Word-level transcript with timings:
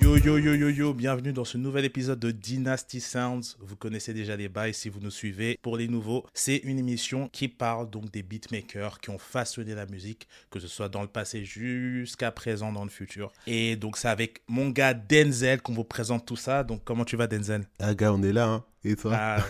Yo 0.00 0.16
yo 0.16 0.38
yo 0.38 0.54
yo 0.54 0.68
yo, 0.70 0.94
bienvenue 0.94 1.32
dans 1.32 1.44
ce 1.44 1.58
nouvel 1.58 1.84
épisode 1.84 2.18
de 2.18 2.30
Dynasty 2.30 3.00
Sounds. 3.00 3.56
Vous 3.60 3.76
connaissez 3.76 4.14
déjà 4.14 4.36
les 4.36 4.48
bails 4.48 4.74
si 4.74 4.88
vous 4.88 4.98
nous 5.00 5.10
suivez. 5.10 5.58
Pour 5.62 5.76
les 5.76 5.88
nouveaux, 5.88 6.24
c'est 6.32 6.56
une 6.58 6.78
émission 6.78 7.28
qui 7.28 7.48
parle 7.48 7.90
donc 7.90 8.10
des 8.10 8.22
beatmakers 8.22 9.00
qui 9.00 9.10
ont 9.10 9.18
façonné 9.18 9.74
la 9.74 9.86
musique, 9.86 10.26
que 10.50 10.58
ce 10.58 10.68
soit 10.68 10.88
dans 10.88 11.02
le 11.02 11.08
passé 11.08 11.44
jusqu'à 11.44 12.30
présent, 12.32 12.72
dans 12.72 12.84
le 12.84 12.90
futur. 12.90 13.32
Et 13.46 13.76
donc 13.76 13.98
c'est 13.98 14.08
avec 14.08 14.42
mon 14.48 14.70
gars 14.70 14.94
Denzel 14.94 15.60
qu'on 15.60 15.74
vous 15.74 15.84
présente 15.84 16.26
tout 16.26 16.36
ça. 16.36 16.64
Donc 16.64 16.82
comment 16.84 17.04
tu 17.04 17.16
vas 17.16 17.26
Denzel? 17.26 17.66
Ah 17.78 17.94
gars, 17.94 18.12
on 18.12 18.22
est 18.22 18.32
là, 18.32 18.48
hein. 18.48 18.64
Et 18.84 18.96
toi? 18.96 19.12
Ah, 19.14 19.44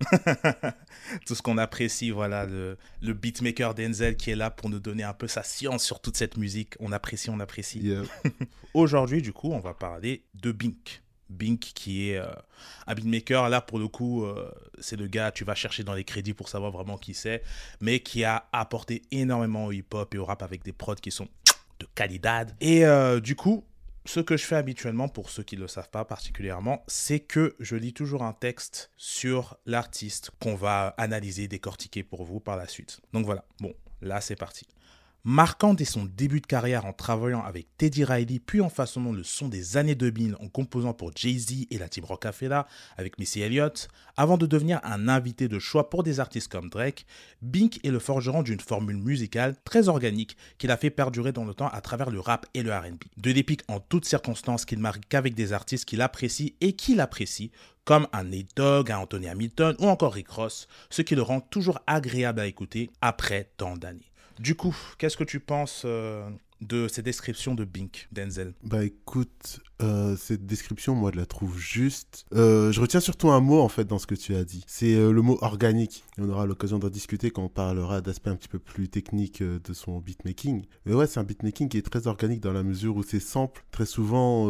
tout 1.26 1.34
ce 1.34 1.42
qu'on 1.42 1.58
apprécie, 1.58 2.10
voilà, 2.10 2.46
le, 2.46 2.76
le 3.02 3.14
beatmaker 3.14 3.74
Denzel 3.74 4.16
qui 4.16 4.30
est 4.30 4.36
là 4.36 4.50
pour 4.50 4.70
nous 4.70 4.80
donner 4.80 5.02
un 5.02 5.12
peu 5.12 5.28
sa 5.28 5.42
science 5.42 5.84
sur 5.84 6.00
toute 6.00 6.16
cette 6.16 6.36
musique. 6.36 6.74
On 6.80 6.92
apprécie, 6.92 7.30
on 7.30 7.40
apprécie. 7.40 7.80
Yeah. 7.80 8.02
Aujourd'hui, 8.74 9.22
du 9.22 9.32
coup, 9.32 9.52
on 9.52 9.60
va 9.60 9.74
parler 9.74 10.24
de 10.34 10.52
Bink. 10.52 11.02
Bink 11.30 11.60
qui 11.60 12.10
est 12.10 12.16
euh, 12.16 12.26
un 12.86 12.94
beatmaker, 12.94 13.48
là 13.50 13.60
pour 13.60 13.78
le 13.78 13.88
coup, 13.88 14.24
euh, 14.24 14.50
c'est 14.78 14.96
le 14.96 15.06
gars, 15.08 15.30
tu 15.30 15.44
vas 15.44 15.54
chercher 15.54 15.84
dans 15.84 15.92
les 15.92 16.04
crédits 16.04 16.32
pour 16.32 16.48
savoir 16.48 16.70
vraiment 16.70 16.96
qui 16.96 17.12
c'est, 17.12 17.42
mais 17.80 18.00
qui 18.00 18.24
a 18.24 18.48
apporté 18.52 19.02
énormément 19.10 19.66
au 19.66 19.72
hip-hop 19.72 20.14
et 20.14 20.18
au 20.18 20.24
rap 20.24 20.42
avec 20.42 20.64
des 20.64 20.72
prods 20.72 20.94
qui 20.94 21.10
sont 21.10 21.28
de 21.80 21.86
qualité. 21.94 22.30
Et 22.60 22.86
euh, 22.86 23.20
du 23.20 23.36
coup, 23.36 23.64
ce 24.08 24.20
que 24.20 24.38
je 24.38 24.44
fais 24.44 24.56
habituellement, 24.56 25.06
pour 25.08 25.28
ceux 25.28 25.42
qui 25.42 25.56
ne 25.56 25.60
le 25.60 25.68
savent 25.68 25.90
pas 25.90 26.02
particulièrement, 26.06 26.82
c'est 26.86 27.20
que 27.20 27.54
je 27.60 27.76
lis 27.76 27.92
toujours 27.92 28.22
un 28.22 28.32
texte 28.32 28.90
sur 28.96 29.58
l'artiste 29.66 30.30
qu'on 30.40 30.54
va 30.54 30.94
analyser, 30.96 31.46
décortiquer 31.46 32.02
pour 32.04 32.24
vous 32.24 32.40
par 32.40 32.56
la 32.56 32.66
suite. 32.66 33.02
Donc 33.12 33.26
voilà, 33.26 33.44
bon, 33.60 33.74
là 34.00 34.22
c'est 34.22 34.34
parti. 34.34 34.66
Marquant 35.24 35.74
dès 35.74 35.84
son 35.84 36.04
début 36.04 36.40
de 36.40 36.46
carrière 36.46 36.86
en 36.86 36.92
travaillant 36.92 37.42
avec 37.42 37.66
Teddy 37.76 38.04
Riley, 38.04 38.38
puis 38.38 38.60
en 38.60 38.68
façonnant 38.68 39.12
le 39.12 39.24
son 39.24 39.48
des 39.48 39.76
années 39.76 39.96
2000 39.96 40.36
en 40.40 40.48
composant 40.48 40.94
pour 40.94 41.10
Jay-Z 41.14 41.66
et 41.70 41.78
la 41.78 41.88
team 41.88 42.04
Rockefeller 42.04 42.62
avec 42.96 43.18
Missy 43.18 43.40
Elliott, 43.40 43.88
avant 44.16 44.38
de 44.38 44.46
devenir 44.46 44.80
un 44.84 45.08
invité 45.08 45.48
de 45.48 45.58
choix 45.58 45.90
pour 45.90 46.04
des 46.04 46.20
artistes 46.20 46.50
comme 46.50 46.70
Drake, 46.70 47.04
Bink 47.42 47.84
est 47.84 47.90
le 47.90 47.98
forgeron 47.98 48.42
d'une 48.42 48.60
formule 48.60 48.96
musicale 48.96 49.56
très 49.64 49.88
organique 49.88 50.36
qu'il 50.56 50.70
a 50.70 50.76
fait 50.76 50.90
perdurer 50.90 51.32
dans 51.32 51.44
le 51.44 51.52
temps 51.52 51.68
à 51.68 51.80
travers 51.80 52.10
le 52.10 52.20
rap 52.20 52.46
et 52.54 52.62
le 52.62 52.72
RB. 52.72 53.02
De 53.16 53.32
l'épique 53.32 53.62
en 53.66 53.80
toutes 53.80 54.04
circonstances 54.04 54.64
qu'il 54.64 54.78
marque 54.78 55.08
qu'avec 55.08 55.34
des 55.34 55.52
artistes 55.52 55.84
qu'il 55.84 56.00
apprécie 56.00 56.54
et 56.60 56.74
qu'il 56.74 57.00
apprécie, 57.00 57.50
comme 57.84 58.06
un 58.12 58.22
Nate 58.22 58.54
Dogg, 58.54 58.92
un 58.92 58.98
Anthony 58.98 59.28
Hamilton 59.28 59.74
ou 59.80 59.88
encore 59.88 60.14
Rick 60.14 60.28
Ross, 60.28 60.68
ce 60.90 61.02
qui 61.02 61.16
le 61.16 61.22
rend 61.22 61.40
toujours 61.40 61.80
agréable 61.88 62.40
à 62.40 62.46
écouter 62.46 62.90
après 63.00 63.50
tant 63.56 63.76
d'années. 63.76 64.12
Du 64.38 64.54
coup, 64.54 64.76
qu'est-ce 64.98 65.16
que 65.16 65.24
tu 65.24 65.40
penses 65.40 65.82
euh, 65.84 66.28
de 66.60 66.86
ces 66.86 67.02
descriptions 67.02 67.54
de 67.54 67.64
Bink, 67.64 68.08
Denzel? 68.12 68.54
Bah 68.62 68.84
écoute, 68.84 69.60
euh, 69.82 70.16
cette 70.16 70.46
description, 70.46 70.94
moi, 70.94 71.10
je 71.12 71.18
la 71.18 71.26
trouve 71.26 71.58
juste. 71.58 72.24
Euh, 72.34 72.70
je 72.70 72.80
retiens 72.80 73.00
surtout 73.00 73.30
un 73.30 73.40
mot, 73.40 73.60
en 73.60 73.68
fait, 73.68 73.84
dans 73.84 73.98
ce 73.98 74.06
que 74.06 74.14
tu 74.14 74.36
as 74.36 74.44
dit. 74.44 74.62
C'est 74.68 74.94
le 74.94 75.22
mot 75.22 75.38
organique. 75.40 76.04
On 76.18 76.28
aura 76.28 76.46
l'occasion 76.46 76.78
d'en 76.78 76.88
discuter 76.88 77.30
quand 77.30 77.42
on 77.42 77.48
parlera 77.48 78.00
d'aspects 78.00 78.28
un 78.28 78.36
petit 78.36 78.48
peu 78.48 78.60
plus 78.60 78.88
techniques 78.88 79.42
de 79.42 79.72
son 79.72 79.98
beatmaking. 79.98 80.64
Mais 80.86 80.94
ouais, 80.94 81.06
c'est 81.06 81.18
un 81.18 81.24
beatmaking 81.24 81.68
qui 81.68 81.78
est 81.78 81.82
très 81.82 82.06
organique 82.06 82.40
dans 82.40 82.52
la 82.52 82.62
mesure 82.62 82.96
où 82.96 83.02
ses 83.02 83.20
samples, 83.20 83.64
très 83.72 83.86
souvent, 83.86 84.48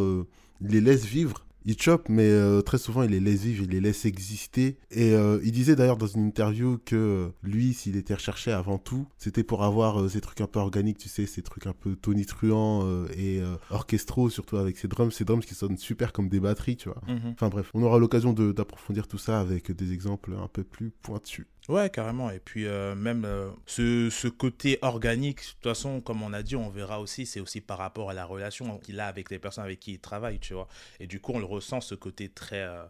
les 0.60 0.80
laisse 0.82 1.06
vivre. 1.06 1.46
Il 1.64 1.80
chope, 1.80 2.08
mais 2.08 2.28
euh, 2.30 2.62
très 2.62 2.78
souvent 2.78 3.02
il 3.02 3.10
les 3.10 3.20
laisse 3.20 3.42
vivre, 3.42 3.64
il 3.64 3.70
les 3.70 3.80
laisse 3.80 4.04
exister. 4.04 4.78
Et 4.90 5.12
euh, 5.12 5.40
il 5.44 5.52
disait 5.52 5.76
d'ailleurs 5.76 5.96
dans 5.96 6.06
une 6.06 6.26
interview 6.26 6.78
que 6.84 6.96
euh, 6.96 7.28
lui, 7.42 7.74
s'il 7.74 7.96
était 7.96 8.14
recherché 8.14 8.52
avant 8.52 8.78
tout, 8.78 9.06
c'était 9.18 9.44
pour 9.44 9.62
avoir 9.62 10.08
ces 10.08 10.20
trucs 10.20 10.40
un 10.40 10.46
peu 10.46 10.60
organiques, 10.60 10.98
tu 10.98 11.08
sais, 11.08 11.26
ces 11.26 11.42
trucs 11.42 11.66
un 11.66 11.72
peu 11.72 11.96
tonitruants 11.96 12.86
et 13.16 13.42
orchestraux, 13.70 14.30
surtout 14.30 14.56
avec 14.56 14.78
ses 14.78 14.88
drums, 14.88 15.12
ces 15.12 15.24
drums 15.24 15.44
qui 15.44 15.54
sonnent 15.54 15.76
super 15.76 16.12
comme 16.12 16.28
des 16.28 16.40
batteries, 16.40 16.76
tu 16.76 16.88
vois. 16.88 17.02
Mhm. 17.06 17.32
Enfin 17.32 17.48
bref, 17.48 17.70
on 17.74 17.82
aura 17.82 17.98
l'occasion 17.98 18.32
d'approfondir 18.32 19.06
tout 19.06 19.18
ça 19.18 19.40
avec 19.40 19.72
des 19.72 19.92
exemples 19.92 20.34
un 20.42 20.48
peu 20.48 20.64
plus 20.64 20.90
pointus. 20.90 21.46
Ouais, 21.68 21.90
carrément. 21.90 22.30
Et 22.30 22.40
puis 22.40 22.66
euh, 22.66 22.94
même 22.94 23.26
euh, 23.26 23.50
ce, 23.66 24.28
côté 24.28 24.78
organique, 24.80 25.36
de 25.36 25.42
toute 25.42 25.64
façon, 25.64 26.00
comme 26.00 26.22
on 26.22 26.32
a 26.32 26.42
dit, 26.42 26.56
on 26.56 26.70
verra 26.70 26.98
aussi, 27.00 27.26
c'est 27.26 27.40
aussi 27.40 27.60
par 27.60 27.76
rapport 27.76 28.08
à 28.08 28.14
la 28.14 28.24
relation 28.24 28.78
qu'il 28.78 28.98
a 29.00 29.06
avec 29.06 29.30
les 29.30 29.38
personnes 29.38 29.64
avec 29.64 29.78
qui 29.78 29.92
il 29.92 29.98
travaille, 30.00 30.38
tu 30.38 30.54
vois. 30.54 30.66
Et 30.98 31.06
du 31.06 31.20
coup, 31.20 31.32
on 31.34 31.38
le 31.38 31.44
ressent, 31.44 31.82
ce 31.82 31.94
côté 31.94 32.30
très 32.30 32.62
euh, 32.62 32.84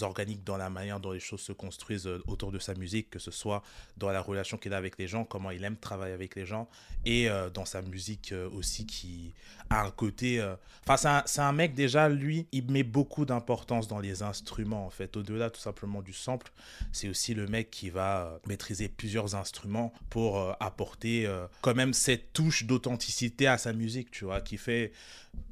organique 0.00 0.44
dans 0.44 0.56
la 0.56 0.70
manière 0.70 1.00
dont 1.00 1.12
les 1.12 1.20
choses 1.20 1.40
se 1.40 1.52
construisent 1.52 2.06
euh, 2.06 2.22
autour 2.26 2.52
de 2.52 2.58
sa 2.58 2.74
musique, 2.74 3.10
que 3.10 3.18
ce 3.18 3.30
soit 3.30 3.62
dans 3.96 4.10
la 4.10 4.20
relation 4.20 4.56
qu'il 4.56 4.74
a 4.74 4.76
avec 4.76 4.98
les 4.98 5.08
gens, 5.08 5.24
comment 5.24 5.50
il 5.50 5.64
aime 5.64 5.76
travailler 5.76 6.14
avec 6.14 6.34
les 6.34 6.46
gens, 6.46 6.68
et 7.04 7.28
euh, 7.28 7.50
dans 7.50 7.64
sa 7.64 7.82
musique 7.82 8.32
euh, 8.32 8.48
aussi 8.50 8.86
qui 8.86 9.32
a 9.70 9.84
un 9.84 9.90
côté... 9.90 10.42
Enfin, 10.86 11.22
c'est 11.26 11.40
un, 11.40 11.46
un 11.46 11.52
mec 11.52 11.74
déjà, 11.74 12.08
lui, 12.08 12.46
il 12.52 12.70
met 12.70 12.82
beaucoup 12.82 13.24
d'importance 13.24 13.88
dans 13.88 13.98
les 13.98 14.22
instruments, 14.22 14.86
en 14.86 14.90
fait. 14.90 15.16
Au-delà 15.16 15.50
tout 15.50 15.60
simplement 15.60 16.00
du 16.00 16.12
sample, 16.12 16.50
c'est 16.92 17.08
aussi 17.08 17.34
le 17.34 17.46
mec 17.46 17.70
qui 17.70 17.90
va 17.90 18.40
maîtriser 18.46 18.88
plusieurs 18.88 19.34
instruments 19.34 19.92
pour 20.08 20.56
apporter 20.60 21.30
quand 21.60 21.74
même 21.74 21.92
cette 21.92 22.32
touche 22.32 22.64
d'authenticité 22.64 23.46
à 23.46 23.58
sa 23.58 23.74
musique, 23.74 24.10
tu 24.10 24.24
vois, 24.24 24.40
qui 24.40 24.56
fait... 24.56 24.92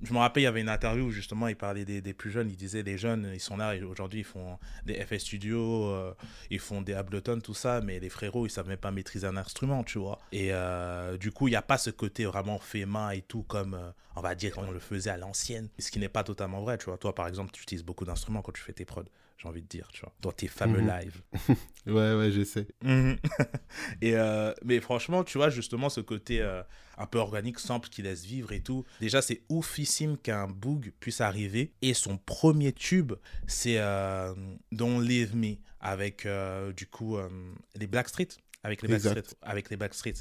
Je 0.03 0.13
me 0.13 0.19
rappelle, 0.19 0.43
il 0.43 0.45
y 0.45 0.49
avait 0.49 0.61
une 0.61 0.69
interview 0.69 1.07
où 1.07 1.11
justement 1.11 1.49
il 1.49 1.57
parlait 1.57 1.85
des, 1.85 2.15
plus 2.15 2.31
jeunes, 2.31 2.51
il 2.51 2.57
disait 2.57 2.83
les 2.83 2.99
jeunes, 2.99 3.31
ils 3.33 3.41
sont 3.41 3.57
là, 3.57 3.75
aujourd'hui 3.89 4.21
ils 4.21 4.25
font 4.25 4.59
des 4.85 4.95
FS 4.95 5.19
Studio, 5.19 5.87
euh, 5.87 6.15
ils 6.51 6.59
font 6.59 6.83
des 6.83 6.95
Ableton, 6.95 7.41
tout 7.41 7.55
ça, 7.55 7.81
mais 7.81 7.99
les 7.99 8.09
frérots, 8.09 8.47
ils 8.47 8.51
savent 8.51 8.69
même 8.69 8.77
pas 8.77 8.91
maîtriser 8.91 9.27
un 9.27 9.37
instrument, 9.37 9.85
tu 9.85 9.99
vois. 9.99 10.21
Et 10.33 10.49
euh, 10.53 11.17
du 11.17 11.33
coup, 11.33 11.49
il 11.49 11.53
n'y 11.53 11.57
a 11.57 11.63
pas 11.63 11.79
ce 11.79 11.91
côté 11.91 12.25
vraiment 12.25 12.59
fait 12.59 12.87
main 12.87 13.11
et 13.11 13.23
tout, 13.23 13.43
comme 13.43 13.75
euh, 13.75 13.91
on 14.17 14.21
va 14.21 14.35
dire, 14.35 14.55
on 14.59 14.71
le 14.71 14.79
faisait 14.79 15.11
à 15.11 15.17
l'ancienne, 15.17 15.69
ce 15.79 15.91
qui 15.91 15.99
n'est 15.99 16.09
pas 16.09 16.25
totalement 16.25 16.61
vrai, 16.61 16.79
tu 16.79 16.87
vois. 16.87 16.99
Toi, 16.99 17.15
par 17.15 17.29
exemple, 17.29 17.51
tu 17.53 17.63
utilises 17.63 17.85
beaucoup 17.85 18.05
d'instruments 18.05 18.43
quand 18.43 18.53
tu 18.53 18.63
fais 18.63 18.73
tes 18.73 18.85
prods, 18.85 19.05
j'ai 19.39 19.49
envie 19.49 19.63
de 19.63 19.69
dire, 19.69 19.89
tu 19.93 20.01
vois, 20.01 20.13
dans 20.21 20.33
tes 20.33 20.49
fameux 20.49 20.81
Mhm. 20.81 20.89
lives. 20.89 21.23
Ouais, 21.87 22.15
ouais, 22.17 22.33
j'essaie. 22.33 22.67
Mhm. 22.83 23.17
et 24.03 24.17
euh, 24.17 24.53
mais 24.65 24.81
franchement, 24.81 25.23
tu 25.23 25.39
vois, 25.39 25.51
justement, 25.51 25.89
ce 25.89 26.01
côté 26.01 26.41
euh, 26.41 26.63
un 26.99 27.07
peu 27.07 27.19
organique, 27.19 27.59
simple, 27.61 27.89
qui 27.89 28.03
laisse 28.03 28.25
vivre 28.25 28.51
et 28.53 28.61
tout. 28.61 28.85
Déjà, 29.01 29.23
c'est 29.23 29.43
oufissime 29.49 30.17
qu'un 30.19 30.49
Boog 30.49 30.93
puisse 30.99 31.21
arriver. 31.21 31.73
Et 31.83 31.95
son 31.95 32.19
premier 32.19 32.73
tube, 32.73 33.13
c'est 33.47 33.79
euh, 33.79 34.35
Don't 34.73 35.01
Leave 35.01 35.37
Me, 35.37 35.57
avec 35.81 36.27
euh, 36.27 36.73
du 36.73 36.87
coup 36.87 37.17
euh, 37.17 37.29
les 37.77 37.87
Blackstreet. 37.87 38.29
Avec 38.65 38.83
les 38.83 38.93
Exact. 38.93 39.13
Blackstreet. 39.15 39.37
Avec 39.43 39.71
les 39.71 39.77
Backstreet. 39.77 40.15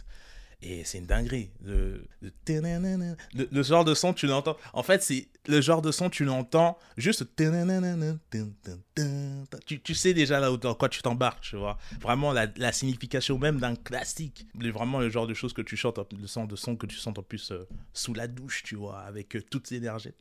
Et 0.67 0.83
c'est 0.83 0.97
une 0.97 1.05
dinguerie. 1.05 1.49
Le, 1.63 2.01
le, 3.51 3.63
genre 3.63 3.85
de 3.85 3.93
son, 3.93 4.13
tu 4.13 4.25
l'entends. 4.25 4.57
En 4.73 4.81
fait, 4.81 5.03
c'est 5.03 5.27
le 5.47 5.61
genre 5.61 5.83
de 5.83 5.91
son, 5.91 6.09
tu 6.09 6.25
l'entends 6.25 6.79
juste. 6.97 7.23
Tu, 9.67 9.79
tu 9.81 9.93
sais 9.93 10.15
déjà 10.15 10.39
là 10.39 10.51
où, 10.51 10.57
dans 10.57 10.73
quoi 10.73 10.89
tu 10.89 11.03
t'embarques, 11.03 11.41
tu 11.41 11.55
vois. 11.55 11.77
Vraiment 12.01 12.33
la, 12.33 12.47
la 12.57 12.71
signification 12.71 13.37
même 13.37 13.59
d'un 13.59 13.75
classique. 13.75 14.47
Vraiment 14.55 14.99
le 14.99 15.11
genre 15.11 15.27
de 15.27 15.35
choses 15.35 15.53
que 15.53 15.61
tu 15.61 15.77
chantes, 15.77 15.99
le 16.19 16.25
son 16.25 16.45
de 16.45 16.55
son 16.55 16.75
que 16.75 16.87
tu 16.87 16.95
chantes 16.97 17.19
en 17.19 17.23
plus 17.23 17.53
sous 17.93 18.15
la 18.15 18.27
douche, 18.27 18.63
tu 18.63 18.75
vois, 18.75 19.01
avec 19.01 19.35
euh, 19.35 19.43
toute 19.43 19.69
l'énergie. 19.69 20.13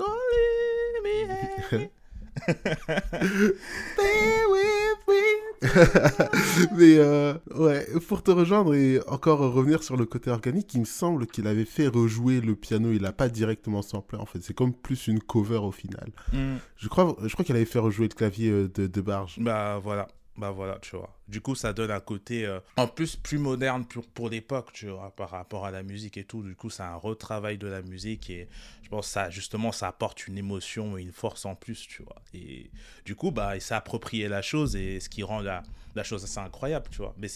Mais 6.76 6.96
euh, 6.98 7.34
ouais, 7.56 7.86
pour 8.08 8.22
te 8.22 8.30
rejoindre 8.30 8.74
et 8.74 9.00
encore 9.08 9.38
revenir 9.40 9.82
sur 9.82 9.96
le 9.96 10.04
côté 10.04 10.30
organique, 10.30 10.72
il 10.74 10.80
me 10.80 10.84
semble 10.84 11.26
qu'il 11.26 11.46
avait 11.46 11.64
fait 11.64 11.86
rejouer 11.86 12.40
le 12.40 12.54
piano. 12.54 12.92
Il 12.92 13.02
n'a 13.02 13.12
pas 13.12 13.28
directement 13.28 13.82
samplé 13.82 14.18
en 14.18 14.26
fait. 14.26 14.40
C'est 14.42 14.54
comme 14.54 14.72
plus 14.72 15.06
une 15.06 15.20
cover 15.20 15.58
au 15.58 15.72
final. 15.72 16.10
Mm. 16.32 16.56
Je 16.76 16.88
crois, 16.88 17.16
je 17.22 17.32
crois 17.32 17.44
qu'il 17.44 17.56
avait 17.56 17.64
fait 17.64 17.78
rejouer 17.78 18.08
le 18.08 18.14
clavier 18.14 18.50
euh, 18.50 18.70
de, 18.74 18.86
de 18.86 19.00
Barge. 19.00 19.36
Bah 19.40 19.80
voilà, 19.82 20.08
bah 20.36 20.50
voilà, 20.50 20.78
tu 20.80 20.96
vois. 20.96 21.16
Du 21.28 21.40
coup, 21.40 21.54
ça 21.54 21.72
donne 21.72 21.92
un 21.92 22.00
côté 22.00 22.44
euh, 22.44 22.58
en 22.76 22.88
plus 22.88 23.14
plus 23.14 23.38
moderne 23.38 23.84
pour, 23.84 24.04
pour 24.06 24.28
l'époque, 24.28 24.72
tu 24.72 24.88
vois, 24.88 25.12
par 25.14 25.30
rapport 25.30 25.64
à 25.64 25.70
la 25.70 25.82
musique 25.82 26.16
et 26.16 26.24
tout. 26.24 26.42
Du 26.42 26.56
coup, 26.56 26.70
c'est 26.70 26.82
un 26.82 26.96
retravail 26.96 27.56
de 27.56 27.68
la 27.68 27.82
musique 27.82 28.30
et 28.30 28.48
je 28.82 28.88
pense 28.88 29.06
que 29.06 29.12
ça, 29.12 29.30
justement, 29.30 29.70
ça 29.70 29.88
apporte 29.88 30.26
une 30.26 30.36
émotion 30.36 30.98
et 30.98 31.02
une 31.02 31.12
force 31.12 31.44
en 31.44 31.54
plus, 31.54 31.86
tu 31.86 32.02
vois. 32.02 32.16
Et 32.34 32.70
du 33.04 33.14
coup, 33.14 33.30
bah, 33.30 33.54
il 33.54 33.60
s'est 33.60 33.74
approprié 33.74 34.28
la 34.28 34.42
chose 34.42 34.74
et 34.74 34.98
ce 34.98 35.08
qui 35.08 35.22
rend 35.22 35.40
la, 35.40 35.62
la 35.94 36.02
chose 36.02 36.24
assez 36.24 36.40
incroyable, 36.40 36.88
tu 36.90 36.98
vois. 36.98 37.14
Mais 37.16 37.28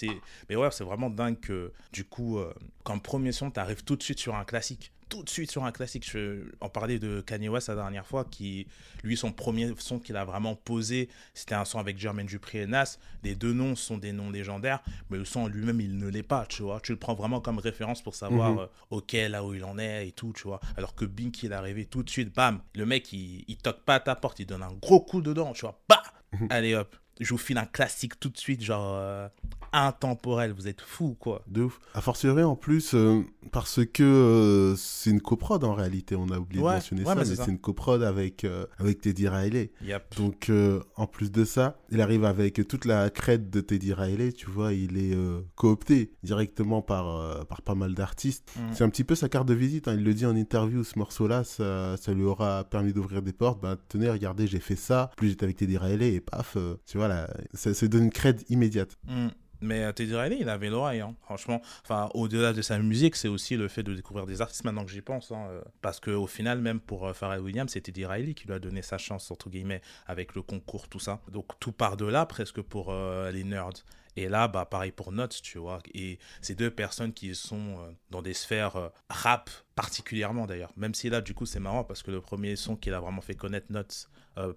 mais 0.49 0.57
ouais, 0.57 0.71
c'est 0.73 0.85
vraiment 0.85 1.09
dingue 1.09 1.39
que, 1.39 1.73
du 1.93 2.05
coup, 2.05 2.39
euh, 2.39 2.53
comme 2.83 3.01
premier 3.01 3.31
son, 3.31 3.51
tu 3.51 3.61
arrives 3.61 3.85
tout 3.85 3.95
de 3.95 4.03
suite 4.03 4.19
sur 4.19 4.35
un 4.35 4.45
classique 4.45 4.93
tout 5.09 5.23
de 5.23 5.29
suite 5.31 5.51
sur 5.51 5.65
un 5.65 5.73
classique. 5.73 6.09
Je, 6.11 6.43
on 6.61 6.69
parlait 6.69 6.99
de 6.99 7.21
Kanye 7.21 7.49
West 7.49 7.69
la 7.69 7.75
dernière 7.75 8.07
fois, 8.07 8.25
qui, 8.25 8.67
lui, 9.03 9.17
son 9.17 9.33
premier 9.33 9.73
son 9.79 9.99
qu'il 9.99 10.17
a 10.17 10.25
vraiment 10.25 10.55
posé, 10.55 11.09
c'était 11.35 11.55
un 11.55 11.65
son 11.65 11.79
avec 11.79 11.99
Jermaine 11.99 12.27
Dupri 12.27 12.59
et 12.59 12.67
Nas. 12.67 12.99
Les 13.23 13.35
deux 13.35 13.53
noms 13.53 13.75
sont 13.77 13.99
des 13.99 14.13
noms 14.13 14.31
légendaires, 14.31 14.83
mais 15.11 15.19
le 15.19 15.25
son 15.25 15.47
lui-même, 15.47 15.81
il 15.81 15.97
ne 15.99 16.09
l'est 16.09 16.23
pas, 16.23 16.47
tu 16.47 16.63
vois. 16.63 16.81
Tu 16.81 16.93
le 16.93 16.99
prends 16.99 17.15
vraiment 17.15 17.41
comme 17.41 17.59
référence 17.59 18.03
pour 18.03 18.15
savoir, 18.15 18.53
Mhm. 18.53 18.59
euh, 18.61 18.67
ok, 18.91 19.13
là 19.29 19.45
où 19.45 19.55
il 19.55 19.65
en 19.65 19.79
est 19.79 20.09
et 20.09 20.13
tout, 20.13 20.33
tu 20.35 20.45
vois. 20.45 20.61
Alors 20.77 20.95
que 20.95 21.05
Bink, 21.05 21.43
il 21.43 21.53
est 21.53 21.55
arrivé 21.55 21.85
tout 21.87 22.03
de 22.03 22.11
suite, 22.11 22.35
bam, 22.35 22.61
le 22.75 22.87
mec, 22.87 23.13
il, 23.13 23.45
il 23.49 23.57
toque 23.57 23.83
pas 23.85 23.97
à 23.97 24.01
ta 24.01 24.15
porte, 24.15 24.39
il 24.41 24.47
donne 24.47 24.63
un 24.63 24.73
gros 24.73 25.01
coup 25.01 25.21
dedans, 25.23 25.53
tu 25.53 25.63
vois, 25.63 25.81
bah, 25.89 26.03
Mhm. 26.33 26.47
allez 26.51 26.75
hop. 26.75 26.95
Je 27.21 27.31
vous 27.31 27.39
file 27.39 27.59
un 27.59 27.67
classique 27.67 28.21
tout 28.21 28.29
de 28.29 28.39
suite, 28.39 28.63
genre, 28.63 28.95
euh, 28.95 29.29
intemporel. 29.73 30.53
Vous 30.53 30.69
êtes 30.69 30.81
fou, 30.81 31.17
quoi. 31.19 31.43
De 31.47 31.65
ouf. 31.65 31.81
A 31.95 32.01
fortiori, 32.01 32.43
en 32.43 32.57
plus, 32.57 32.95
euh, 32.95 33.23
parce 33.53 33.85
que 33.85 34.03
euh, 34.03 34.77
c'est 34.77 35.11
une 35.11 35.21
coprode 35.21 35.65
en 35.65 35.75
réalité. 35.75 36.17
On 36.17 36.29
a 36.31 36.39
oublié 36.39 36.63
Ouais, 36.63 36.71
de 36.71 36.77
mentionner 36.77 37.03
ouais, 37.03 37.09
ça, 37.09 37.15
mais 37.15 37.25
mais 37.29 37.37
c'est 37.37 37.51
une 37.51 37.59
coprode 37.59 38.03
avec, 38.03 38.45
euh, 38.45 38.67
avec 38.79 39.01
Teddy 39.01 39.29
Riley. 39.29 39.73
Yep. 39.83 40.17
Donc, 40.17 40.51
en 40.97 41.07
plus 41.07 41.31
de 41.31 41.45
ça, 41.45 41.79
il 41.91 42.01
arrive 42.01 42.25
avec 42.25 42.67
toute 42.69 42.85
la 42.85 43.11
crête 43.11 43.51
de 43.51 43.61
Teddy 43.61 43.93
Riley, 43.93 44.33
tu 44.33 44.47
vois, 44.51 44.73
il 44.73 44.97
est 44.99 45.17
coopté 45.55 46.13
directement 46.23 46.83
par, 46.83 47.47
par 47.47 47.63
pas 47.63 47.75
mal 47.75 47.95
d'artistes. 47.95 48.51
Mm. 48.57 48.61
C'est 48.73 48.85
un 48.85 48.91
petit 48.91 49.05
peu 49.05 49.15
sa 49.15 49.29
carte 49.29 49.47
de 49.49 49.55
visite, 49.55 49.89
hein. 49.89 49.95
il 49.97 50.05
le 50.05 50.15
dit 50.15 50.27
en 50.27 50.37
interview, 50.37 50.85
ce 50.85 50.99
morceau-là, 50.99 51.45
ça, 51.45 51.97
ça 51.97 52.13
lui 52.13 52.25
aura 52.25 52.65
permis 52.65 52.93
d'ouvrir 52.93 53.23
des 53.23 53.33
portes. 53.33 53.61
Ben, 53.61 53.77
tenez, 53.89 54.11
regardez, 54.11 54.47
j'ai 54.47 54.61
fait 54.61 54.77
ça, 54.77 55.11
plus 55.17 55.31
j'étais 55.31 55.45
avec 55.45 55.57
Teddy 55.57 55.77
Riley, 55.79 56.15
et 56.15 56.21
paf, 56.21 56.57
tu 56.87 56.99
vois, 56.99 57.09
là, 57.09 57.29
ça, 57.55 57.75
ça 57.75 57.89
donne 57.89 58.05
une 58.05 58.11
crête 58.11 58.45
immédiate. 58.49 58.97
Mm. 59.07 59.29
Mais 59.61 59.85
euh, 59.85 59.93
Teddy 59.93 60.15
Riley, 60.15 60.39
il 60.41 60.49
avait 60.49 60.71
l'oreille, 60.71 61.01
hein. 61.01 61.15
franchement. 61.23 61.61
Enfin, 61.83 62.09
au-delà 62.15 62.53
de 62.53 62.63
sa 62.63 62.79
musique, 62.79 63.17
c'est 63.17 63.29
aussi 63.29 63.57
le 63.57 63.69
fait 63.69 63.83
de 63.83 63.95
découvrir 63.95 64.27
des 64.27 64.41
artistes 64.41 64.65
maintenant 64.65 64.85
que 64.85 64.91
j'y 64.91 65.01
pense. 65.01 65.33
hein, 65.33 65.47
euh, 65.51 65.61
Parce 65.83 66.01
qu'au 66.01 66.27
final, 66.27 66.61
même 66.61 66.81
pour 66.81 67.07
euh, 67.07 67.13
Pharrell 67.13 67.41
Williams, 67.41 67.71
c'est 67.73 67.81
Teddy 67.81 68.07
Riley 68.07 68.35
qui 68.35 68.47
lui 68.47 68.55
a 68.55 68.59
donné 68.59 68.83
sa 68.83 68.99
chance, 68.99 69.31
entre 69.31 69.51
guillemets, 69.51 69.83
avec 70.07 70.35
le 70.35 70.43
concours, 70.43 70.89
tout 70.89 71.01
ça. 71.01 71.21
Donc 71.33 71.59
tout 71.61 71.73
part 71.73 71.97
de 71.97 72.07
là, 72.07 72.25
presque 72.27 72.61
pour 72.63 72.89
euh, 72.91 73.31
les 73.33 73.45
nerds. 73.45 73.71
Et 74.17 74.29
là, 74.29 74.49
bah, 74.49 74.65
pareil 74.65 74.91
pour 74.93 75.13
Notes, 75.13 75.41
tu 75.43 75.59
vois. 75.59 75.81
Et 75.95 76.19
ces 76.41 76.55
deux 76.57 76.71
personnes 76.71 77.13
qui 77.13 77.35
sont 77.37 77.77
dans 78.11 78.21
des 78.21 78.35
sphères 78.35 78.91
rap, 79.09 79.49
particulièrement 79.77 80.47
d'ailleurs. 80.47 80.73
Même 80.77 80.93
si 80.93 81.09
là, 81.09 81.21
du 81.21 81.35
coup, 81.35 81.47
c'est 81.47 81.61
marrant 81.61 81.85
parce 81.85 82.03
que 82.03 82.11
le 82.11 82.21
premier 82.21 82.57
son 82.57 82.75
qu'il 82.75 82.95
a 82.95 83.01
vraiment 83.01 83.21
fait 83.21 83.37
connaître, 83.37 83.67
Notes, 83.71 84.09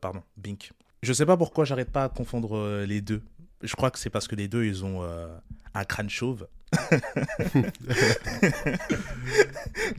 pardon, 0.01 0.23
Bink. 0.35 0.71
Je 1.03 1.13
sais 1.13 1.27
pas 1.27 1.37
pourquoi 1.37 1.63
j'arrête 1.65 1.91
pas 1.91 2.05
à 2.05 2.09
confondre 2.09 2.83
les 2.87 3.01
deux. 3.01 3.21
Je 3.63 3.75
crois 3.75 3.91
que 3.91 3.99
c'est 3.99 4.09
parce 4.09 4.27
que 4.27 4.35
les 4.35 4.47
deux, 4.47 4.65
ils 4.65 4.83
ont 4.85 5.03
euh, 5.03 5.27
un 5.73 5.83
crâne 5.83 6.09
chauve. 6.09 6.47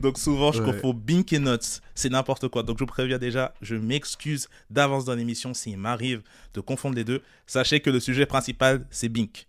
Donc 0.01 0.17
souvent, 0.17 0.51
je 0.51 0.61
Ouais. 0.61 0.71
confonds 0.73 0.93
Bink 0.93 1.33
et 1.33 1.39
Nuts. 1.39 1.81
C'est 1.95 2.09
n'importe 2.09 2.47
quoi. 2.47 2.63
Donc 2.63 2.77
je 2.79 2.83
vous 2.83 2.87
préviens 2.87 3.17
déjà, 3.17 3.53
je 3.61 3.75
m'excuse 3.75 4.49
d'avance 4.69 5.05
dans 5.05 5.15
l'émission 5.15 5.53
s'il 5.53 5.77
m'arrive 5.77 6.21
de 6.53 6.61
confondre 6.61 6.95
les 6.95 7.03
deux. 7.03 7.21
Sachez 7.47 7.79
que 7.79 7.89
le 7.89 7.99
sujet 7.99 8.25
principal, 8.25 8.85
c'est 8.89 9.09
Bink. 9.09 9.47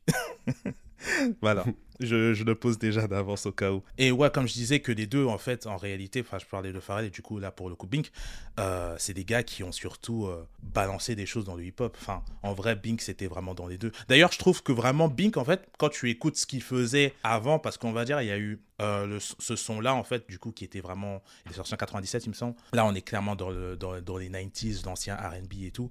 voilà. 1.41 1.65
Je, 2.01 2.43
le 2.43 2.55
pose 2.55 2.79
déjà 2.79 3.07
d'avance 3.07 3.47
au 3.47 3.53
cas 3.53 3.73
où. 3.73 3.83
Et 3.99 4.11
ouais, 4.11 4.31
comme 4.31 4.49
je 4.49 4.53
disais 4.53 4.81
que 4.81 4.93
les 4.93 5.07
deux, 5.07 5.25
en 5.25 5.39
fait, 5.39 5.67
en 5.67 5.77
réalité, 5.77 6.21
enfin, 6.21 6.39
je 6.39 6.47
parlais 6.47 6.73
de 6.73 6.81
Pharrell 6.81 7.07
et 7.07 7.11
du 7.11 7.23
coup, 7.23 7.39
là, 7.39 7.51
pour 7.51 7.69
le 7.69 7.77
coup, 7.77 7.87
Bink, 7.87 8.11
euh, 8.59 8.95
c'est 8.99 9.15
des 9.15 9.25
gars 9.25 9.43
qui 9.43 9.63
ont 9.63 9.73
surtout 9.73 10.27
euh, 10.27 10.47
balancé 10.63 11.15
des 11.15 11.27
choses 11.27 11.45
dans 11.45 11.55
le 11.55 11.65
hip-hop. 11.65 11.97
Enfin, 12.01 12.23
en 12.43 12.53
vrai, 12.53 12.75
Bink, 12.77 13.01
c'était 13.01 13.27
vraiment 13.27 13.55
dans 13.55 13.67
les 13.67 13.79
deux. 13.79 13.93
D'ailleurs, 14.09 14.33
je 14.33 14.39
trouve 14.39 14.63
que 14.63 14.73
vraiment, 14.73 15.09
Bink, 15.09 15.37
en 15.37 15.45
fait, 15.45 15.67
quand 15.79 15.89
tu 15.89 16.11
écoutes 16.11 16.37
ce 16.37 16.47
qu'il 16.47 16.63
faisait 16.63 17.15
avant, 17.23 17.59
parce 17.59 17.79
qu'on 17.79 17.93
va 17.93 18.05
dire, 18.05 18.21
il 18.21 18.29
y 18.29 18.33
a 18.33 18.39
eu 18.39 18.61
euh, 18.83 19.07
le- 19.07 19.21
ce 19.21 19.57
son-là, 19.57 19.95
en 19.95 20.03
fait, 20.05 20.29
du 20.29 20.39
coup, 20.39 20.51
qui 20.53 20.65
était 20.65 20.81
vraiment. 20.81 21.23
Il 21.47 21.53
est 21.53 21.55
sorti 21.55 21.75
en 21.75 21.77
97, 21.77 22.27
il 22.27 22.31
me 22.31 22.35
semble. 22.35 22.57
Là, 22.73 22.85
on 22.85 22.95
est 22.95 23.03
clairement 23.03 23.37
dans, 23.37 23.53
dans, 23.77 24.19
les 24.19 24.29
90s, 24.29 24.85
l'ancien 24.85 25.17
RB 25.17 25.53
et 25.63 25.71
tout. 25.71 25.91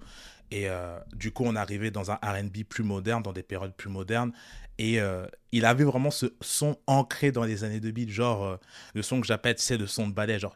Et 0.52 0.70
euh, 0.70 1.00
du 1.16 1.32
coup, 1.32 1.44
on 1.46 1.56
arrivait 1.56 1.92
dans 1.92 2.12
un 2.12 2.20
RB 2.22 2.64
plus 2.68 2.84
moderne, 2.84 3.24
dans 3.24 3.34
des 3.34 3.44
périodes 3.44 3.74
plus 3.74 3.90
modernes. 3.90 4.34
Et 4.78 5.00
euh, 5.00 5.26
il 5.52 5.66
avait 5.66 5.84
vraiment 5.84 6.12
ce 6.12 6.28
son 6.42 6.78
ancré 6.88 7.32
dans 7.32 7.44
les 7.44 7.64
années 7.64 7.80
2000, 7.80 8.12
genre 8.12 8.44
euh, 8.44 8.58
le 8.96 9.02
son 9.02 9.22
que 9.22 9.28
j'appelle, 9.28 9.56
c'est 9.58 9.78
le 9.78 9.88
son 9.88 10.08
de 10.08 10.14
ballet, 10.14 10.40
genre. 10.40 10.56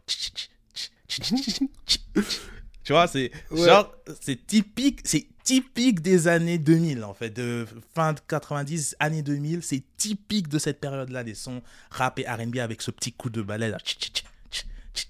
Tu 2.88 2.94
vois, 2.94 3.06
c'est 3.06 3.32
Ouais. 3.52 3.66
genre, 3.68 3.94
c'est 4.22 4.48
typique, 4.48 5.02
c'est 5.04 5.28
typique 5.44 6.00
des 6.00 6.30
années 6.30 6.58
2000, 6.58 7.04
en 7.04 7.14
fait, 7.14 7.32
de 7.32 7.66
fin 7.94 8.14
de 8.14 8.22
90, 8.26 8.96
années 9.02 9.22
2000, 9.24 9.62
c'est 9.62 9.84
typique 9.98 10.48
de 10.48 10.58
cette 10.58 10.80
période-là, 10.80 11.26
des 11.26 11.34
sons 11.34 11.62
rap 11.92 12.18
et 12.18 12.24
R&B 12.26 12.60
avec 12.60 12.82
ce 12.82 12.92
petit 12.92 13.12
coup 13.12 13.30
de 13.30 13.42
ballet, 13.42 13.68
là. 13.68 13.78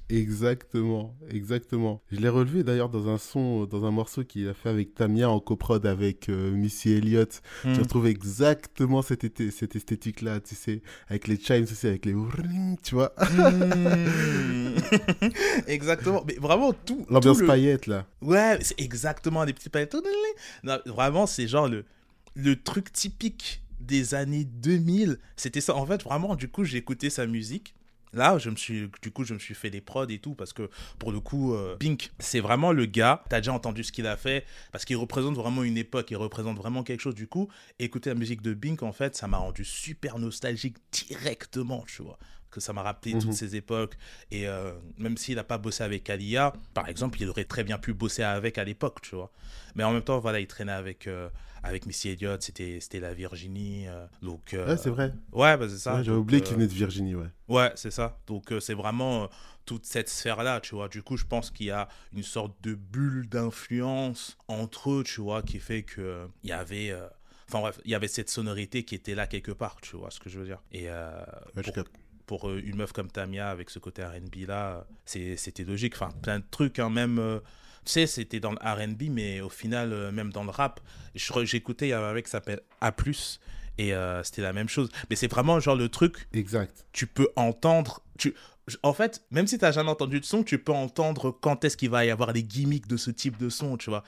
Exactement, 0.09 1.15
exactement. 1.29 2.01
Je 2.11 2.17
l'ai 2.17 2.29
relevé 2.29 2.63
d'ailleurs 2.63 2.89
dans 2.89 3.09
un 3.09 3.17
son, 3.17 3.65
dans 3.65 3.85
un 3.85 3.91
morceau 3.91 4.23
qu'il 4.23 4.47
a 4.47 4.53
fait 4.53 4.69
avec 4.69 4.93
Tamia 4.95 5.29
en 5.29 5.39
coprod 5.39 5.85
avec 5.85 6.29
euh, 6.29 6.51
Missy 6.51 6.91
Elliott. 6.91 7.41
Hmm. 7.63 7.73
Je 7.73 7.81
retrouve 7.81 8.07
exactement 8.07 9.01
cette, 9.01 9.23
esthétique-là, 9.23 10.39
tu 10.39 10.55
sais, 10.55 10.81
avec 11.09 11.27
les 11.27 11.39
chimes 11.39 11.63
aussi, 11.63 11.87
avec 11.87 12.05
les 12.05 12.15
tu 12.83 12.95
vois. 12.95 13.13
Mm. 13.17 14.75
Exactement, 15.67 16.23
mais 16.27 16.35
vraiment 16.35 16.73
tout. 16.73 17.05
L'ambiance 17.09 17.39
le- 17.39 17.47
paillette, 17.47 17.87
là. 17.87 18.05
Ouais, 18.21 18.57
c'est 18.61 18.79
exactement 18.79 19.45
des 19.45 19.53
petits 19.53 19.69
paillettes. 19.69 19.95
Non, 20.63 20.79
vraiment, 20.85 21.27
c'est 21.27 21.47
genre 21.47 21.67
le, 21.67 21.85
le 22.35 22.55
truc 22.55 22.91
typique 22.91 23.61
des 23.79 24.13
années 24.13 24.45
2000. 24.45 25.17
C'était 25.35 25.61
ça. 25.61 25.75
En 25.75 25.85
fait, 25.85 26.03
vraiment, 26.03 26.35
du 26.35 26.47
coup, 26.47 26.63
j'ai 26.63 26.77
écouté 26.77 27.09
sa 27.09 27.27
musique. 27.27 27.73
Là, 28.13 28.37
je 28.37 28.49
me 28.49 28.55
suis, 28.55 28.89
du 29.01 29.11
coup, 29.11 29.23
je 29.25 29.33
me 29.33 29.39
suis 29.39 29.53
fait 29.53 29.69
des 29.69 29.81
prods 29.81 30.07
et 30.07 30.19
tout 30.19 30.33
parce 30.33 30.53
que 30.53 30.69
pour 30.97 31.11
le 31.11 31.19
coup, 31.19 31.53
euh, 31.53 31.75
Pink, 31.77 32.11
c'est 32.19 32.39
vraiment 32.39 32.71
le 32.71 32.85
gars. 32.85 33.23
T'as 33.29 33.37
déjà 33.41 33.53
entendu 33.53 33.83
ce 33.83 33.91
qu'il 33.91 34.07
a 34.07 34.15
fait 34.17 34.45
parce 34.71 34.85
qu'il 34.85 34.95
représente 34.97 35.35
vraiment 35.35 35.63
une 35.63 35.77
époque, 35.77 36.09
il 36.11 36.17
représente 36.17 36.57
vraiment 36.57 36.83
quelque 36.83 37.01
chose. 37.01 37.15
Du 37.15 37.27
coup, 37.27 37.49
écouter 37.79 38.09
la 38.09 38.15
musique 38.15 38.41
de 38.41 38.53
Pink, 38.53 38.81
en 38.83 38.93
fait, 38.93 39.15
ça 39.15 39.27
m'a 39.27 39.37
rendu 39.37 39.65
super 39.65 40.19
nostalgique 40.19 40.77
directement, 40.91 41.83
tu 41.87 42.01
vois. 42.01 42.17
Que 42.49 42.61
ça 42.61 42.71
m'a 42.71 42.81
rappelé 42.81 43.13
Mhm. 43.13 43.21
toutes 43.21 43.33
ces 43.33 43.55
époques. 43.57 43.95
Et 44.31 44.47
euh, 44.47 44.71
même 44.97 45.17
s'il 45.17 45.35
n'a 45.35 45.43
pas 45.43 45.57
bossé 45.57 45.83
avec 45.83 46.09
Alia, 46.09 46.53
par 46.73 46.87
exemple, 46.87 47.21
il 47.21 47.29
aurait 47.29 47.43
très 47.43 47.63
bien 47.65 47.77
pu 47.77 47.93
bosser 47.93 48.23
avec 48.23 48.57
à 48.57 48.63
l'époque, 48.63 49.01
tu 49.01 49.15
vois. 49.15 49.31
Mais 49.75 49.83
en 49.83 49.91
même 49.91 50.01
temps, 50.01 50.19
voilà, 50.19 50.39
il 50.39 50.47
traînait 50.47 50.71
avec, 50.71 51.07
euh, 51.07 51.29
avec 51.67 51.85
Missy 51.85 52.09
Elliott, 52.09 52.41
c'était 52.41 52.99
la 52.99 53.13
Virginie. 53.13 53.87
euh, 53.87 54.05
donc, 54.21 54.53
euh, 54.53 54.67
Ouais, 54.67 54.77
c'est 54.77 54.89
vrai. 54.89 55.13
ouais, 55.31 55.57
bah, 55.57 55.67
c'est 55.69 55.77
ça. 55.77 55.95
Ouais, 55.95 56.03
J'avais 56.03 56.17
oublié 56.17 56.41
euh, 56.41 56.45
qu'il 56.45 56.55
venait 56.55 56.67
de 56.67 56.73
Virginie, 56.73 57.15
ouais. 57.15 57.27
Ouais, 57.47 57.71
c'est 57.75 57.91
ça. 57.91 58.17
Donc 58.27 58.53
c'est 58.59 58.73
vraiment 58.73 59.29
toute 59.65 59.85
cette 59.85 60.09
sphère-là, 60.09 60.61
tu 60.61 60.75
vois. 60.75 60.87
Du 60.87 61.03
coup, 61.03 61.17
je 61.17 61.25
pense 61.25 61.51
qu'il 61.51 61.67
y 61.67 61.71
a 61.71 61.87
une 62.13 62.23
sorte 62.23 62.55
de 62.63 62.73
bulle 62.75 63.27
d'influence 63.27 64.37
entre 64.47 64.91
eux, 64.91 65.03
tu 65.03 65.21
vois, 65.21 65.41
qui 65.41 65.59
fait 65.59 65.83
euh, 66.01 66.27
il 66.43 66.49
y 66.49 66.53
avait... 66.53 66.93
Enfin 67.49 67.61
bref, 67.61 67.79
il 67.85 67.91
y 67.91 67.95
avait 67.95 68.09
cette 68.09 68.29
sonorité 68.29 68.83
qui 68.83 68.93
était 68.95 69.15
là 69.15 69.25
quelque 69.25 69.51
part, 69.53 69.77
tu 69.81 69.95
vois 69.95 70.11
ce 70.11 70.19
que 70.19 70.29
je 70.29 70.37
veux 70.39 70.45
dire. 70.45 70.61
Et 70.71 70.89
Ouais, 71.55 71.63
pour. 71.63 71.73
Pour, 72.27 72.49
euh, 72.49 72.61
une 72.63 72.75
meuf 72.75 72.91
comme 72.91 73.09
Tamia, 73.09 73.49
avec 73.49 73.71
ce 73.71 73.79
côté 73.79 74.03
RB 74.05 74.47
là, 74.47 74.85
c'était 75.05 75.63
logique. 75.63 75.95
Enfin, 75.95 76.11
plein 76.21 76.39
de 76.39 76.45
trucs, 76.51 76.77
hein, 76.77 76.89
même... 76.91 77.17
euh, 77.17 77.39
tu 77.85 77.93
sais, 77.93 78.05
c'était 78.05 78.41
dans 78.41 78.51
le 78.51 78.57
RB, 78.57 79.03
mais 79.09 79.39
au 79.39 79.49
final, 79.49 79.93
euh, 79.93 80.11
même 80.11 80.31
dans 80.31 80.43
le 80.43 80.49
rap, 80.49 80.81
j'écoutais, 81.15 81.87
il 81.87 81.91
y 81.91 81.93
avait 81.93 82.05
un 82.05 82.13
mec 82.13 82.25
qui 82.25 82.31
s'appelle 82.31 82.59
A+, 82.81 82.93
et 83.77 83.93
euh, 83.93 84.23
c'était 84.23 84.41
la 84.41 84.51
même 84.53 84.67
chose. 84.67 84.89
Mais 85.09 85.15
c'est 85.15 85.31
vraiment 85.31 85.59
genre 85.61 85.75
le 85.77 85.87
truc 85.87 86.27
Exact. 86.33 86.85
tu 86.91 87.07
peux 87.07 87.29
entendre. 87.35 88.01
Tu... 88.17 88.33
En 88.83 88.91
fait, 88.93 89.23
même 89.31 89.47
si 89.47 89.57
tu 89.57 89.63
n'as 89.63 89.71
jamais 89.71 89.89
entendu 89.89 90.19
de 90.19 90.25
son, 90.25 90.43
tu 90.43 90.59
peux 90.59 90.73
entendre 90.73 91.31
quand 91.31 91.63
est-ce 91.63 91.77
qu'il 91.77 91.89
va 91.89 92.03
y 92.03 92.09
avoir 92.09 92.33
les 92.33 92.43
gimmicks 92.43 92.87
de 92.87 92.97
ce 92.97 93.11
type 93.11 93.37
de 93.37 93.47
son, 93.47 93.77
tu 93.77 93.89
vois. 93.89 94.03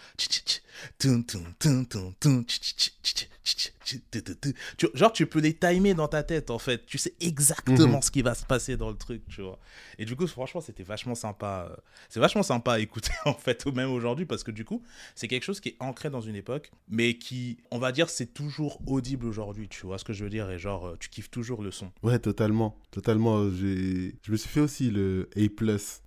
Genre, 4.94 5.12
tu 5.12 5.26
peux 5.26 5.40
les 5.40 5.54
timer 5.54 5.94
dans 5.94 6.08
ta 6.08 6.24
tête, 6.24 6.52
en 6.52 6.60
fait. 6.60 6.86
Tu 6.86 6.98
sais 6.98 7.14
exactement 7.20 7.98
Mhm. 7.98 8.02
ce 8.02 8.12
qui 8.12 8.22
va 8.22 8.36
se 8.36 8.46
passer 8.46 8.78
dans 8.78 8.90
le 8.90 8.96
truc, 8.98 9.24
tu 9.30 9.42
vois. 9.42 9.60
Et 9.98 10.06
du 10.06 10.16
coup, 10.16 10.28
franchement, 10.28 10.62
c'était 10.62 10.84
vachement 10.84 11.16
sympa. 11.16 11.68
euh, 11.72 11.76
C'est 12.10 12.20
vachement 12.20 12.44
sympa 12.44 12.74
à 12.74 12.80
écouter, 12.80 13.12
en 13.26 13.34
fait, 13.34 13.66
ou 13.66 13.72
même 13.72 13.92
aujourd'hui, 13.92 14.26
parce 14.26 14.44
que 14.44 14.52
du 14.52 14.66
coup, 14.66 14.84
c'est 15.16 15.28
quelque 15.28 15.44
chose 15.44 15.60
qui 15.60 15.70
est 15.70 15.76
ancré 15.80 16.10
dans 16.10 16.22
une 16.22 16.36
époque, 16.36 16.72
mais 16.88 17.18
qui, 17.18 17.58
on 17.72 17.80
va 17.80 17.92
dire, 17.92 18.10
c'est 18.10 18.34
toujours 18.34 18.80
audible 18.88 19.26
aujourd'hui, 19.26 19.68
tu 19.68 19.86
vois 19.86 19.98
ce 19.98 20.04
que 20.04 20.14
je 20.14 20.24
veux 20.24 20.30
dire, 20.30 20.50
et 20.52 20.60
genre, 20.60 20.88
euh, 20.88 20.98
tu 21.00 21.10
kiffes 21.10 21.32
toujours 21.32 21.62
le 21.64 21.72
son. 21.72 21.92
Ouais, 22.04 22.20
totalement. 22.20 22.78
Totalement. 22.92 23.50
J'ai... 23.52 23.99
Je 24.22 24.32
me 24.32 24.38
suis 24.38 24.50
fait 24.50 24.60
aussi 24.60 24.92
le 24.92 25.30
A+. 25.36 25.42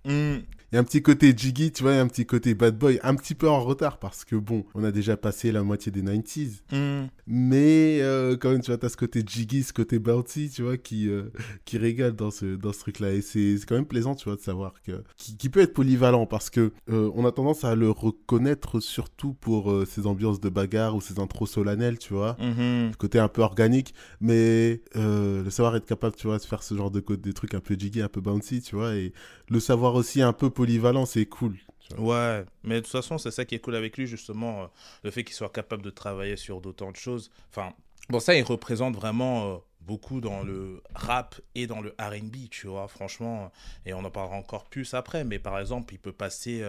Hmm. 0.05 0.39
Y 0.73 0.77
a 0.77 0.79
un 0.79 0.83
petit 0.83 1.03
côté 1.03 1.35
Jiggy, 1.37 1.71
tu 1.71 1.83
vois, 1.83 1.93
y 1.93 1.97
a 1.97 2.01
un 2.01 2.07
petit 2.07 2.25
côté 2.25 2.55
Bad 2.55 2.75
Boy, 2.75 2.99
un 3.03 3.13
petit 3.13 3.35
peu 3.35 3.47
en 3.47 3.63
retard 3.63 3.99
parce 3.99 4.25
que 4.25 4.35
bon, 4.35 4.65
on 4.73 4.83
a 4.83 4.91
déjà 4.91 5.15
passé 5.15 5.51
la 5.51 5.61
moitié 5.61 5.91
des 5.91 6.01
90s. 6.01 6.63
Hmm. 6.71 7.09
Mais 7.27 7.99
euh, 8.01 8.35
quand 8.37 8.49
même, 8.49 8.61
tu 8.61 8.71
vois, 8.71 8.79
t'as 8.79 8.89
ce 8.89 8.97
côté 8.97 9.23
Jiggy, 9.23 9.61
ce 9.61 9.71
côté 9.71 9.99
Bouncy, 9.99 10.49
tu 10.49 10.63
vois, 10.63 10.77
qui, 10.77 11.09
euh, 11.09 11.31
qui 11.65 11.77
régale 11.77 12.13
dans 12.13 12.31
ce, 12.31 12.55
dans 12.55 12.73
ce 12.73 12.79
truc-là. 12.79 13.13
Et 13.13 13.21
c'est 13.21 13.55
quand 13.67 13.75
même 13.75 13.85
plaisant, 13.85 14.15
tu 14.15 14.25
vois, 14.25 14.35
de 14.35 14.41
savoir 14.41 14.73
que. 14.81 15.03
qui, 15.15 15.37
qui 15.37 15.49
peut 15.49 15.59
être 15.59 15.75
polyvalent 15.75 16.25
parce 16.25 16.49
que 16.49 16.71
euh, 16.89 17.11
on 17.13 17.23
a 17.27 17.31
tendance 17.31 17.63
à 17.63 17.75
le 17.75 17.91
reconnaître 17.91 18.79
surtout 18.79 19.33
pour 19.33 19.71
ses 19.85 20.07
ambiances 20.07 20.39
de 20.39 20.49
bagarre 20.49 20.95
ou 20.95 21.01
ses 21.01 21.19
intros 21.19 21.51
solennelles, 21.51 21.99
tu 21.99 22.15
vois. 22.15 22.35
Le 22.39 22.95
côté 22.97 23.19
un 23.19 23.27
peu 23.27 23.43
organique, 23.43 23.93
mais 24.21 24.81
le 24.95 25.49
savoir 25.51 25.75
être 25.75 25.85
capable, 25.85 26.15
tu 26.15 26.25
vois, 26.25 26.39
de 26.39 26.43
faire 26.43 26.63
ce 26.63 26.73
genre 26.73 26.89
de, 26.89 27.03
des 27.15 27.33
trucs 27.33 27.53
un 27.53 27.59
peu 27.59 27.75
jiggy, 27.77 28.01
un 28.01 28.07
peu 28.09 28.21
bouncy, 28.21 28.63
tu 28.63 28.75
vois, 28.75 28.95
et 28.95 29.13
le 29.49 29.59
savoir 29.59 29.93
aussi 29.93 30.21
un 30.21 30.33
peu 30.33 30.49
polyvalent, 30.63 31.05
c'est 31.05 31.25
cool. 31.25 31.57
Ouais, 31.97 32.45
mais 32.63 32.75
de 32.75 32.79
toute 32.79 32.91
façon, 32.91 33.17
c'est 33.17 33.31
ça 33.31 33.43
qui 33.43 33.55
est 33.55 33.59
cool 33.59 33.75
avec 33.75 33.97
lui, 33.97 34.07
justement, 34.07 34.63
euh, 34.63 34.67
le 35.03 35.11
fait 35.11 35.25
qu'il 35.25 35.35
soit 35.35 35.49
capable 35.49 35.83
de 35.83 35.89
travailler 35.89 36.37
sur 36.37 36.61
d'autant 36.61 36.91
de 36.91 36.95
choses. 36.95 37.29
Enfin, 37.49 37.73
bon, 38.09 38.21
ça, 38.21 38.33
il 38.33 38.43
représente 38.43 38.95
vraiment 38.95 39.45
euh, 39.45 39.57
beaucoup 39.81 40.21
dans 40.21 40.41
le 40.41 40.81
rap 40.95 41.39
et 41.53 41.67
dans 41.67 41.81
le 41.81 41.93
RB, 41.99 42.49
tu 42.49 42.67
vois, 42.67 42.87
franchement, 42.87 43.43
euh, 43.43 43.89
et 43.89 43.93
on 43.93 44.05
en 44.05 44.09
parlera 44.09 44.37
encore 44.37 44.63
plus 44.65 44.93
après, 44.93 45.25
mais 45.25 45.37
par 45.37 45.59
exemple, 45.59 45.93
il 45.93 45.99
peut 45.99 46.13
passer 46.13 46.63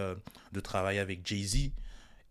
de 0.51 0.59
travailler 0.59 0.99
avec 0.99 1.25
Jay-Z 1.25 1.71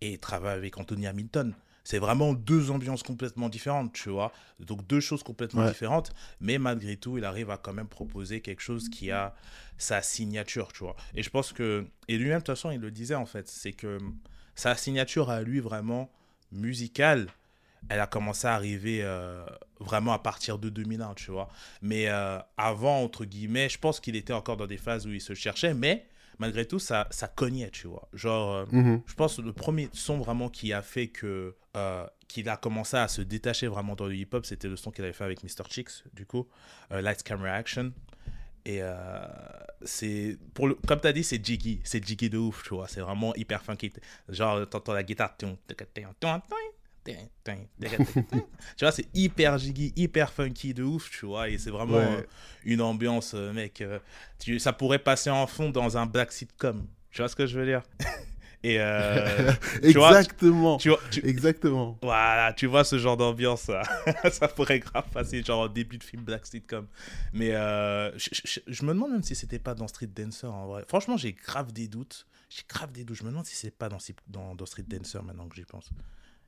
et 0.02 0.18
travailler 0.18 0.59
avec 0.59 0.76
Anthony 0.76 1.06
Hamilton. 1.06 1.54
C'est 1.84 1.98
vraiment 1.98 2.32
deux 2.32 2.70
ambiances 2.70 3.02
complètement 3.02 3.48
différentes, 3.48 3.92
tu 3.92 4.08
vois. 4.10 4.32
Donc 4.58 4.86
deux 4.86 5.00
choses 5.00 5.22
complètement 5.22 5.62
Ouais. 5.62 5.68
différentes, 5.70 6.12
mais 6.40 6.58
malgré 6.58 6.96
tout, 6.96 7.18
il 7.18 7.24
arrive 7.24 7.50
à 7.50 7.58
quand 7.58 7.72
même 7.74 7.88
proposer 7.88 8.40
quelque 8.40 8.62
chose 8.62 8.88
qui 8.88 9.10
a 9.10 9.34
sa 9.78 10.00
signature, 10.02 10.72
tu 10.72 10.80
vois. 10.80 10.96
Et 11.14 11.22
je 11.22 11.30
pense 11.30 11.52
que, 11.52 11.86
et 12.08 12.16
lui-même, 12.16 12.38
de 12.38 12.44
toute 12.44 12.54
façon, 12.54 12.70
il 12.70 12.80
le 12.80 12.90
disait 12.90 13.14
en 13.14 13.26
fait, 13.26 13.48
c'est 13.48 13.72
que 13.72 13.98
sa 14.54 14.74
signature 14.76 15.30
à 15.30 15.42
lui 15.42 15.60
vraiment 15.60 16.10
musicale, 16.52 17.28
elle 17.90 18.00
a 18.00 18.06
commencé 18.06 18.46
à 18.46 18.54
arriver 18.54 19.00
euh, 19.02 19.44
vraiment 19.78 20.14
à 20.14 20.18
partir 20.18 20.58
de 20.58 20.70
2001, 20.70 21.14
tu 21.14 21.30
vois. 21.30 21.48
Mais 21.82 22.08
euh, 22.08 22.38
avant, 22.56 23.02
entre 23.02 23.26
guillemets, 23.26 23.68
je 23.68 23.78
pense 23.78 24.00
qu'il 24.00 24.16
était 24.16 24.32
encore 24.32 24.56
dans 24.56 24.66
des 24.66 24.78
phases 24.78 25.06
où 25.06 25.12
il 25.12 25.20
se 25.20 25.34
cherchait, 25.34 25.74
mais 25.74 26.06
malgré 26.38 26.66
tout, 26.66 26.78
ça, 26.78 27.06
ça 27.10 27.28
cognait, 27.28 27.70
tu 27.70 27.86
vois. 27.86 28.08
Genre, 28.12 28.52
euh, 28.54 28.64
Mhm. 28.72 29.02
je 29.06 29.14
pense 29.14 29.36
que 29.36 29.42
le 29.42 29.52
premier 29.52 29.88
son 29.92 30.18
vraiment 30.18 30.48
qui 30.48 30.72
a 30.72 30.82
fait 30.82 31.08
que 31.08 31.54
euh, 31.76 32.06
qu'il 32.28 32.48
a 32.48 32.56
commencé 32.56 32.96
à 32.96 33.08
se 33.08 33.20
détacher 33.22 33.66
vraiment 33.66 33.94
dans 33.96 34.06
le 34.06 34.14
hip-hop, 34.14 34.46
c'était 34.46 34.68
le 34.68 34.76
son 34.76 34.90
qu'il 34.90 35.04
avait 35.04 35.12
fait 35.12 35.24
avec 35.24 35.42
Mr. 35.42 35.64
Chicks, 35.68 36.04
du 36.12 36.24
coup, 36.26 36.46
euh, 36.92 37.00
Lights 37.00 37.22
Camera 37.22 37.50
Action. 37.52 37.92
Et 38.64 38.78
euh, 38.80 39.26
c'est 39.84 40.38
pour 40.54 40.68
le, 40.68 40.74
comme 40.86 41.00
tu 41.00 41.06
as 41.06 41.12
dit, 41.12 41.22
c'est 41.24 41.44
jiggy, 41.44 41.80
c'est 41.84 42.04
jiggy 42.06 42.30
de 42.30 42.38
ouf, 42.38 42.62
tu 42.62 42.70
vois, 42.74 42.88
c'est 42.88 43.00
vraiment 43.00 43.34
hyper 43.34 43.62
funky. 43.62 43.92
Genre, 44.28 44.66
t'entends 44.68 44.94
la 44.94 45.02
guitare. 45.02 45.36
Tu 48.76 48.84
vois, 48.84 48.92
c'est 48.92 49.06
hyper 49.14 49.58
jiggy, 49.58 49.92
hyper 49.96 50.32
funky 50.32 50.73
de 50.75 50.82
ouf, 50.82 51.11
tu 51.11 51.26
vois, 51.26 51.49
et 51.50 51.58
c'est 51.58 51.70
vraiment 51.70 51.99
Ouais. 51.99 52.18
euh, 52.20 52.26
une 52.64 52.80
ambiance, 52.80 53.32
euh, 53.34 53.52
mec. 53.52 53.80
euh, 53.82 53.99
tu- 54.38 54.58
ça 54.58 54.73
pourrait 54.73 54.99
passer 54.99 55.30
en 55.30 55.46
fond 55.46 55.70
dans 55.70 55.96
un 55.99 56.06
black 56.06 56.32
sitcom. 56.32 56.87
Tu 57.11 57.20
vois 57.20 57.28
ce 57.28 57.37
que 57.37 57.46
je 57.46 57.58
veux 57.58 57.66
dire? 57.66 57.82
Et 58.66 58.78
vois, 59.99 60.18
Exactement. 60.20 60.78
tu 60.78 60.88
vois, 60.88 61.00
tu- 61.11 61.26
Exactement. 61.28 61.99
voilà, 62.00 62.54
tu 62.54 62.64
vois 62.66 62.82
ce 62.84 62.96
genre 62.96 63.18
d'ambiance, 63.18 63.61
ça. 63.62 63.82
ça 64.32 64.49
pourrait 64.49 64.78
grave 64.80 65.04
passer 65.12 65.42
genre 65.42 65.61
en 65.64 65.68
début 65.68 65.99
de 65.99 66.02
film 66.04 66.25
black 66.25 66.46
sitcom. 66.46 66.87
Mais 67.34 67.52
je, 68.16 68.30
je- 68.32 68.61
je 68.66 68.82
me 68.84 68.94
demande 68.94 69.11
même 69.12 69.23
si 69.23 69.34
c'était 69.34 69.58
pas 69.58 69.75
dans 69.75 69.87
Street 69.87 70.06
Dancer 70.06 70.46
en 70.46 70.66
vrai. 70.68 70.84
Franchement, 70.88 71.18
j'ai 71.18 71.34
grave 71.34 71.73
des 71.73 71.88
doutes. 71.88 72.26
J'ai 72.49 72.62
grave 72.66 72.90
des 72.92 73.04
doutes. 73.04 73.18
Je 73.18 73.25
me 73.25 73.28
demande 73.28 73.44
si 73.44 73.54
c'est 73.54 73.70
pas 73.70 73.90
dans, 73.90 73.99
dans, 74.28 74.54
dans 74.54 74.64
Street 74.66 74.84
Dancer 74.88 75.23
maintenant 75.23 75.46
que 75.46 75.56
j'y 75.56 75.64
pense. 75.64 75.90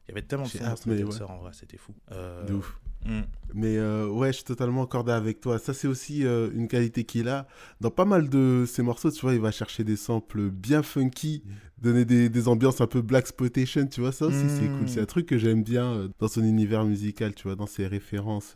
Il 0.08 0.12
y 0.12 0.18
avait 0.18 0.22
tellement 0.26 0.44
de 0.46 0.62
hâte, 0.62 0.78
Street 0.78 0.90
mais 0.94 1.02
Dancer 1.02 1.24
en 1.28 1.38
vrai, 1.38 1.50
c'était 1.52 1.76
fou. 1.76 1.92
Euh, 2.12 2.44
De 2.46 2.54
ouf. 2.54 2.78
hmm. 3.04 3.22
Mais 3.54 3.76
euh, 3.76 4.06
ouais, 4.08 4.28
je 4.28 4.36
suis 4.36 4.44
totalement 4.44 4.84
accordé 4.84 5.10
avec 5.10 5.40
toi. 5.40 5.58
Ça, 5.58 5.74
c'est 5.74 5.88
aussi 5.88 6.24
euh, 6.24 6.48
une 6.54 6.68
qualité 6.68 7.02
qu'il 7.04 7.28
a. 7.28 7.48
Dans 7.80 7.90
pas 7.90 8.04
mal 8.04 8.28
de 8.28 8.64
ses 8.68 8.82
morceaux, 8.82 9.10
tu 9.10 9.20
vois, 9.22 9.34
il 9.34 9.40
va 9.40 9.50
chercher 9.50 9.82
des 9.82 9.96
samples 9.96 10.48
bien 10.50 10.84
funky, 10.84 11.42
donner 11.78 12.04
des, 12.04 12.28
des 12.28 12.46
ambiances 12.48 12.80
un 12.80 12.86
peu 12.86 13.02
black 13.02 13.22
exploitation, 13.24 13.86
tu 13.88 14.00
vois. 14.00 14.12
Ça 14.12 14.26
aussi, 14.26 14.48
c'est 14.48 14.68
Mm. 14.68 14.78
cool. 14.78 14.88
C'est 14.88 15.00
un 15.00 15.06
truc 15.06 15.26
que 15.26 15.38
j'aime 15.38 15.64
bien 15.64 15.86
euh, 15.92 16.08
dans 16.20 16.28
son 16.28 16.44
univers 16.44 16.84
musical, 16.84 17.34
tu 17.34 17.44
vois, 17.48 17.56
dans 17.56 17.66
ses 17.66 17.88
références, 17.88 18.54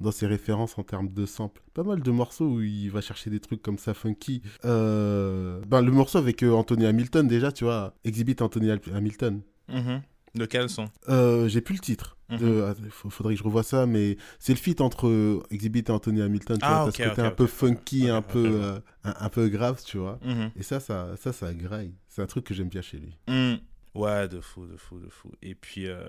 dans 0.00 0.12
ses 0.12 0.26
références 0.26 0.76
en 0.78 0.82
termes 0.82 1.08
de 1.08 1.24
samples. 1.24 1.62
Pas 1.72 1.82
mal 1.82 2.02
de 2.02 2.10
morceaux 2.10 2.46
où 2.56 2.60
il 2.60 2.90
va 2.90 3.00
chercher 3.00 3.30
des 3.30 3.40
trucs 3.40 3.62
comme 3.62 3.78
ça 3.78 3.94
funky. 3.94 4.42
Ben, 4.62 5.80
le 5.80 5.90
morceau 5.92 6.18
avec 6.18 6.42
Anthony 6.42 6.84
Hamilton, 6.84 7.26
déjà, 7.26 7.52
tu 7.52 7.64
vois, 7.64 7.94
Exhibit 8.04 8.36
Anthony 8.40 8.70
Hamilton. 8.92 9.40
Mhm. 9.68 10.02
De 10.34 10.46
quel 10.46 10.68
son 10.68 10.90
Euh, 11.08 11.46
j'ai 11.48 11.60
plus 11.60 11.74
le 11.74 11.80
titre. 11.80 12.16
Mhm. 12.30 12.64
Ah, 12.66 12.74
faut- 12.90 13.10
faudrait 13.10 13.34
que 13.34 13.38
je 13.38 13.44
revoie 13.44 13.62
ça, 13.62 13.86
mais 13.86 14.16
c'est 14.38 14.52
le 14.52 14.58
feat 14.58 14.80
entre 14.80 15.06
euh, 15.08 15.42
Exhibit 15.50 15.84
et 15.86 15.90
Anthony 15.90 16.22
Hamilton. 16.22 16.58
Tu 16.58 16.64
Ah, 16.64 16.82
vois, 16.84 16.84
t'as 16.84 16.88
ok, 16.88 16.94
ce 16.96 17.02
côté 17.10 17.20
ok, 17.22 17.26
un 17.26 17.30
peu 17.30 17.46
funky, 17.46 18.08
un, 18.08 18.22
peu, 18.22 18.44
euh, 18.62 18.80
un, 19.04 19.14
un 19.20 19.28
peu 19.28 19.48
grave, 19.48 19.80
tu 19.84 19.98
vois. 19.98 20.18
Mhm. 20.24 20.50
Et 20.56 20.62
ça, 20.62 20.80
ça, 20.80 21.16
ça, 21.20 21.32
ça 21.32 21.52
graille. 21.54 21.94
C'est 22.08 22.22
un 22.22 22.26
truc 22.26 22.44
que 22.44 22.54
j'aime 22.54 22.68
bien 22.68 22.82
chez 22.82 22.96
lui. 22.98 23.16
Mm. 23.28 23.54
Ouais, 23.94 24.26
de 24.28 24.40
fou, 24.40 24.66
de 24.66 24.76
fou, 24.76 24.98
de 24.98 25.08
fou. 25.08 25.30
Et 25.42 25.54
puis, 25.54 25.86
euh, 25.86 26.00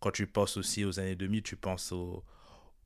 quand 0.00 0.10
tu 0.10 0.26
penses 0.26 0.56
aussi 0.58 0.84
aux 0.84 1.00
années 1.00 1.14
2000, 1.16 1.42
tu 1.42 1.56
penses 1.56 1.90
au, 1.92 2.22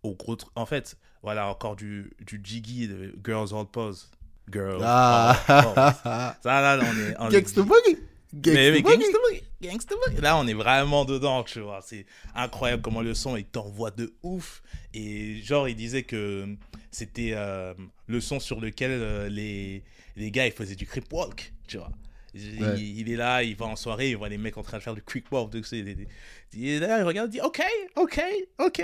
au 0.05 0.15
gros 0.15 0.37
truc. 0.37 0.53
En 0.55 0.67
fait, 0.67 0.97
voilà, 1.23 1.49
encore 1.49 1.75
du, 1.75 2.13
du 2.25 2.41
jiggy 2.45 2.87
de 2.87 3.15
Girls 3.25 3.49
All 3.53 3.67
Pause. 3.67 4.11
Girls 4.53 4.81
All 4.83 5.35
Pause. 5.47 5.75
Ah 6.05 6.37
Ça, 6.43 6.61
là, 6.77 6.79
on 6.85 7.01
est. 7.01 7.15
on 7.19 7.29
Gangsta 7.31 7.63
Boogie 7.63 7.99
Mais, 8.47 8.71
mais 8.73 8.83
Gangsta 8.83 9.19
Gangsta. 9.63 9.95
Là, 10.21 10.37
on 10.37 10.47
est 10.47 10.55
vraiment 10.55 11.05
dedans, 11.05 11.43
tu 11.45 11.61
vois. 11.61 11.81
C'est 11.83 12.05
incroyable 12.35 12.83
comment 12.83 13.01
le 13.03 13.15
son, 13.15 13.37
il 13.37 13.45
t'envoie 13.45 13.91
de 13.91 14.13
ouf. 14.23 14.63
Et 14.93 15.41
genre, 15.43 15.69
il 15.69 15.77
disait 15.77 16.03
que 16.03 16.47
c'était 16.91 17.33
euh, 17.35 17.75
le 18.07 18.21
son 18.21 18.41
sur 18.41 18.61
lequel 18.61 18.91
euh, 18.93 19.29
les, 19.29 19.83
les 20.17 20.31
gars, 20.31 20.47
ils 20.47 20.53
faisaient 20.53 20.75
du 20.75 20.87
creep 20.87 21.13
walk, 21.13 21.53
tu 21.67 21.79
vois. 21.79 21.91
Il, 22.35 22.63
Ouais. 22.63 22.81
il 22.81 23.11
est 23.13 23.17
là, 23.17 23.43
il 23.45 23.55
va 23.57 23.67
en 23.67 23.77
soirée, 23.77 24.11
il 24.11 24.17
voit 24.17 24.29
les 24.29 24.39
mecs 24.39 24.57
en 24.59 24.63
train 24.63 24.79
de 24.79 24.83
faire 24.83 24.95
du 24.95 25.03
creep 25.03 25.31
walk. 25.31 25.51
Donc 25.51 25.71
des- 25.71 26.09
il 26.53 26.69
est 26.69 26.79
là, 26.81 26.99
il 26.99 27.05
regarde, 27.05 27.29
il 27.33 27.39
dit 27.39 27.41
OK, 27.41 27.63
OK, 27.97 28.21
OK. 28.59 28.83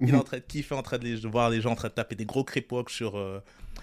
Il 0.00 0.10
est 0.10 0.16
en 0.16 0.24
train 0.24 0.38
de 0.38 0.42
kiffer, 0.42 0.74
en 0.74 0.82
train 0.82 0.98
de, 0.98 1.04
les- 1.04 1.20
de 1.20 1.28
voir 1.28 1.50
les 1.50 1.60
gens 1.60 1.70
en 1.70 1.76
train 1.76 1.88
de 1.88 1.94
taper 1.94 2.16
des 2.16 2.24
gros 2.24 2.42
creep 2.42 2.70
walk 2.72 2.90
sur, 2.90 3.16
euh, 3.16 3.40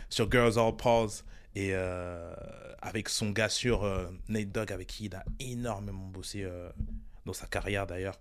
sur 0.09 0.29
Girls 0.29 0.59
All 0.59 0.75
Pause. 0.75 1.23
Et 1.55 1.69
euh, 1.71 2.33
avec 2.81 3.09
son 3.09 3.31
gars 3.31 3.49
sur 3.49 3.83
euh, 3.83 4.07
Nate 4.29 4.51
Dogg, 4.51 4.71
avec 4.71 4.87
qui 4.87 5.05
il 5.05 5.15
a 5.15 5.23
énormément 5.39 6.07
bossé 6.07 6.43
euh, 6.43 6.69
dans 7.25 7.33
sa 7.33 7.47
carrière 7.47 7.85
d'ailleurs. 7.87 8.19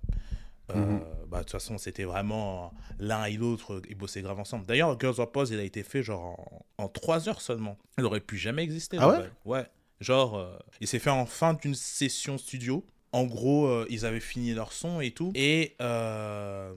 Euh, 0.70 0.74
Mhm. 0.76 1.00
bah, 1.28 1.38
de 1.38 1.42
toute 1.42 1.50
façon, 1.52 1.78
c'était 1.78 2.04
vraiment 2.04 2.72
l'un 3.00 3.24
et 3.24 3.32
l'autre, 3.36 3.82
ils 3.88 3.96
bossaient 3.96 4.22
grave 4.22 4.38
ensemble. 4.38 4.66
D'ailleurs, 4.66 4.98
Girls 5.00 5.16
All 5.20 5.26
Pause, 5.30 5.50
il 5.50 5.58
a 5.58 5.64
été 5.64 5.82
fait 5.82 6.02
genre 6.04 6.38
en, 6.78 6.84
en 6.84 6.88
3 6.88 7.28
heures 7.28 7.40
seulement. 7.40 7.76
Il 7.98 8.04
aurait 8.04 8.20
pu 8.20 8.36
jamais 8.38 8.62
exister. 8.62 8.96
Ah 9.00 9.08
ouais. 9.08 9.30
Ouais. 9.44 9.66
Genre, 10.00 10.36
euh, 10.38 10.56
il 10.80 10.86
s'est 10.86 11.00
fait 11.00 11.10
en 11.10 11.26
fin 11.26 11.54
d'une 11.54 11.74
session 11.74 12.38
studio. 12.38 12.86
En 13.12 13.24
gros, 13.24 13.66
euh, 13.66 13.86
ils 13.90 14.06
avaient 14.06 14.20
fini 14.20 14.52
leur 14.54 14.72
son 14.72 15.00
et 15.00 15.10
tout. 15.10 15.32
Et. 15.34 15.74
euh, 15.80 16.72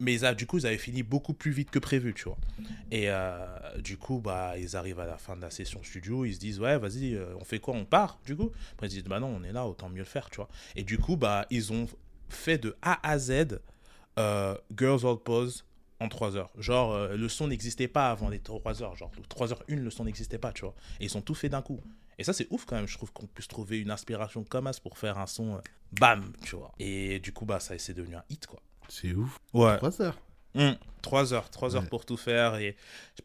mais 0.00 0.18
du 0.34 0.46
coup, 0.46 0.58
ils 0.58 0.66
avaient 0.66 0.78
fini 0.78 1.02
beaucoup 1.02 1.34
plus 1.34 1.50
vite 1.50 1.70
que 1.70 1.78
prévu, 1.78 2.14
tu 2.14 2.24
vois. 2.24 2.38
Et 2.90 3.10
euh, 3.10 3.46
du 3.78 3.96
coup, 3.96 4.20
bah, 4.20 4.56
ils 4.56 4.76
arrivent 4.76 5.00
à 5.00 5.06
la 5.06 5.18
fin 5.18 5.36
de 5.36 5.42
la 5.42 5.50
session 5.50 5.82
studio, 5.82 6.24
ils 6.24 6.34
se 6.34 6.38
disent, 6.38 6.60
ouais, 6.60 6.78
vas-y, 6.78 7.14
euh, 7.14 7.34
on 7.40 7.44
fait 7.44 7.58
quoi 7.58 7.74
On 7.74 7.84
part, 7.84 8.18
du 8.24 8.36
coup 8.36 8.50
Après, 8.72 8.86
ils 8.86 8.90
se 8.90 8.96
disent, 8.96 9.04
bah 9.04 9.18
non, 9.18 9.26
on 9.28 9.42
est 9.42 9.52
là, 9.52 9.66
autant 9.66 9.88
mieux 9.88 9.98
le 9.98 10.04
faire, 10.04 10.30
tu 10.30 10.36
vois. 10.36 10.48
Et 10.76 10.84
du 10.84 10.98
coup, 10.98 11.16
bah, 11.16 11.46
ils 11.50 11.72
ont 11.72 11.88
fait 12.28 12.58
de 12.58 12.76
A 12.82 13.00
à 13.08 13.18
Z 13.18 13.60
euh, 14.18 14.56
Girls 14.76 15.04
All 15.04 15.18
Pause 15.18 15.64
en 15.98 16.08
3 16.08 16.36
heures. 16.36 16.52
Genre, 16.58 17.08
le 17.08 17.28
son 17.28 17.48
n'existait 17.48 17.88
pas 17.88 18.10
avant 18.10 18.28
les 18.28 18.38
3 18.38 18.82
heures. 18.82 18.94
Genre, 18.94 19.10
3 19.28 19.52
heures 19.52 19.64
1, 19.68 19.76
le 19.76 19.90
son 19.90 20.04
n'existait 20.04 20.38
pas, 20.38 20.52
tu 20.52 20.60
vois. 20.62 20.74
Et 21.00 21.06
ils 21.06 21.16
ont 21.16 21.22
tout 21.22 21.34
fait 21.34 21.48
d'un 21.48 21.62
coup. 21.62 21.80
Et 22.18 22.24
ça, 22.24 22.32
c'est 22.32 22.46
ouf 22.50 22.66
quand 22.66 22.76
même. 22.76 22.86
Je 22.86 22.96
trouve 22.96 23.12
qu'on 23.12 23.26
puisse 23.26 23.48
trouver 23.48 23.80
une 23.80 23.90
inspiration 23.90 24.44
comme 24.44 24.72
ça 24.72 24.80
pour 24.80 24.96
faire 24.96 25.18
un 25.18 25.26
son, 25.26 25.60
bam, 25.90 26.32
tu 26.44 26.54
vois. 26.54 26.72
Et 26.78 27.18
du 27.18 27.32
coup, 27.32 27.46
bah, 27.46 27.58
ça, 27.58 27.76
c'est 27.78 27.94
devenu 27.94 28.14
un 28.14 28.24
hit, 28.30 28.46
quoi. 28.46 28.60
C'est 28.88 29.12
ouf. 29.14 29.38
Ouais. 29.54 29.76
3 29.78 30.02
heures. 30.02 30.18
3 31.02 31.32
heures, 31.32 31.50
3 31.50 31.76
heures 31.76 31.82
Ouais. 31.82 31.88
pour 31.88 32.04
tout 32.04 32.16
faire 32.16 32.56
et 32.56 32.76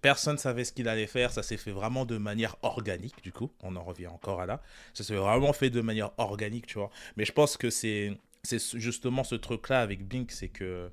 personne 0.02 0.38
savait 0.38 0.64
ce 0.64 0.72
qu'il 0.72 0.88
allait 0.88 1.08
faire. 1.08 1.32
Ça 1.32 1.42
s'est 1.42 1.58
fait 1.58 1.72
vraiment 1.72 2.06
de 2.06 2.18
manière 2.18 2.56
organique, 2.62 3.22
du 3.24 3.32
coup. 3.32 3.50
On 3.62 3.76
en 3.76 3.84
revient 3.84 4.08
encore 4.08 4.42
à 4.42 4.46
là. 4.46 4.62
Ça 4.94 5.04
s'est 5.04 5.16
vraiment 5.16 5.54
fait 5.54 5.70
de 5.70 5.82
manière 5.82 6.12
organique, 6.18 6.68
tu 6.68 6.78
vois. 6.78 6.92
Mais 7.18 7.26
je 7.26 7.32
pense 7.32 7.58
que 7.58 7.70
c'est 7.70 8.18
c'est 8.44 8.60
ce- 8.60 8.78
justement 8.78 9.24
ce 9.24 9.36
truc-là 9.36 9.82
avec 9.82 10.06
Blink, 10.06 10.30
c'est 10.32 10.50
que 10.50 10.92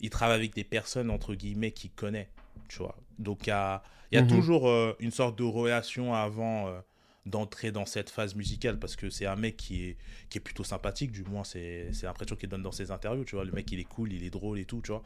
il 0.00 0.08
travaille 0.10 0.36
avec 0.38 0.54
des 0.54 0.64
personnes, 0.64 1.10
entre 1.10 1.34
guillemets, 1.34 1.70
qu'il 1.70 1.90
connaît, 1.90 2.28
tu 2.68 2.78
vois. 2.78 2.96
Donc 3.18 3.46
il 3.46 3.50
y 3.50 3.52
a, 3.52 3.82
il 4.10 4.16
y 4.16 4.18
a 4.18 4.22
Mhm. 4.22 4.28
toujours 4.28 4.68
euh, 4.68 4.96
une 4.98 5.10
sorte 5.10 5.36
de 5.38 5.44
relation 5.44 6.14
avant 6.14 6.68
euh, 6.68 6.80
d'entrer 7.26 7.72
dans 7.72 7.84
cette 7.84 8.08
phase 8.08 8.34
musicale 8.34 8.78
parce 8.78 8.96
que 8.96 9.10
c'est 9.10 9.26
un 9.26 9.36
mec 9.36 9.56
qui 9.56 9.82
est, 9.84 9.96
qui 10.30 10.38
est 10.38 10.40
plutôt 10.40 10.64
sympathique, 10.64 11.10
du 11.10 11.24
moins 11.24 11.44
c'est 11.44 11.90
l'impression 12.02 12.36
qu'il 12.36 12.48
donne 12.48 12.62
dans 12.62 12.72
ses 12.72 12.90
interviews, 12.92 13.24
tu 13.24 13.34
vois. 13.34 13.44
Le 13.44 13.52
mec 13.52 13.70
il 13.72 13.80
est 13.80 13.84
cool, 13.84 14.12
il 14.12 14.22
est 14.24 14.30
drôle 14.30 14.58
et 14.58 14.64
tout, 14.64 14.80
tu 14.82 14.92
vois. 14.92 15.02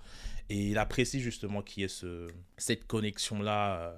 Et 0.50 0.68
il 0.68 0.78
apprécie 0.78 1.20
justement 1.20 1.62
qu'il 1.62 1.82
y 1.82 1.84
ait 1.84 1.88
ce, 1.88 2.28
cette 2.58 2.86
connexion-là 2.86 3.80
euh, 3.80 3.96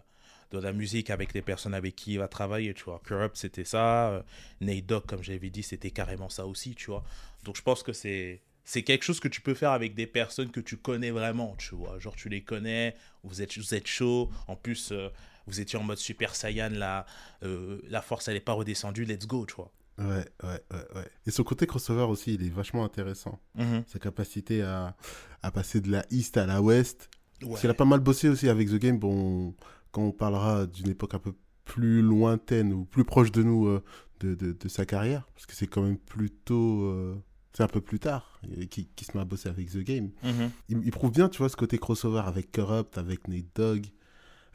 de 0.52 0.59
la 0.59 0.73
musique 0.73 1.11
avec 1.11 1.35
les 1.35 1.43
personnes 1.43 1.75
avec 1.75 1.97
qui 1.97 2.12
il 2.12 2.19
va 2.19 2.29
travailler, 2.29 2.75
tu 2.75 2.85
vois. 2.85 3.00
Corrupt, 3.05 3.37
c'était 3.37 3.64
ça. 3.64 4.11
euh, 4.11 4.23
Nate 4.61 4.87
Dogg, 4.87 5.05
comme 5.07 5.23
j'avais 5.23 5.50
dit, 5.50 5.62
c'était 5.62 5.91
carrément 5.91 6.29
ça 6.29 6.47
aussi, 6.47 6.75
tu 6.75 6.87
vois. 6.91 7.05
Donc 7.45 7.57
je 7.57 7.62
pense 7.62 7.83
que 7.83 7.93
c'est 7.93 8.41
c'est 8.64 8.85
quelque 8.85 9.02
chose 9.02 9.19
que 9.19 9.26
tu 9.29 9.41
peux 9.41 9.55
faire 9.55 9.73
avec 9.73 9.95
des 9.97 10.07
personnes 10.07 10.50
que 10.52 10.61
tu 10.61 10.76
connais 10.76 11.11
vraiment, 11.11 11.57
tu 11.57 11.75
vois. 11.75 11.99
Genre 11.99 12.14
tu 12.14 12.29
les 12.29 12.43
connais, 12.43 12.95
vous 13.25 13.43
êtes, 13.43 13.59
vous 13.59 13.75
êtes 13.75 13.88
chaud. 13.88 14.31
En 14.47 14.55
plus, 14.55 14.93
euh, 14.93 15.09
vous 15.47 15.61
étiez 15.61 15.79
en 15.79 15.83
mode 15.83 15.99
Super 15.99 16.35
Saiyan, 16.35 16.71
là, 16.71 17.07
euh, 17.43 17.81
la 17.89 18.03
force 18.03 18.29
elle 18.29 18.35
n'est 18.35 18.41
pas 18.41 18.53
redescendue, 18.53 19.05
let's 19.05 19.27
go, 19.27 19.47
tu 19.47 19.55
vois. 19.55 19.73
Ouais, 19.99 20.25
ouais, 20.43 20.61
ouais, 20.71 20.87
ouais. 20.97 21.09
Et 21.27 21.31
son 21.31 21.45
côté 21.45 21.67
crossover 21.67 22.05
aussi, 22.05 22.35
il 22.35 22.47
est 22.47 22.51
vachement 22.51 22.85
intéressant. 22.85 23.41
Sa 23.87 23.99
capacité 23.99 24.63
à, 24.63 24.97
à 25.43 25.51
passer 25.51 25.81
de 25.81 25.91
la 25.91 26.05
East 26.11 26.37
à 26.39 26.47
la 26.47 26.63
West. 26.63 27.11
Ouais. 27.43 27.49
Parce 27.51 27.61
qu'il 27.61 27.71
a 27.71 27.75
pas 27.75 27.85
mal 27.85 28.01
bossé 28.01 28.29
aussi 28.29 28.49
avec 28.49 28.69
The 28.69 28.77
Game. 28.77 28.99
Bon, 28.99 29.55
quand 29.91 30.03
on 30.03 30.13
parlera 30.13 30.67
d'une 30.67 30.89
époque 30.89 31.15
un 31.15 31.19
peu 31.19 31.35
plus 31.65 32.01
lointaine 32.01 32.73
ou 32.73 32.85
plus 32.85 33.05
proche 33.05 33.31
de 33.33 33.43
nous 33.43 33.67
euh, 33.67 33.85
de, 34.21 34.35
de, 34.35 34.53
de 34.53 34.69
sa 34.69 34.87
carrière, 34.87 35.27
parce 35.35 35.47
que 35.47 35.55
c'est 35.55 35.67
quand 35.67 35.83
même 35.83 35.99
plutôt. 35.99 36.85
euh, 36.85 37.15
c'est 37.53 37.63
un 37.63 37.69
peu 37.69 37.83
plus 37.83 37.99
tard 37.99 38.41
euh, 38.57 38.65
qui, 38.65 38.87
qui 38.97 39.05
se 39.05 39.15
met 39.15 39.21
à 39.21 39.27
bosser 39.27 39.51
avec 39.51 39.71
The 39.71 39.79
Game. 39.81 40.11
Mhm. 40.23 40.51
Il, 40.71 40.79
il 40.87 40.91
prouve 40.91 41.13
bien, 41.13 41.29
tu 41.29 41.39
vois, 41.39 41.51
ce 41.51 41.57
côté 41.57 41.77
crossover 41.77 42.23
avec 42.25 42.51
Corrupt, 42.51 42.97
avec 42.97 43.29
Nate 43.29 43.45
Dogg, 43.55 43.87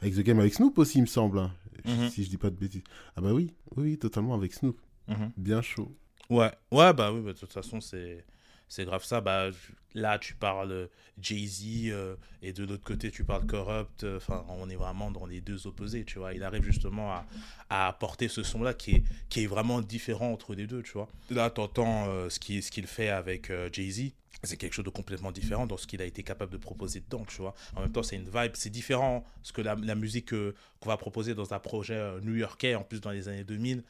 avec 0.00 0.14
The 0.14 0.20
Game, 0.20 0.38
avec 0.40 0.54
Snoop 0.54 0.78
aussi, 0.78 0.98
il 0.98 1.02
me 1.02 1.06
semble. 1.06 1.38
hein, 1.38 1.52
Mhm. 1.84 2.08
Si 2.10 2.24
je 2.24 2.28
dis 2.28 2.36
pas 2.36 2.50
de 2.50 2.56
bêtises. 2.56 2.82
Ah 3.16 3.20
bah 3.20 3.32
oui, 3.32 3.54
oui, 3.76 3.96
totalement 3.98 4.34
avec 4.34 4.52
Snoop. 4.52 4.78
Mhm. 5.06 5.30
Bien 5.36 5.62
chaud. 5.62 5.94
Ouais, 6.28 6.50
ouais, 6.72 6.92
bah 6.92 7.12
oui, 7.12 7.20
bah, 7.22 7.32
de 7.32 7.38
toute 7.38 7.52
façon, 7.52 7.80
c'est 7.80 8.24
c'est 8.68 8.84
grave 8.84 9.04
ça. 9.04 9.20
Bah, 9.20 9.50
là, 9.94 10.18
tu 10.18 10.34
parles 10.34 10.88
Jay-Z 11.20 11.90
euh, 11.90 12.16
et 12.42 12.52
de 12.52 12.64
l'autre 12.64 12.84
côté, 12.84 13.10
tu 13.10 13.24
parles 13.24 13.46
Corrupt. 13.46 14.04
Enfin, 14.04 14.44
on 14.48 14.68
est 14.70 14.76
vraiment 14.76 15.10
dans 15.10 15.26
les 15.26 15.40
deux 15.40 15.66
opposés, 15.66 16.04
tu 16.04 16.18
vois. 16.18 16.34
Il 16.34 16.42
arrive 16.42 16.62
justement 16.62 17.12
à, 17.12 17.26
à 17.70 17.88
apporter 17.88 18.28
ce 18.28 18.42
son-là 18.42 18.74
qui 18.74 18.96
est, 18.96 19.02
qui 19.28 19.44
est 19.44 19.46
vraiment 19.46 19.80
différent 19.80 20.32
entre 20.32 20.54
les 20.54 20.66
deux, 20.66 20.82
tu 20.82 20.92
vois. 20.92 21.08
Là, 21.30 21.50
tu 21.50 21.60
entends 21.60 22.06
ce 22.28 22.38
qu'il 22.38 22.62
ce 22.62 22.80
fait 22.86 23.08
avec 23.08 23.50
Jay-Z 23.72 24.12
c'est 24.42 24.56
quelque 24.56 24.72
chose 24.72 24.84
de 24.84 24.90
complètement 24.90 25.32
différent 25.32 25.66
dans 25.66 25.76
ce 25.76 25.86
qu'il 25.86 26.00
a 26.00 26.04
été 26.04 26.22
capable 26.22 26.52
de 26.52 26.58
proposer 26.58 27.00
dedans, 27.00 27.24
tu 27.26 27.42
vois. 27.42 27.54
En 27.74 27.80
même 27.80 27.90
temps, 27.90 28.02
c'est 28.02 28.16
une 28.16 28.28
vibe, 28.28 28.52
c'est 28.54 28.70
différent 28.70 29.24
ce 29.42 29.52
que 29.52 29.62
la, 29.62 29.74
musique 29.94 30.30
qu'on 30.30 30.88
va 30.88 30.96
proposer 30.96 31.34
dans 31.34 31.54
un 31.54 31.58
projet 31.58 31.96
euh, 31.96 32.20
new-yorkais, 32.20 32.74
en 32.74 32.84
plus 32.84 33.00
dans 33.00 33.10
les 33.10 33.28
années 33.28 33.44
2000, 33.44 33.82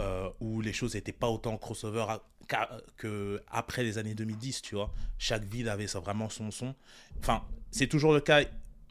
euh, 0.00 0.28
où 0.40 0.60
les 0.60 0.72
choses 0.72 0.94
n'étaient 0.94 1.12
pas 1.12 1.28
autant 1.28 1.56
crossover 1.56 2.06
qu'après 2.46 3.82
les 3.82 3.98
années 3.98 4.14
2010, 4.14 4.62
tu 4.62 4.74
vois. 4.74 4.92
Chaque 5.18 5.44
ville 5.44 5.68
avait 5.68 5.86
ça, 5.86 6.00
vraiment 6.00 6.28
son 6.28 6.50
son. 6.50 6.74
Enfin, 7.18 7.44
c'est 7.70 7.86
toujours 7.86 8.12
le 8.12 8.20
cas. 8.20 8.44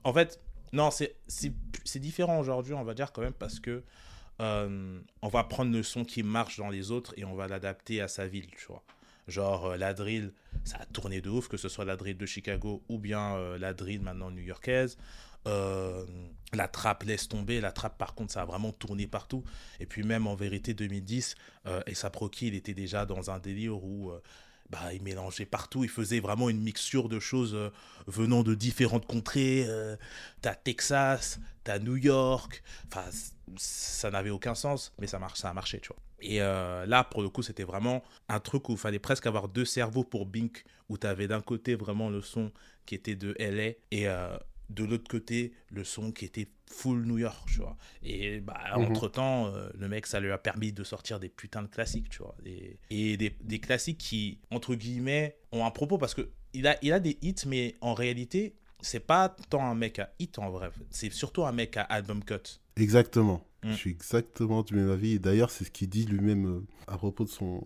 En 0.04 0.14
fait, 0.14 0.40
non, 0.74 0.90
c'est 0.92 2.00
différent 2.00 2.40
aujourd'hui, 2.40 2.74
on 2.74 2.84
va 2.84 2.94
dire 2.94 3.12
quand 3.12 3.22
même, 3.22 3.34
parce 3.34 3.60
que 3.60 3.84
euh, 4.42 5.00
on 5.22 5.28
va 5.30 5.44
prendre 5.46 5.72
le 5.72 5.84
son 5.84 6.04
qui 6.04 6.22
marche 6.24 6.58
dans 6.58 6.70
les 6.70 6.92
autres 6.92 7.14
et 7.18 7.24
on 7.24 7.36
va 7.36 7.48
l'adapter 7.48 8.02
à 8.02 8.08
sa 8.08 8.28
ville, 8.28 8.48
tu 8.48 8.66
vois. 8.68 8.84
Genre 9.28 9.66
euh, 9.66 9.78
la 9.78 9.94
drill, 9.94 10.34
ça 10.66 10.78
a 10.80 10.86
tourné 10.86 11.22
de 11.22 11.30
ouf, 11.30 11.48
que 11.48 11.58
ce 11.58 11.70
soit 11.70 11.86
la 11.86 11.96
drill 11.96 12.18
de 12.18 12.26
Chicago 12.26 12.84
ou 12.90 13.00
bien 13.00 13.36
euh, 13.36 13.58
la 13.58 13.74
drill 13.74 14.02
maintenant 14.02 14.30
new-yorkaise. 14.32 14.98
Euh, 15.48 16.06
la 16.54 16.68
trappe 16.68 17.04
laisse 17.04 17.28
tomber, 17.28 17.60
la 17.60 17.72
trappe 17.72 17.98
par 17.98 18.16
contre 18.16 18.32
ça 18.34 18.42
a 18.42 18.46
vraiment 18.46 18.72
tourné 18.72 19.08
partout. 19.08 19.44
Et 19.80 19.86
puis 19.86 20.04
même 20.04 20.28
en 20.28 20.36
vérité 20.36 20.74
2010, 20.74 21.36
et 21.88 21.96
Saproki 21.96 22.48
il 22.48 22.56
était 22.56 22.74
déjà 22.74 23.06
dans 23.06 23.30
un 23.30 23.40
délire 23.40 23.84
où 23.84 24.12
bah, 24.70 24.94
il 24.94 25.02
mélangeait 25.02 25.46
partout, 25.46 25.84
il 25.84 25.90
faisait 25.90 26.22
vraiment 26.22 26.50
une 26.50 26.62
mixture 26.62 27.10
de 27.10 27.20
choses 27.20 27.58
venant 28.08 28.42
de 28.44 28.56
différentes 28.56 29.06
contrées. 29.06 29.68
t'as 30.42 30.56
Texas, 30.56 31.40
t'as 31.66 31.80
New 31.80 31.98
York, 31.98 32.64
enfin 32.88 33.04
ça 33.58 34.10
n'avait 34.12 34.30
aucun 34.30 34.56
sens, 34.56 34.94
mais 35.00 35.08
ça, 35.08 35.20
marche, 35.20 35.40
ça 35.40 35.50
a 35.50 35.54
marché, 35.54 35.80
tu 35.80 35.90
vois. 35.90 35.98
Et 36.22 36.42
euh, 36.42 36.86
là, 36.86 37.04
pour 37.04 37.22
le 37.22 37.30
coup, 37.30 37.44
c'était 37.44 37.64
vraiment 37.64 38.04
un 38.30 38.40
truc 38.40 38.70
où 38.70 38.74
il 38.74 38.78
fallait 38.78 39.00
presque 39.00 39.28
avoir 39.28 39.48
deux 39.48 39.66
cerveaux 39.66 40.04
pour 40.04 40.26
Bink, 40.26 40.64
où 40.90 40.98
tu 40.98 41.08
avais 41.08 41.28
d'un 41.28 41.42
côté 41.42 41.76
vraiment 41.76 42.10
le 42.10 42.22
son 42.22 42.52
qui 42.86 42.96
était 42.96 43.16
de 43.16 43.36
LA 43.40 43.74
et 43.92 44.08
euh, 44.08 44.38
de 44.70 44.84
l'autre 44.84 45.08
côté 45.10 45.54
le 45.70 45.84
son 45.84 46.12
qui 46.12 46.26
était 46.26 46.48
full 46.68 47.06
New 47.06 47.18
York, 47.18 47.48
tu 47.48 47.60
vois. 47.60 47.78
Et 48.04 48.40
bah, 48.40 48.60
mhm. 48.76 48.86
entre-temps, 48.86 49.48
euh, 49.48 49.70
le 49.78 49.88
mec, 49.88 50.08
ça 50.08 50.20
lui 50.20 50.32
a 50.32 50.38
permis 50.38 50.72
de 50.72 50.84
sortir 50.84 51.20
des 51.20 51.30
putains 51.30 51.62
de 51.62 51.68
classiques, 51.68 52.10
tu 52.10 52.20
vois. 52.20 52.36
Et, 52.46 52.78
et 52.90 53.18
des, 53.18 53.36
des, 53.42 53.60
classiques 53.60 54.00
qui, 54.00 54.40
entre 54.52 54.76
guillemets, 54.76 55.38
ont 55.52 55.66
un 55.66 55.72
propos 55.72 55.98
parce 55.98 56.14
que 56.14 56.30
il 56.54 56.68
a, 56.68 56.78
il 56.82 56.94
a 56.94 57.00
des 57.00 57.18
hits, 57.22 57.36
mais 57.46 57.76
en 57.82 57.94
réalité, 57.94 58.56
c'est 58.82 59.00
pas 59.00 59.36
tant 59.50 59.64
un 59.64 59.76
mec 59.76 60.00
à 60.00 60.14
hit 60.20 60.40
en 60.40 60.50
vrai, 60.50 60.70
c'est 60.90 61.12
surtout 61.12 61.46
un 61.46 61.52
mec 61.52 61.78
à 61.78 61.82
album 61.82 62.24
cut. 62.24 62.60
Exactement. 62.78 63.46
Mm. 63.64 63.72
Je 63.72 63.76
suis 63.76 63.90
exactement 63.92 64.64
du 64.64 64.76
même 64.76 64.90
avis. 64.90 65.20
D'ailleurs, 65.20 65.50
c'est 65.50 65.66
ce 65.66 65.72
qu'il 65.72 65.90
dit 65.90 66.06
lui-même 66.06 66.46
euh, 66.46 66.68
à 66.88 66.98
propos 66.98 67.24
de, 67.24 67.30
son, 67.30 67.64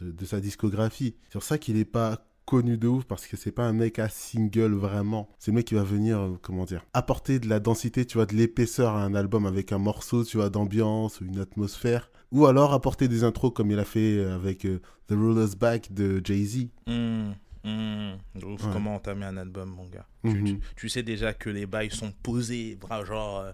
de, 0.00 0.24
sa 0.24 0.40
discographie. 0.40 1.16
C'est 1.24 1.32
pour 1.32 1.42
ça 1.42 1.58
qu'il 1.58 1.76
n'est 1.76 1.84
pas 1.84 2.26
connu 2.46 2.78
de 2.78 2.88
ouf 2.88 3.04
parce 3.04 3.26
que 3.26 3.36
c'est 3.36 3.52
pas 3.52 3.64
un 3.64 3.72
mec 3.72 3.98
à 3.98 4.08
single 4.08 4.72
vraiment. 4.72 5.28
C'est 5.38 5.50
le 5.50 5.56
mec 5.56 5.66
qui 5.66 5.74
va 5.74 5.82
venir, 5.82 6.18
euh, 6.18 6.38
comment 6.40 6.64
dire, 6.64 6.84
apporter 6.94 7.38
de 7.38 7.48
la 7.48 7.60
densité, 7.60 8.06
tu 8.06 8.16
vois, 8.16 8.26
de 8.26 8.34
l'épaisseur 8.34 8.94
à 8.94 9.02
un 9.04 9.14
album 9.14 9.44
avec 9.44 9.72
un 9.72 9.78
morceau, 9.78 10.24
tu 10.24 10.38
vois, 10.38 10.48
d'ambiance 10.48 11.20
ou 11.20 11.26
une 11.26 11.38
atmosphère. 11.38 12.10
Ou 12.32 12.46
alors 12.46 12.72
apporter 12.72 13.08
des 13.08 13.24
intros 13.24 13.52
comme 13.52 13.70
il 13.70 13.78
a 13.78 13.84
fait 13.84 14.24
avec 14.24 14.64
euh, 14.64 14.80
The 15.08 15.12
Ruler's 15.12 15.56
Back 15.56 15.92
de 15.92 16.20
Jay-Z. 16.24 16.68
Mm. 16.86 17.32
Mm. 17.64 18.14
Ouf, 18.44 18.62
comment 18.72 18.94
entamer 18.94 19.26
un 19.26 19.36
album, 19.36 19.70
mon 19.70 19.86
gars 19.86 20.06
mm-hmm. 20.24 20.60
tu, 20.76 20.88
sais 20.88 21.02
déjà 21.02 21.34
que 21.34 21.50
les 21.50 21.66
bails 21.66 21.90
sont 21.90 22.12
posés, 22.22 22.78
genre 23.04 23.44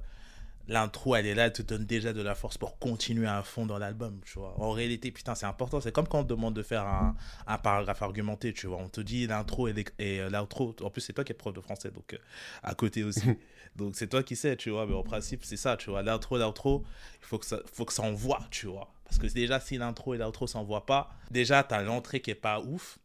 l'intro 0.69 1.17
elle 1.17 1.27
est 1.27 1.35
là, 1.35 1.47
elle 1.47 1.53
te 1.53 1.63
donne 1.63 1.85
déjà 1.85 2.13
de 2.13 2.23
la 2.23 2.35
force 2.35 2.59
pour 2.59 2.79
continuer 2.79 3.27
à 3.27 3.43
fond 3.43 3.67
dans 3.67 3.79
l'album, 3.79 4.21
tu 4.25 4.39
vois. 4.39 4.55
En 4.61 4.71
réalité, 4.71 5.11
putain, 5.11 5.35
c'est 5.35 5.47
important. 5.47 5.81
C'est 5.81 5.93
comme 5.93 6.09
quand 6.09 6.21
on 6.21 6.25
te 6.25 6.29
demande 6.29 6.55
de 6.55 6.63
faire 6.63 6.87
un, 6.87 7.17
un 7.47 7.59
paragraphe 7.59 8.03
argumenté, 8.03 8.53
tu 8.53 8.67
vois. 8.67 8.79
On 8.79 8.89
te 8.89 9.01
dit 9.01 9.27
l'intro 9.27 9.69
et, 9.69 9.85
et 9.99 10.29
l'outro. 10.29 10.75
En 10.83 10.91
plus, 10.91 11.01
c'est 11.01 11.13
toi 11.13 11.25
qui 11.25 11.33
es 11.33 11.35
prof 11.35 11.53
de 11.53 11.61
français, 11.61 11.91
donc 11.91 12.15
euh, 12.15 12.19
à 12.63 12.75
côté 12.75 13.05
aussi. 13.05 13.23
donc 13.77 13.97
c'est 13.97 14.09
toi 14.09 14.23
qui 14.23 14.37
sais, 14.37 14.57
tu 14.57 14.71
vois. 14.71 14.87
Mais 14.87 14.95
en 14.95 15.03
principe, 15.03 15.45
c'est 15.45 15.57
ça, 15.57 15.77
tu 15.77 15.91
vois. 15.91 16.03
L'intro, 16.03 16.39
l'outro, 16.39 16.85
il 17.21 17.27
faut 17.27 17.39
que 17.39 17.47
ça, 17.47 17.59
faut 17.73 17.85
que 17.85 17.93
ça 17.93 18.03
envoie, 18.03 18.41
tu 18.51 18.67
vois. 18.67 18.93
Parce 19.05 19.19
que 19.19 19.27
déjà, 19.27 19.61
si 19.61 19.77
l'intro 19.79 20.15
et 20.15 20.19
l'outro 20.19 20.47
s'envoient 20.47 20.87
pas, 20.87 21.11
déjà, 21.31 21.63
t'as 21.63 21.83
l'entrée 21.83 22.21
qui 22.21 22.31
est 22.31 22.35
pas 22.35 22.61
ouf 22.61 22.99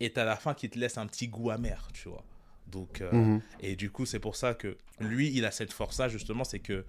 et 0.00 0.12
t'as 0.12 0.24
la 0.24 0.36
fin 0.36 0.54
qui 0.54 0.68
te 0.68 0.78
laisse 0.78 0.98
un 0.98 1.06
petit 1.06 1.28
goût 1.28 1.50
amer, 1.50 1.88
tu 1.94 2.08
vois. 2.08 2.24
Donc, 2.66 3.00
euh, 3.00 3.12
mhm. 3.12 3.42
Et 3.60 3.76
du 3.76 3.90
coup, 3.90 4.06
c'est 4.06 4.20
pour 4.20 4.36
ça 4.36 4.54
que 4.54 4.76
lui, 5.00 5.30
il 5.32 5.44
a 5.44 5.50
cette 5.50 5.72
force-là, 5.72 6.08
justement, 6.08 6.44
c'est 6.44 6.60
que 6.60 6.84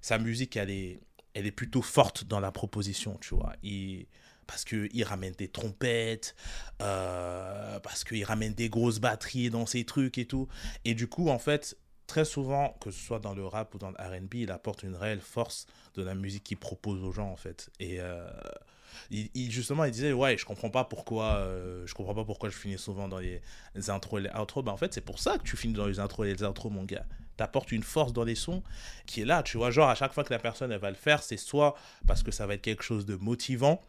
sa 0.00 0.18
musique, 0.18 0.56
elle 0.56 0.70
est, 0.70 1.00
elle 1.34 1.46
est 1.46 1.52
plutôt 1.52 1.82
forte 1.82 2.24
dans 2.24 2.40
la 2.40 2.52
proposition, 2.52 3.18
tu 3.20 3.34
vois. 3.34 3.54
Il, 3.62 4.06
parce 4.46 4.64
qu'il 4.64 5.04
ramène 5.04 5.32
des 5.34 5.48
trompettes, 5.48 6.34
euh, 6.80 7.80
parce 7.80 8.04
qu'il 8.04 8.24
ramène 8.24 8.54
des 8.54 8.68
grosses 8.68 9.00
batteries 9.00 9.50
dans 9.50 9.66
ses 9.66 9.84
trucs 9.84 10.18
et 10.18 10.26
tout. 10.26 10.48
Et 10.84 10.94
du 10.94 11.08
coup, 11.08 11.28
en 11.28 11.38
fait, 11.38 11.76
très 12.06 12.24
souvent, 12.24 12.76
que 12.80 12.90
ce 12.90 13.00
soit 13.00 13.18
dans 13.18 13.34
le 13.34 13.44
rap 13.44 13.74
ou 13.74 13.78
dans 13.78 13.90
le 13.90 13.96
RB, 13.96 14.34
il 14.34 14.50
apporte 14.50 14.82
une 14.82 14.94
réelle 14.94 15.20
force 15.20 15.66
de 15.94 16.02
la 16.02 16.14
musique 16.14 16.44
qu'il 16.44 16.58
propose 16.58 17.02
aux 17.02 17.12
gens, 17.12 17.30
en 17.30 17.36
fait. 17.36 17.70
Et, 17.80 18.00
euh, 18.00 18.30
il, 19.10 19.50
justement, 19.50 19.84
il 19.84 19.92
disait 19.92 20.12
ouais, 20.12 20.36
je 20.36 20.44
comprends 20.44 20.70
pas 20.70 20.84
pourquoi, 20.84 21.36
euh, 21.36 21.86
je 21.86 21.94
comprends 21.94 22.14
pas 22.14 22.24
pourquoi 22.24 22.48
je 22.48 22.56
finis 22.56 22.78
souvent 22.78 23.08
dans 23.08 23.18
les, 23.18 23.40
intros 23.88 24.20
et 24.20 24.24
les 24.24 24.40
outros. 24.40 24.62
Ben, 24.62 24.72
en 24.72 24.76
fait, 24.76 24.92
c'est 24.92 25.00
pour 25.00 25.18
ça 25.18 25.38
que 25.38 25.44
tu 25.44 25.56
finis 25.56 25.74
dans 25.74 25.86
les 25.86 26.00
intros 26.00 26.26
et 26.26 26.34
les 26.34 26.42
outros, 26.42 26.70
mon 26.70 26.84
gars. 26.84 27.04
T'apportes 27.36 27.70
une 27.70 27.82
force 27.82 28.12
dans 28.12 28.24
les 28.24 28.34
sons 28.34 28.62
qui 29.04 29.20
est 29.20 29.24
là, 29.26 29.42
tu 29.42 29.58
vois. 29.58 29.70
Genre, 29.70 29.90
à 29.90 29.94
chaque 29.94 30.12
fois 30.12 30.24
que 30.24 30.32
la 30.32 30.38
personne 30.38 30.72
elle 30.72 30.80
va 30.80 30.90
le 30.90 30.96
faire, 30.96 31.22
c'est 31.22 31.36
soit 31.36 31.76
parce 32.06 32.22
que 32.22 32.30
ça 32.30 32.46
va 32.46 32.54
être 32.54 32.62
quelque 32.62 32.82
chose 32.82 33.04
de 33.04 33.14
motivant, 33.16 33.82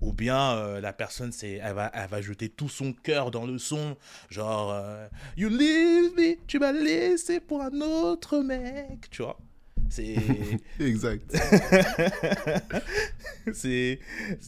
ou 0.00 0.12
bien 0.12 0.56
euh, 0.56 0.80
la 0.80 0.92
personne 0.92 1.32
c'est 1.32 1.52
elle 1.52 1.74
va 1.74 1.90
elle 1.94 2.08
va 2.08 2.20
jeter 2.20 2.48
tout 2.48 2.68
son 2.68 2.92
cœur 2.92 3.30
dans 3.30 3.46
le 3.46 3.58
son 3.58 3.96
genre 4.28 4.72
euh, 4.72 5.06
you 5.36 5.48
leave 5.48 6.14
me 6.16 6.36
tu 6.46 6.58
m'as 6.58 6.72
laissé 6.72 7.40
pour 7.40 7.62
un 7.62 7.80
autre 7.80 8.38
mec 8.38 9.08
tu 9.10 9.22
vois 9.22 9.38
c'est. 9.90 10.16
exact. 10.80 11.36
c'est. 13.52 13.98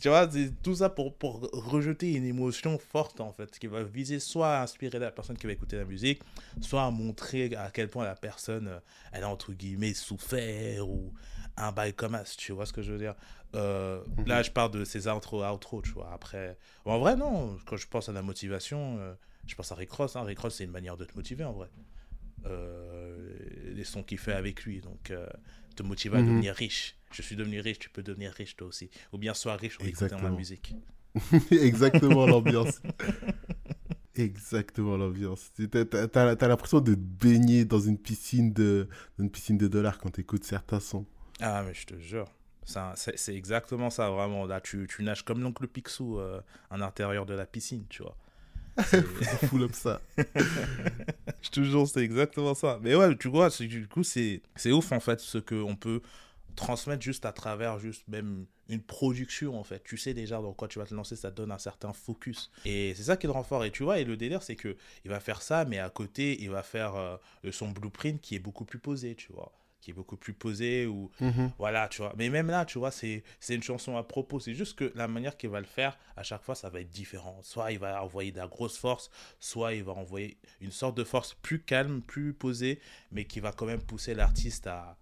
Tu 0.00 0.08
vois, 0.08 0.30
c'est 0.30 0.52
tout 0.62 0.74
ça 0.76 0.88
pour, 0.88 1.14
pour 1.14 1.48
rejeter 1.52 2.14
une 2.14 2.24
émotion 2.24 2.78
forte, 2.78 3.20
en 3.20 3.32
fait, 3.32 3.58
qui 3.58 3.66
va 3.66 3.82
viser 3.82 4.20
soit 4.20 4.56
à 4.58 4.62
inspirer 4.62 4.98
la 4.98 5.10
personne 5.10 5.36
qui 5.36 5.46
va 5.46 5.52
écouter 5.52 5.76
la 5.76 5.84
musique, 5.84 6.22
soit 6.60 6.84
à 6.84 6.90
montrer 6.90 7.54
à 7.56 7.70
quel 7.72 7.88
point 7.88 8.04
la 8.04 8.16
personne, 8.16 8.68
euh, 8.68 8.78
elle 9.12 9.24
a 9.24 9.28
entre 9.28 9.52
guillemets 9.52 9.94
souffert 9.94 10.88
ou 10.88 11.12
un 11.56 11.72
bail 11.72 11.94
comme 11.94 12.14
as, 12.14 12.36
tu 12.36 12.52
vois 12.52 12.66
ce 12.66 12.72
que 12.72 12.82
je 12.82 12.92
veux 12.92 12.98
dire? 12.98 13.14
Euh, 13.54 14.02
mhm. 14.18 14.26
Là, 14.26 14.42
je 14.42 14.50
parle 14.50 14.70
de 14.70 14.84
ces 14.84 15.08
intro 15.08 15.44
outro, 15.44 15.82
tu 15.82 15.90
vois. 15.90 16.10
Après, 16.12 16.58
en 16.84 16.98
vrai, 16.98 17.16
non, 17.16 17.56
quand 17.66 17.76
je 17.76 17.86
pense 17.86 18.08
à 18.08 18.12
la 18.12 18.22
motivation, 18.22 18.98
euh, 18.98 19.14
je 19.46 19.54
pense 19.54 19.72
à 19.72 19.74
Rick 19.74 19.90
Ross. 19.92 20.16
Hein. 20.16 20.24
Rick 20.24 20.38
Ross, 20.40 20.56
c'est 20.56 20.64
une 20.64 20.70
manière 20.70 20.96
de 20.96 21.04
te 21.04 21.14
motiver, 21.14 21.44
en 21.44 21.52
vrai. 21.52 21.68
Euh, 22.44 23.28
les 23.74 23.84
sons 23.84 24.02
qu'il 24.02 24.18
fait 24.18 24.32
avec 24.32 24.64
lui. 24.64 24.80
Donc, 24.80 25.12
te 25.74 25.82
motive 25.82 26.14
à 26.14 26.22
devenir 26.22 26.54
riche. 26.54 26.96
Je 27.12 27.22
suis 27.22 27.36
devenu 27.36 27.60
riche, 27.60 27.78
tu 27.78 27.90
peux 27.90 28.02
devenir 28.02 28.32
riche 28.32 28.56
toi 28.56 28.66
aussi. 28.66 28.90
Ou 29.12 29.18
bien 29.18 29.34
sois 29.34 29.56
riche 29.56 29.78
en 29.80 29.84
écoutant 29.84 30.20
ma 30.20 30.30
musique. 30.30 30.74
Exactement 31.50 32.26
l'ambiance. 32.26 32.80
Exactement 34.14 34.96
l'ambiance. 34.96 35.52
T'as 35.70 36.32
as, 36.32 36.48
l'impression 36.48 36.80
de 36.80 36.94
baigner 36.94 37.64
dans 37.64 37.80
une 37.80 37.98
piscine 37.98 38.52
de, 38.52 38.88
une 39.18 39.30
piscine 39.30 39.58
de 39.58 39.68
dollars 39.68 39.98
quand 39.98 40.10
t'écoutes 40.10 40.44
certains 40.44 40.80
sons. 40.80 41.06
Ah, 41.40 41.62
mais 41.66 41.74
je 41.74 41.86
te 41.86 41.98
jure. 41.98 42.26
C'est 42.64 43.34
exactement 43.34 43.90
ça, 43.90 44.10
vraiment. 44.10 44.44
Là, 44.46 44.60
tu, 44.60 44.86
tu 44.88 45.02
nages 45.04 45.22
comme 45.22 45.40
l'oncle 45.40 45.68
Picsou 45.68 46.18
euh, 46.18 46.40
en 46.70 46.80
intérieur 46.80 47.24
de 47.24 47.34
la 47.34 47.46
piscine, 47.46 47.84
tu 47.88 48.02
vois. 48.02 48.16
full 49.48 49.62
up 49.62 49.72
ça. 49.72 50.00
je 51.42 51.50
te 51.50 51.62
jure, 51.62 51.88
c'est 51.88 52.00
exactement 52.00 52.54
ça. 52.54 52.78
Mais 52.82 52.94
ouais, 52.94 53.16
tu 53.16 53.28
vois, 53.28 53.48
du 53.48 53.88
coup, 53.88 54.02
c'est 54.02 54.42
ouf 54.66 54.92
en 54.92 55.00
fait 55.00 55.20
ce 55.20 55.38
qu'on 55.38 55.76
peut 55.76 56.00
transmettre 56.56 57.02
juste 57.02 57.26
à 57.26 57.32
travers 57.32 57.78
juste 57.78 58.08
même 58.08 58.46
une 58.68 58.82
production 58.82 59.58
en 59.58 59.62
fait. 59.62 59.82
Tu 59.84 59.96
sais 59.96 60.14
déjà 60.14 60.40
dans 60.40 60.52
quoi 60.52 60.66
tu 60.68 60.78
vas 60.78 60.86
te 60.86 60.94
lancer, 60.94 61.14
ça 61.14 61.30
donne 61.30 61.52
un 61.52 61.58
certain 61.58 61.92
focus. 61.92 62.50
Et 62.64 62.94
c'est 62.96 63.04
ça 63.04 63.16
qui 63.16 63.26
le 63.26 63.32
rend 63.32 63.44
fort. 63.44 63.64
Et 63.64 63.70
tu 63.70 63.84
vois, 63.84 64.00
et 64.00 64.04
le 64.04 64.16
délire, 64.16 64.42
c'est 64.42 64.56
que 64.56 64.76
il 65.04 65.10
va 65.10 65.20
faire 65.20 65.42
ça, 65.42 65.64
mais 65.64 65.78
à 65.78 65.90
côté, 65.90 66.42
il 66.42 66.50
va 66.50 66.62
faire 66.62 66.96
euh, 66.96 67.16
son 67.52 67.68
blueprint 67.70 68.20
qui 68.20 68.34
est 68.34 68.40
beaucoup 68.40 68.64
plus 68.64 68.78
posé, 68.78 69.14
tu 69.14 69.32
vois 69.32 69.52
qui 69.80 69.90
est 69.90 69.94
beaucoup 69.94 70.16
plus 70.16 70.32
posé 70.32 70.86
ou 70.86 71.10
mhm. 71.20 71.52
voilà 71.58 71.88
tu 71.88 72.02
vois 72.02 72.12
mais 72.16 72.28
même 72.28 72.48
là 72.48 72.64
tu 72.64 72.78
vois 72.78 72.90
c'est 72.90 73.22
c'est 73.40 73.54
une 73.54 73.62
chanson 73.62 73.96
à 73.96 74.02
propos 74.02 74.40
c'est 74.40 74.54
juste 74.54 74.76
que 74.78 74.92
la 74.94 75.08
manière 75.08 75.36
qu'il 75.36 75.50
va 75.50 75.60
le 75.60 75.66
faire 75.66 75.98
à 76.16 76.22
chaque 76.22 76.42
fois 76.42 76.54
ça 76.54 76.70
va 76.70 76.80
être 76.80 76.90
différent 76.90 77.40
soit 77.42 77.72
il 77.72 77.78
va 77.78 78.02
envoyer 78.02 78.32
de 78.32 78.38
la 78.38 78.48
grosse 78.48 78.78
force 78.78 79.10
soit 79.38 79.74
il 79.74 79.84
va 79.84 79.92
envoyer 79.92 80.38
une 80.60 80.72
sorte 80.72 80.96
de 80.96 81.04
force 81.04 81.34
plus 81.34 81.62
calme 81.62 82.02
plus 82.02 82.32
posée 82.32 82.80
mais 83.12 83.24
qui 83.24 83.40
va 83.40 83.52
quand 83.52 83.66
même 83.66 83.82
pousser 83.82 84.14
l'artiste 84.14 84.66
à 84.66 84.96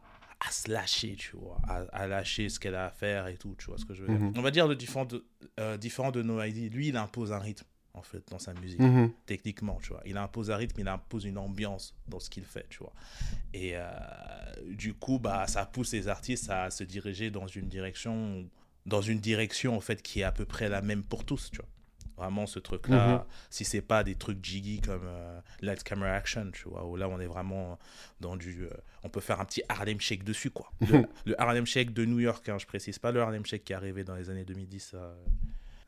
à 0.47 0.51
se 0.51 0.71
lâcher, 0.71 1.17
tu 1.17 1.37
vois, 1.37 1.59
à, 1.93 2.07
lâcher 2.07 2.51
ce 2.51 2.61
qu'elle 2.61 2.75
a 2.75 2.87
à 2.87 2.91
faire 2.91 3.29
et 3.29 3.37
tout, 3.37 3.55
tu 3.59 3.67
vois 3.67 3.79
ce 3.79 3.87
que 3.87 3.95
je 3.95 4.03
veux 4.03 4.09
dire. 4.09 4.19
Mhm. 4.19 4.35
On 4.37 4.43
va 4.43 4.51
dire 4.51 4.67
le 4.67 4.77
différent 4.77 5.07
de, 5.07 5.25
euh, 5.59 5.79
différent 5.79 6.11
de 6.11 6.23
No 6.23 6.43
ID, 6.43 6.71
lui, 6.73 6.89
il 6.89 6.97
impose 6.97 7.33
un 7.33 7.39
rythme 7.39 7.65
en 7.95 8.03
fait, 8.03 8.23
dans 8.31 8.39
sa 8.39 8.53
musique, 8.55 8.81
Mhm. 8.81 9.11
techniquement, 9.27 9.79
tu 9.83 9.91
vois. 9.91 10.03
Il 10.05 10.17
impose 10.17 10.51
un 10.51 10.57
rythme, 10.57 10.81
il 10.81 10.89
impose 10.89 11.25
une 11.25 11.39
ambiance 11.39 11.95
dans 12.09 12.19
ce 12.21 12.29
qu'il 12.29 12.45
fait, 12.45 12.67
tu 12.69 12.79
vois. 12.79 12.93
Et 13.53 13.73
euh, 13.75 13.85
du 14.67 14.95
coup, 14.95 15.19
bah, 15.19 15.47
ça 15.47 15.65
pousse 15.65 15.93
les 15.93 16.09
artistes 16.09 16.51
à 16.51 16.71
se 16.71 16.83
diriger 16.85 17.31
dans 17.31 17.47
une 17.47 17.69
direction, 17.69 18.49
dans 18.87 19.01
une 19.01 19.21
direction, 19.21 19.77
en 19.77 19.81
fait, 19.81 20.03
qui 20.03 20.21
est 20.21 20.25
à 20.25 20.33
peu 20.33 20.45
près 20.45 20.69
la 20.69 20.83
même 20.83 21.05
pour 21.05 21.25
tous, 21.25 21.51
tu 21.51 21.59
vois. 21.59 21.69
Vraiment, 22.17 22.47
ce 22.47 22.61
truc-là, 22.61 23.19
Mhm. 23.19 23.25
si 23.51 23.65
c'est 23.65 23.83
pas 23.83 24.05
des 24.05 24.15
trucs 24.15 24.45
jiggy 24.45 24.81
comme 24.81 25.03
euh, 25.05 25.41
Light 25.63 25.83
Camera 25.83 26.11
Action, 26.13 26.49
tu 26.53 26.69
vois, 26.69 26.85
où 26.87 26.95
là, 26.97 27.09
on 27.09 27.19
est 27.19 27.27
vraiment 27.27 27.77
dans 28.21 28.37
du... 28.37 28.65
euh, 28.65 28.71
on 29.03 29.09
peut 29.09 29.21
faire 29.21 29.41
un 29.41 29.45
petit 29.45 29.63
Harlem 29.69 30.01
Shake 30.01 30.23
dessus, 30.23 30.51
quoi. 30.51 30.71
Le, 30.81 31.07
le 31.27 31.41
Harlem 31.41 31.67
Shake 31.67 31.93
de 31.93 32.05
New 32.05 32.21
York, 32.21 32.49
hein, 32.49 32.57
je 32.59 32.67
précise 32.67 32.99
pas 33.01 33.11
le 33.11 33.21
Harlem 33.21 33.45
Shake 33.45 33.65
qui 33.65 33.73
est 33.73 33.77
arrivé 33.77 34.05
dans 34.05 34.15
les 34.15 34.31
années 34.31 34.45
2010. 34.45 34.95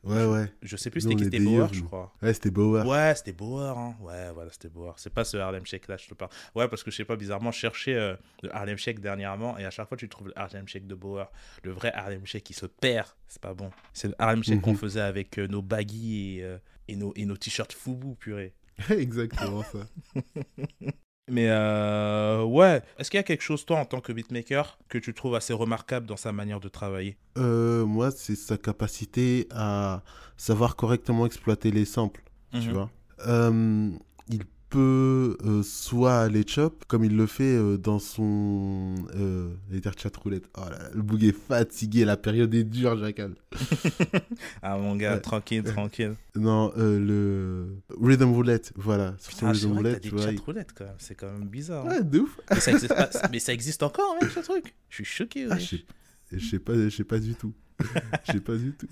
Ouais, 0.03 0.25
ouais. 0.25 0.51
je 0.61 0.77
sais 0.77 0.89
plus 0.89 1.01
c'était 1.01 1.15
qui 1.15 1.23
c'était 1.25 1.39
Bauer, 1.39 1.73
je 1.73 1.81
crois. 1.83 2.13
Ouais, 2.21 2.33
c'était 2.33 2.51
Bauer. 2.51 2.85
Ouais, 2.85 3.13
c'était 3.15 3.33
Bauer, 3.33 3.77
hein. 3.77 3.95
Ouais, 3.99 4.31
voilà, 4.33 4.51
c'était 4.51 4.69
Bauer. 4.69 4.93
C'est 4.97 5.09
pas 5.13 5.25
ce 5.25 5.35
Harlem 5.37 5.65
Shake 5.65 5.87
là, 5.87 5.97
je 5.97 6.07
te 6.07 6.13
parle. 6.13 6.31
Ouais, 6.55 6.67
parce 6.69 6.83
que 6.83 6.91
je 6.91 6.95
sais 6.97 7.05
pas, 7.05 7.15
bizarrement, 7.15 7.51
je 7.51 7.59
cherchais 7.59 7.95
euh, 7.95 8.15
le 8.43 8.55
Harlem 8.55 8.77
Shake 8.77 8.99
dernièrement 9.01 9.57
et 9.57 9.65
à 9.65 9.69
chaque 9.71 9.87
fois, 9.89 9.97
tu 9.97 10.07
trouves 10.07 10.27
le 10.27 10.37
Harlem 10.39 10.67
Shake 10.67 10.87
de 10.87 10.95
Bauer. 10.95 11.29
Le 11.63 11.71
vrai 11.71 11.91
Harlem 11.93 12.25
Shake 12.25 12.43
qui 12.43 12.53
se 12.53 12.65
perd, 12.67 13.07
c'est 13.27 13.41
pas 13.41 13.53
bon. 13.53 13.71
C'est 13.93 14.07
le 14.07 14.15
Harlem 14.19 14.43
Shake 14.43 14.55
Mhm. 14.57 14.61
qu'on 14.61 14.75
faisait 14.75 15.01
avec 15.01 15.37
euh, 15.39 15.47
nos 15.47 15.61
baggy 15.61 16.37
et, 16.37 16.43
euh, 16.43 16.57
et 16.87 16.95
nos, 16.95 17.11
et 17.15 17.25
nos 17.25 17.35
t-shirts 17.35 17.73
foubou, 17.73 18.15
purée. 18.15 18.53
Exactement 18.89 19.63
ça. 19.63 19.87
Mais 21.29 21.47
euh, 21.49 22.43
ouais, 22.43 22.81
est-ce 22.97 23.11
qu'il 23.11 23.17
y 23.17 23.19
a 23.19 23.23
quelque 23.23 23.41
chose, 23.43 23.65
toi, 23.65 23.77
en 23.79 23.85
tant 23.85 23.99
que 23.99 24.13
beatmaker, 24.13 24.77
que 24.87 24.97
tu 24.97 25.13
trouves 25.13 25.35
assez 25.35 25.51
remarquable 25.53 26.05
dans 26.05 26.15
sa 26.17 26.31
manière 26.31 26.59
de 26.61 26.69
travailler? 26.69 27.17
Euh, 27.37 27.85
moi, 27.85 28.11
c'est 28.11 28.35
sa 28.35 28.57
capacité 28.57 29.47
à 29.51 30.03
savoir 30.37 30.75
correctement 30.77 31.25
exploiter 31.25 31.71
les 31.71 31.85
samples, 31.85 32.23
tu 32.53 32.67
Mhm. 32.69 32.73
vois. 32.73 32.89
Euh, 33.27 33.89
il 34.29 34.43
peut 34.69 35.37
euh, 35.45 35.63
soit 35.63 36.19
aller 36.19 36.43
chop, 36.45 36.83
comme 36.87 37.03
il 37.03 37.15
le 37.15 37.25
fait 37.25 37.55
euh, 37.55 37.77
dans 37.77 37.99
son... 37.99 38.95
Euh, 39.15 39.53
chat 39.97 40.15
roulette. 40.17 40.43
Oh 40.57 40.61
là 40.69 40.77
là, 40.77 40.89
le 40.93 41.01
boug 41.01 41.23
est 41.23 41.31
fatigué, 41.31 42.03
la 42.05 42.17
période 42.17 42.53
est 42.53 42.63
dure, 42.63 42.97
Jacal. 42.97 43.35
Ah, 44.61 44.77
mon 44.77 44.95
gars, 44.95 45.15
Ouais. 45.15 45.21
tranquille, 45.21 45.63
tranquille. 45.63 46.15
Non, 46.35 46.71
euh, 46.77 46.99
le 46.99 47.77
Rhythm 48.01 48.31
Roulette, 48.33 48.73
voilà. 48.75 49.13
Ah, 49.13 49.17
c'est 49.19 49.45
Rhythm 49.45 49.45
vrai 49.45 49.53
que 49.59 49.67
Roulette, 49.77 50.03
des 50.03 50.09
tu 50.09 50.15
vois. 50.15 50.25
chat 50.25 50.39
roulettes, 50.45 50.73
quand 50.75 50.85
même. 50.85 50.95
C'est 50.97 51.15
quand 51.15 51.31
même 51.31 51.47
bizarre. 51.47 51.85
hein. 51.85 51.89
Ouais, 51.89 52.03
de 52.03 52.19
ouf. 52.19 52.39
Mais, 52.51 52.59
ça 52.59 52.71
existe 52.71 52.93
pas- 52.93 53.09
mais 53.31 53.39
ça 53.39 53.53
existe 53.53 53.83
encore, 53.83 54.15
mec, 54.21 54.29
ce 54.31 54.39
truc. 54.41 54.75
Je 54.89 54.95
suis 54.95 55.05
choqué. 55.05 55.47
Ah, 55.49 55.53
ouais. 55.55 55.59
je 55.59 55.65
sais- 55.77 55.85
je 56.33 56.45
sais 56.49 56.59
pas, 56.59 56.73
je 56.75 56.89
sais 56.89 57.03
pas 57.05 57.19
du 57.19 57.35
tout. 57.35 57.53
Je 58.25 58.31
sais 58.33 58.39
pas 58.41 58.55
du 58.55 58.73
tout. 58.73 58.87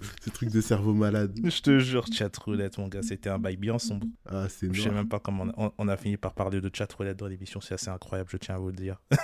Ce 0.24 0.30
truc 0.30 0.50
de 0.50 0.60
cerveau 0.60 0.92
malade. 0.94 1.38
Je 1.44 1.60
te 1.62 1.78
jure, 1.78 2.06
chat 2.12 2.34
roulette, 2.38 2.78
mon 2.78 2.88
gars, 2.88 3.02
c'était 3.02 3.30
un 3.30 3.38
bail 3.38 3.56
bien 3.56 3.78
sombre. 3.78 4.06
Ah, 4.26 4.46
c'est 4.48 4.72
Je 4.72 4.82
sais 4.82 4.90
même 4.90 5.08
pas 5.08 5.18
comment 5.20 5.46
on 5.56 5.66
a, 5.66 5.72
on 5.78 5.88
a 5.88 5.96
fini 5.96 6.16
par 6.16 6.34
parler 6.34 6.60
de 6.60 6.70
chat 6.72 6.92
roulette 6.92 7.18
dans 7.18 7.26
l'émission, 7.28 7.60
c'est 7.60 7.74
assez 7.74 7.88
incroyable, 7.88 8.28
je 8.32 8.36
tiens 8.36 8.56
à 8.56 8.58
vous 8.58 8.68
le 8.68 8.74
dire. 8.76 9.00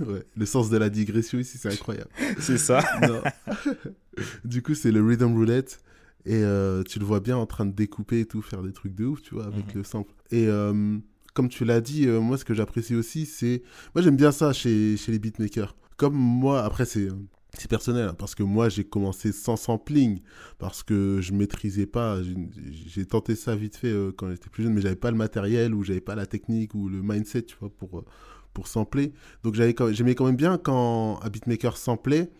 Ouais, 0.00 0.24
Le 0.36 0.46
sens 0.46 0.70
de 0.70 0.76
la 0.76 0.88
digression 0.90 1.38
ici, 1.38 1.58
c'est 1.58 1.72
incroyable. 1.72 2.10
c'est 2.38 2.58
ça. 2.58 2.80
Non. 3.02 3.20
du 4.44 4.62
coup, 4.62 4.74
c'est 4.74 4.90
le 4.92 5.04
rhythm 5.04 5.32
roulette. 5.34 5.80
Et 6.24 6.42
euh, 6.42 6.82
tu 6.82 6.98
le 6.98 7.04
vois 7.04 7.20
bien 7.20 7.36
en 7.36 7.46
train 7.46 7.64
de 7.64 7.72
découper 7.72 8.20
et 8.20 8.26
tout, 8.26 8.42
faire 8.42 8.62
des 8.62 8.72
trucs 8.72 8.94
de 8.94 9.04
ouf, 9.06 9.22
tu 9.22 9.34
vois, 9.34 9.46
avec 9.46 9.66
Mhm. 9.68 9.72
le 9.76 9.84
sample. 9.84 10.12
Et 10.30 10.46
euh, 10.46 10.98
comme 11.32 11.48
tu 11.48 11.64
l'as 11.64 11.80
dit, 11.80 12.06
euh, 12.06 12.20
moi, 12.20 12.36
ce 12.36 12.44
que 12.44 12.54
j'apprécie 12.54 12.94
aussi, 12.94 13.24
c'est. 13.24 13.62
Moi, 13.94 14.02
j'aime 14.02 14.16
bien 14.16 14.32
ça 14.32 14.52
chez, 14.52 14.96
chez 14.96 15.12
les 15.12 15.18
beatmakers. 15.18 15.74
Comme 15.96 16.14
moi, 16.14 16.64
après, 16.64 16.84
c'est. 16.84 17.08
C'est 17.56 17.68
personnel, 17.68 18.08
hein, 18.08 18.14
parce 18.14 18.34
que 18.34 18.42
moi 18.42 18.68
j'ai 18.68 18.84
commencé 18.84 19.32
sans 19.32 19.56
sampling, 19.56 20.20
parce 20.58 20.82
que 20.82 21.20
je 21.22 21.32
maîtrisais 21.32 21.86
pas. 21.86 22.18
J'ai 22.86 23.06
tenté 23.06 23.36
ça 23.36 23.56
vite 23.56 23.76
fait 23.76 23.88
euh, 23.88 24.12
quand 24.14 24.30
j'étais 24.30 24.50
plus 24.50 24.64
jeune, 24.64 24.74
mais 24.74 24.82
j'avais 24.82 24.96
pas 24.96 25.10
le 25.10 25.16
matériel, 25.16 25.74
ou 25.74 25.82
j'avais 25.82 26.02
pas 26.02 26.14
la 26.14 26.26
technique, 26.26 26.74
ou 26.74 26.88
le 26.88 27.00
mindset, 27.02 27.42
tu 27.42 27.56
vois, 27.58 27.70
pour, 27.70 28.00
euh, 28.00 28.04
pour 28.52 28.68
sampler. 28.68 29.12
Donc 29.44 29.54
j'aimais 29.54 30.14
quand 30.14 30.26
même 30.26 30.36
bien 30.36 30.58
quand 30.58 31.20
un 31.22 31.28
beatmaker 31.30 31.78
samplait, 31.78 32.30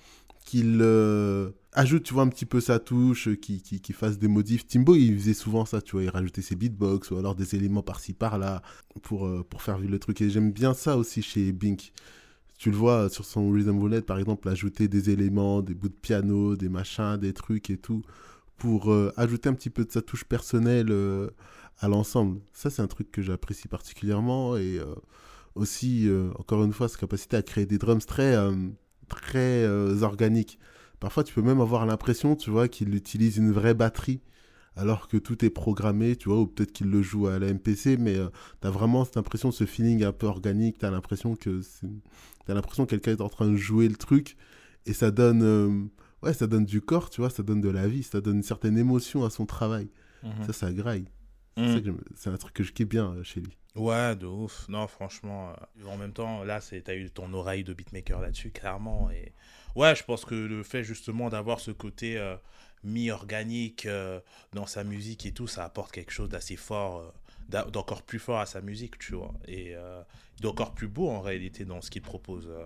qu'il 0.45 0.79
euh, 0.83 1.51
ajoute, 1.73 2.03
tu 2.03 2.13
vois, 2.13 2.23
un 2.23 2.29
petit 2.29 2.47
peu 2.47 2.61
sa 2.61 2.79
touche, 2.79 3.35
qu'il 3.41 3.63
qui, 3.63 3.81
qui 3.81 3.93
fasse 3.95 4.19
des 4.19 4.29
modifs. 4.29 4.67
Timbo, 4.67 4.95
il 4.95 5.19
faisait 5.19 5.35
souvent 5.35 5.65
ça, 5.65 5.81
tu 5.81 5.93
vois, 5.93 6.03
il 6.03 6.11
rajoutait 6.11 6.43
ses 6.43 6.55
beatbox, 6.55 7.11
ou 7.13 7.17
alors 7.17 7.35
des 7.35 7.57
éléments 7.57 7.83
par-ci, 7.83 8.13
par-là, 8.13 8.63
pour, 9.03 9.29
pour 9.47 9.63
faire 9.63 9.79
vivre 9.79 9.93
le 9.93 9.99
truc. 9.99 10.21
Et 10.21 10.29
j'aime 10.29 10.53
bien 10.53 10.75
ça 10.75 10.99
aussi 10.99 11.23
chez 11.23 11.51
Bink. 11.53 11.93
Tu 12.59 12.71
le 12.71 12.77
vois 12.77 13.09
sur 13.09 13.25
son 13.25 13.51
Rhythm 13.51 13.79
Roulette, 13.79 14.07
par 14.07 14.19
exemple, 14.19 14.49
ajouter 14.49 14.89
des 14.89 15.11
éléments, 15.11 15.63
des 15.63 15.75
bouts 15.75 15.89
de 15.89 15.95
piano, 15.95 16.57
des 16.57 16.69
machins, 16.69 17.17
des 17.17 17.33
trucs 17.33 17.71
et 17.71 17.79
tout, 17.79 18.03
pour 18.57 18.93
euh, 18.93 19.13
ajouter 19.17 19.49
un 19.49 19.55
petit 19.55 19.71
peu 19.71 19.85
de 19.85 19.93
sa 19.93 20.03
touche 20.03 20.25
personnelle 20.25 20.89
euh, 20.91 21.31
à 21.79 21.89
l'ensemble. 21.89 22.41
Ça, 22.53 22.71
c'est 22.71 22.83
un 22.83 22.89
truc 22.89 23.13
que 23.13 23.23
j'apprécie 23.23 23.69
particulièrement. 23.69 24.57
Et 24.57 24.79
euh, 24.79 24.95
aussi, 25.55 26.09
euh, 26.09 26.31
encore 26.39 26.65
une 26.65 26.73
fois, 26.73 26.89
sa 26.89 26.99
capacité 26.99 27.37
à 27.37 27.43
créer 27.43 27.67
des 27.67 27.79
drums 27.79 28.05
très, 28.07 28.35
euh, 28.37 28.55
très 29.09 29.65
euh, 29.65 30.03
organiques. 30.03 30.59
Parfois, 31.01 31.25
tu 31.25 31.35
peux 31.35 31.43
même 31.43 31.61
avoir 31.61 31.87
l'impression, 31.87 32.37
tu 32.37 32.51
vois, 32.51 32.69
qu'il 32.69 32.95
utilise 32.95 33.37
une 33.37 33.53
vraie 33.53 33.75
batterie, 33.75 34.21
alors 34.77 35.09
que 35.09 35.17
tout 35.17 35.45
est 35.45 35.51
programmé, 35.51 36.17
tu 36.17 36.29
vois, 36.29 36.41
ou 36.41 36.47
peut-être 36.47 36.73
qu'il 36.73 36.89
le 36.91 37.03
joue 37.03 37.29
à 37.29 37.39
la 37.39 37.53
MPC, 37.53 37.97
mais 37.99 38.17
tu 38.61 38.67
as 38.67 38.71
vraiment 38.71 39.05
cette 39.05 39.17
impression, 39.17 39.53
ce 39.53 39.65
feeling 39.65 40.03
un 40.05 40.13
peu 40.13 40.27
organique, 40.27 40.79
tu 40.79 40.87
as 40.87 40.91
l'impression 40.91 41.37
que 41.37 41.61
t'as 42.49 42.55
l'impression 42.55 42.87
que 42.87 42.91
quelqu'un 42.91 43.13
est 43.13 43.21
en 43.21 43.29
train 43.29 43.47
de 43.47 43.57
jouer 43.57 43.89
le 43.89 43.97
truc, 43.97 44.39
et 44.87 44.95
ça 44.95 45.11
donne, 45.11 45.43
euh, 45.43 45.85
ouais, 46.23 46.33
ça 46.33 46.47
donne 46.47 46.65
du 46.65 46.81
corps, 46.81 47.11
tu 47.11 47.21
vois, 47.21 47.29
ça 47.29 47.43
donne 47.43 47.61
de 47.61 47.69
la 47.69 47.87
vie, 47.87 48.03
ça 48.03 48.23
donne 48.23 48.37
une 48.37 48.43
certaine 48.43 48.79
émotion 48.79 49.23
à 49.23 49.29
son 49.31 49.45
travail. 49.45 49.89
Mhm. 50.23 50.47
Ça, 50.47 50.53
ça 50.55 50.73
graille. 50.73 51.05
C'est 51.57 51.85
Mhm. 51.85 51.99
C'est 52.17 52.31
un 52.31 52.37
truc 52.37 52.55
que 52.55 52.63
je 52.63 52.73
kiffe 52.73 52.89
bien 52.89 53.13
euh, 53.13 53.23
chez 53.23 53.41
lui. 53.41 53.59
Ouais, 53.75 54.17
de 54.17 54.27
ouf. 54.27 54.67
Non, 54.69 54.87
franchement, 54.87 55.51
euh, 55.51 55.87
en 55.89 55.99
même 55.99 56.13
temps, 56.13 56.43
là, 56.43 56.61
c'est, 56.61 56.81
t'as 56.81 56.95
eu 56.95 57.11
ton 57.11 57.33
oreille 57.35 57.65
de 57.65 57.75
beatmaker 57.75 58.21
là-dessus, 58.21 58.51
clairement. 58.51 59.11
Et 59.11 59.33
ouais, 59.77 59.95
je 59.95 60.05
pense 60.05 60.25
que 60.25 60.35
le 60.35 60.63
fait 60.63 60.83
justement 60.85 61.29
d'avoir 61.29 61.61
ce 61.61 61.71
côté 61.71 62.17
euh, 62.17 62.37
mi-organique 62.83 63.85
euh, 63.87 64.21
dans 64.55 64.67
sa 64.67 64.85
musique 64.85 65.27
et 65.27 65.33
tout, 65.33 65.47
ça 65.47 65.65
apporte 65.65 65.93
quelque 65.93 66.13
chose 66.13 66.29
d'assez 66.29 66.57
fort, 66.57 67.13
d'encore 67.49 68.03
plus 68.03 68.19
fort 68.19 68.39
à 68.41 68.47
sa 68.47 68.61
musique, 68.61 68.99
tu 68.99 69.15
vois. 69.15 69.35
Et 69.47 69.75
euh, 69.75 70.03
d'encore 70.41 70.73
plus 70.75 70.89
beau 70.89 71.09
en 71.09 71.21
réalité 71.21 71.65
dans 71.65 71.81
ce 71.81 71.91
qu'il 71.91 72.03
propose. 72.03 72.47
euh, 72.49 72.65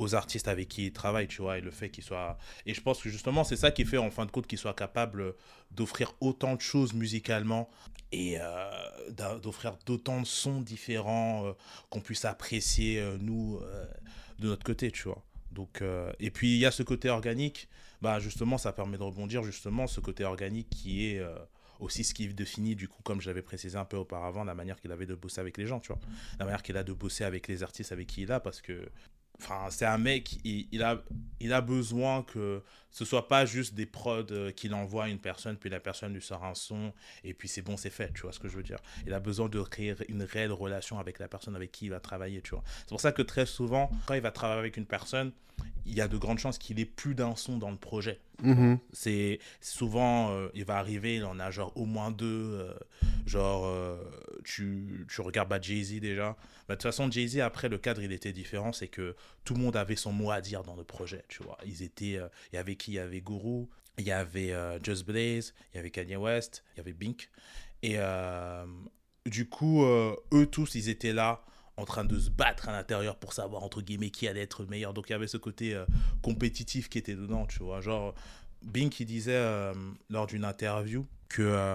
aux 0.00 0.16
artistes 0.16 0.48
avec 0.48 0.66
qui 0.68 0.86
il 0.86 0.92
travaille, 0.92 1.28
tu 1.28 1.40
vois, 1.40 1.56
et 1.58 1.60
le 1.60 1.70
fait 1.70 1.88
qu'il 1.88 2.02
soit... 2.02 2.36
Et 2.66 2.74
je 2.74 2.80
pense 2.82 3.00
que 3.00 3.08
justement, 3.08 3.44
c'est 3.44 3.54
ça 3.54 3.70
qui 3.70 3.84
fait, 3.84 3.96
en 3.96 4.10
fin 4.10 4.26
de 4.26 4.30
compte, 4.32 4.48
qu'il 4.48 4.58
soit 4.58 4.74
capable 4.74 5.34
d'offrir 5.70 6.14
autant 6.20 6.56
de 6.56 6.60
choses 6.60 6.94
musicalement 6.94 7.70
et 8.10 8.38
euh, 8.40 9.38
d'offrir 9.40 9.76
d'autant 9.86 10.20
de 10.20 10.26
sons 10.26 10.60
différents 10.60 11.46
euh, 11.46 11.52
qu'on 11.90 12.00
puisse 12.00 12.24
apprécier, 12.24 12.98
euh, 12.98 13.18
nous, 13.20 13.60
euh, 13.62 13.86
de 14.40 14.48
notre 14.48 14.64
côté, 14.64 14.90
tu 14.90 15.04
vois. 15.04 15.22
Donc, 15.52 15.80
euh, 15.80 16.12
et 16.18 16.32
puis, 16.32 16.54
il 16.54 16.58
y 16.58 16.66
a 16.66 16.72
ce 16.72 16.82
côté 16.82 17.08
organique, 17.08 17.68
bah, 18.02 18.18
justement, 18.18 18.58
ça 18.58 18.72
permet 18.72 18.98
de 18.98 19.04
rebondir, 19.04 19.44
justement, 19.44 19.86
ce 19.86 20.00
côté 20.00 20.24
organique 20.24 20.70
qui 20.70 21.06
est... 21.06 21.20
euh, 21.20 21.36
aussi 21.80 22.04
ce 22.04 22.14
qui 22.14 22.28
définit, 22.28 22.74
du 22.74 22.88
coup, 22.88 23.02
comme 23.02 23.20
je 23.20 23.28
l'avais 23.28 23.42
précisé 23.42 23.76
un 23.76 23.84
peu 23.84 23.96
auparavant, 23.96 24.44
la 24.44 24.54
manière 24.54 24.80
qu'il 24.80 24.92
avait 24.92 25.06
de 25.06 25.14
bosser 25.14 25.40
avec 25.40 25.56
les 25.58 25.66
gens, 25.66 25.80
tu 25.80 25.88
vois. 25.88 26.00
La 26.38 26.44
manière 26.44 26.62
qu'il 26.62 26.76
a 26.76 26.84
de 26.84 26.92
bosser 26.92 27.24
avec 27.24 27.48
les 27.48 27.62
artistes 27.62 27.92
avec 27.92 28.06
qui 28.06 28.22
il 28.22 28.32
a, 28.32 28.40
parce 28.40 28.60
que 28.60 28.88
Enfin, 29.40 29.66
c'est 29.70 29.84
un 29.84 29.98
mec, 29.98 30.36
il, 30.44 30.68
il, 30.70 30.82
a, 30.82 31.02
il 31.40 31.52
a 31.52 31.60
besoin 31.60 32.22
que 32.22 32.62
ce 32.90 33.04
soit 33.04 33.26
pas 33.26 33.44
juste 33.44 33.74
des 33.74 33.86
prods 33.86 34.22
euh, 34.30 34.52
qu'il 34.52 34.72
envoie 34.74 35.04
à 35.04 35.08
une 35.08 35.18
personne, 35.18 35.56
puis 35.56 35.68
la 35.68 35.80
personne 35.80 36.14
lui 36.14 36.22
sort 36.22 36.44
un 36.44 36.54
son, 36.54 36.92
et 37.24 37.34
puis 37.34 37.48
c'est 37.48 37.62
bon, 37.62 37.76
c'est 37.76 37.90
fait, 37.90 38.12
tu 38.14 38.22
vois 38.22 38.32
ce 38.32 38.38
que 38.38 38.48
je 38.48 38.56
veux 38.56 38.62
dire. 38.62 38.78
Il 39.06 39.12
a 39.12 39.18
besoin 39.18 39.48
de 39.48 39.60
créer 39.62 39.94
une 40.08 40.22
réelle 40.22 40.52
relation 40.52 40.98
avec 41.00 41.18
la 41.18 41.26
personne 41.26 41.56
avec 41.56 41.72
qui 41.72 41.86
il 41.86 41.90
va 41.90 41.98
travailler, 42.00 42.40
tu 42.42 42.50
vois. 42.50 42.62
C'est 42.82 42.90
pour 42.90 43.00
ça 43.00 43.10
que 43.10 43.22
très 43.22 43.46
souvent, 43.46 43.90
quand 44.06 44.14
il 44.14 44.20
va 44.20 44.30
travailler 44.30 44.60
avec 44.60 44.76
une 44.76 44.86
personne, 44.86 45.32
il 45.86 45.94
y 45.94 46.00
a 46.00 46.08
de 46.08 46.16
grandes 46.16 46.38
chances 46.38 46.56
qu'il 46.58 46.78
ait 46.80 46.84
plus 46.84 47.14
d'un 47.14 47.36
son 47.36 47.58
dans 47.58 47.70
le 47.70 47.76
projet. 47.76 48.20
Mhm. 48.42 48.78
C'est 48.92 49.38
souvent, 49.60 50.30
euh, 50.30 50.48
il 50.54 50.64
va 50.64 50.76
arriver, 50.76 51.16
il 51.16 51.24
en 51.24 51.38
a 51.40 51.50
genre 51.50 51.72
au 51.76 51.84
moins 51.84 52.10
deux. 52.10 52.26
euh, 52.54 52.74
genre, 53.26 53.64
tu, 54.44 55.06
tu 55.08 55.20
regardes 55.20 55.48
bah, 55.48 55.60
Jay-Z 55.60 56.00
déjà. 56.00 56.36
Bah, 56.68 56.74
de 56.74 56.74
toute 56.74 56.82
façon, 56.82 57.10
Jay-Z, 57.10 57.40
après, 57.40 57.68
le 57.68 57.78
cadre, 57.78 58.02
il 58.02 58.12
était 58.12 58.32
différent. 58.32 58.72
C'est 58.72 58.88
que 58.88 59.16
tout 59.44 59.54
le 59.54 59.60
monde 59.60 59.76
avait 59.76 59.96
son 59.96 60.12
mot 60.12 60.30
à 60.30 60.40
dire 60.40 60.62
dans 60.62 60.76
le 60.76 60.84
projet, 60.84 61.24
tu 61.28 61.42
vois. 61.42 61.58
Ils 61.66 61.82
étaient, 61.82 62.16
euh, 62.16 62.28
il 62.52 62.56
y 62.56 62.58
avait 62.58 62.76
qui? 62.76 62.92
Il 62.92 62.94
y 62.94 62.98
avait 62.98 63.20
Guru, 63.20 63.66
il 63.98 64.04
y 64.04 64.12
avait 64.12 64.52
euh, 64.52 64.78
Just 64.82 65.04
Blaze, 65.04 65.54
il 65.72 65.76
y 65.76 65.80
avait 65.80 65.90
Kanye 65.90 66.16
West, 66.16 66.64
il 66.74 66.78
y 66.78 66.80
avait 66.80 66.92
Bink. 66.92 67.30
Et 67.82 67.94
euh, 67.96 68.64
du 69.26 69.48
coup, 69.48 69.84
eux 69.84 70.46
tous, 70.50 70.74
ils 70.74 70.88
étaient 70.88 71.12
là 71.12 71.44
en 71.76 71.84
train 71.84 72.04
de 72.04 72.18
se 72.18 72.30
battre 72.30 72.68
à 72.68 72.72
l'intérieur 72.72 73.16
pour 73.16 73.32
savoir, 73.32 73.62
entre 73.62 73.82
guillemets, 73.82 74.10
qui 74.10 74.28
allait 74.28 74.42
être 74.42 74.62
le 74.62 74.68
meilleur. 74.68 74.94
Donc, 74.94 75.10
il 75.10 75.12
y 75.12 75.16
avait 75.16 75.26
ce 75.26 75.36
côté 75.36 75.76
compétitif 76.22 76.88
qui 76.88 76.98
était 76.98 77.14
dedans, 77.14 77.46
tu 77.46 77.58
vois. 77.58 77.80
Genre, 77.80 78.14
Bink, 78.62 79.00
il 79.00 79.06
disait 79.06 79.72
lors 80.08 80.26
d'une 80.26 80.44
interview 80.44 81.06
que 81.28 81.74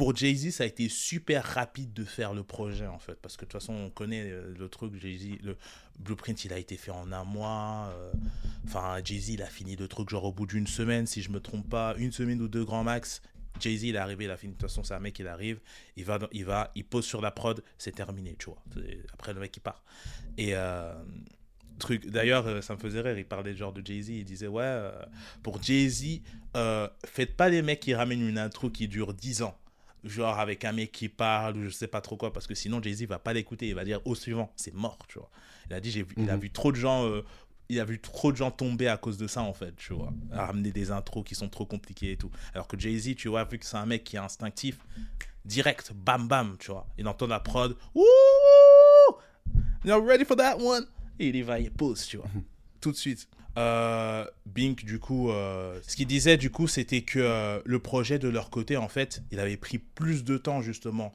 pour 0.00 0.16
Jay-Z, 0.16 0.52
ça 0.52 0.64
a 0.64 0.66
été 0.66 0.88
super 0.88 1.44
rapide 1.44 1.92
de 1.92 2.06
faire 2.06 2.32
le 2.32 2.42
projet, 2.42 2.86
en 2.86 2.98
fait. 2.98 3.16
Parce 3.20 3.36
que 3.36 3.44
de 3.44 3.50
toute 3.50 3.60
façon, 3.60 3.74
on 3.74 3.90
connaît 3.90 4.30
euh, 4.30 4.54
le 4.58 4.68
truc, 4.70 4.94
Jay-Z, 4.98 5.42
le 5.42 5.58
blueprint, 5.98 6.42
il 6.46 6.54
a 6.54 6.58
été 6.58 6.78
fait 6.78 6.90
en 6.90 7.12
un 7.12 7.24
mois. 7.24 7.92
euh, 7.92 8.10
Enfin, 8.64 8.98
Jay-Z, 9.04 9.28
il 9.28 9.42
a 9.42 9.46
fini 9.46 9.76
le 9.76 9.88
truc 9.88 10.08
genre 10.08 10.24
au 10.24 10.32
bout 10.32 10.46
d'une 10.46 10.66
semaine, 10.66 11.06
si 11.06 11.20
je 11.20 11.30
me 11.30 11.38
trompe 11.38 11.68
pas, 11.68 11.94
une 11.98 12.12
semaine 12.12 12.40
ou 12.40 12.48
deux 12.48 12.64
grand 12.64 12.82
max. 12.82 13.20
Jay-Z, 13.60 13.82
il 13.82 13.94
est 13.94 13.98
arrivé, 13.98 14.24
il 14.24 14.30
a 14.30 14.38
fini. 14.38 14.54
De 14.54 14.58
toute 14.58 14.70
façon, 14.70 14.82
c'est 14.84 14.94
un 14.94 15.00
mec, 15.00 15.18
il 15.18 15.28
arrive, 15.28 15.60
il 15.96 16.06
va, 16.06 16.18
il 16.32 16.46
va, 16.46 16.70
il 16.74 16.86
pose 16.86 17.04
sur 17.04 17.20
la 17.20 17.30
prod, 17.30 17.62
c'est 17.76 17.94
terminé, 17.94 18.36
tu 18.38 18.46
vois. 18.46 18.62
Après, 19.12 19.34
le 19.34 19.40
mec, 19.40 19.54
il 19.54 19.60
part. 19.60 19.84
Et. 20.38 20.54
Euh, 20.54 20.94
truc 21.78 22.06
d'ailleurs 22.10 22.46
euh, 22.46 22.60
ça 22.60 22.74
me 22.74 22.78
faisait 22.78 23.00
rire 23.00 23.16
il 23.16 23.24
parlait 23.24 23.56
genre 23.56 23.72
de 23.72 23.80
Jay-Z 23.82 24.10
il 24.10 24.24
disait 24.26 24.48
ouais 24.48 24.62
euh, 24.62 24.92
pour 25.42 25.62
Jay-Z 25.62 26.20
faites 27.06 27.34
pas 27.38 27.48
des 27.48 27.62
mecs 27.62 27.80
qui 27.80 27.94
ramènent 27.94 28.28
une 28.28 28.36
intro 28.36 28.68
qui 28.68 28.86
dure 28.86 29.14
10 29.14 29.40
ans 29.40 29.56
genre 30.04 30.38
avec 30.38 30.64
un 30.64 30.72
mec 30.72 30.92
qui 30.92 31.08
parle 31.08 31.56
ou 31.56 31.64
je 31.64 31.70
sais 31.70 31.86
pas 31.86 32.00
trop 32.00 32.16
quoi 32.16 32.32
parce 32.32 32.46
que 32.46 32.54
sinon 32.54 32.82
Jay-Z 32.82 33.04
va 33.04 33.18
pas 33.18 33.32
l'écouter 33.32 33.68
il 33.68 33.74
va 33.74 33.84
dire 33.84 34.00
au 34.06 34.14
suivant 34.14 34.52
c'est 34.56 34.74
mort 34.74 34.98
tu 35.08 35.18
vois. 35.18 35.30
Il 35.68 35.74
a 35.74 35.80
dit 35.80 35.90
j'ai 35.90 36.02
vu, 36.02 36.14
il 36.16 36.30
a 36.30 36.34
mhm. 36.34 36.42
vu 36.42 36.50
trop 36.50 36.72
de 36.72 36.76
gens 36.76 37.06
euh, 37.06 37.24
il 37.68 37.78
a 37.78 37.84
vu 37.84 38.00
trop 38.00 38.32
de 38.32 38.36
gens 38.36 38.50
tomber 38.50 38.88
à 38.88 38.96
cause 38.96 39.18
de 39.18 39.26
ça 39.26 39.42
en 39.42 39.52
fait 39.52 39.74
tu 39.76 39.92
vois. 39.92 40.12
À 40.32 40.46
ramener 40.46 40.72
des 40.72 40.90
intros 40.90 41.24
qui 41.24 41.34
sont 41.34 41.48
trop 41.48 41.66
compliqués 41.66 42.12
et 42.12 42.16
tout. 42.16 42.30
Alors 42.54 42.66
que 42.66 42.78
Jay-Z 42.78 43.14
tu 43.16 43.28
vois 43.28 43.44
vu 43.44 43.58
que 43.58 43.66
c'est 43.66 43.76
un 43.76 43.86
mec 43.86 44.04
qui 44.04 44.16
est 44.16 44.20
instinctif 44.20 44.78
direct 45.44 45.92
bam 45.94 46.28
bam 46.28 46.56
tu 46.58 46.70
vois. 46.70 46.86
Il 46.98 47.06
entend 47.06 47.26
la 47.26 47.40
prod 47.40 47.76
Wouh 47.94 48.04
you're 49.84 50.04
ready 50.04 50.24
for 50.24 50.36
that 50.36 50.56
one? 50.58 50.86
Et 51.18 51.28
il 51.28 51.36
y 51.36 51.42
va 51.42 51.58
il 51.58 51.70
pose 51.70 52.06
tu 52.06 52.16
vois. 52.16 52.26
Mhm. 52.34 52.42
tout 52.80 52.92
de 52.92 52.96
suite 52.96 53.28
euh, 53.56 54.24
Bink, 54.46 54.84
du 54.84 54.98
coup, 54.98 55.30
euh, 55.30 55.78
ce 55.86 55.96
qu'il 55.96 56.06
disait, 56.06 56.36
du 56.36 56.50
coup, 56.50 56.68
c'était 56.68 57.02
que 57.02 57.18
euh, 57.18 57.60
le 57.64 57.78
projet 57.78 58.18
de 58.18 58.28
leur 58.28 58.50
côté, 58.50 58.76
en 58.76 58.88
fait, 58.88 59.22
il 59.30 59.40
avait 59.40 59.56
pris 59.56 59.78
plus 59.78 60.24
de 60.24 60.36
temps, 60.36 60.62
justement, 60.62 61.12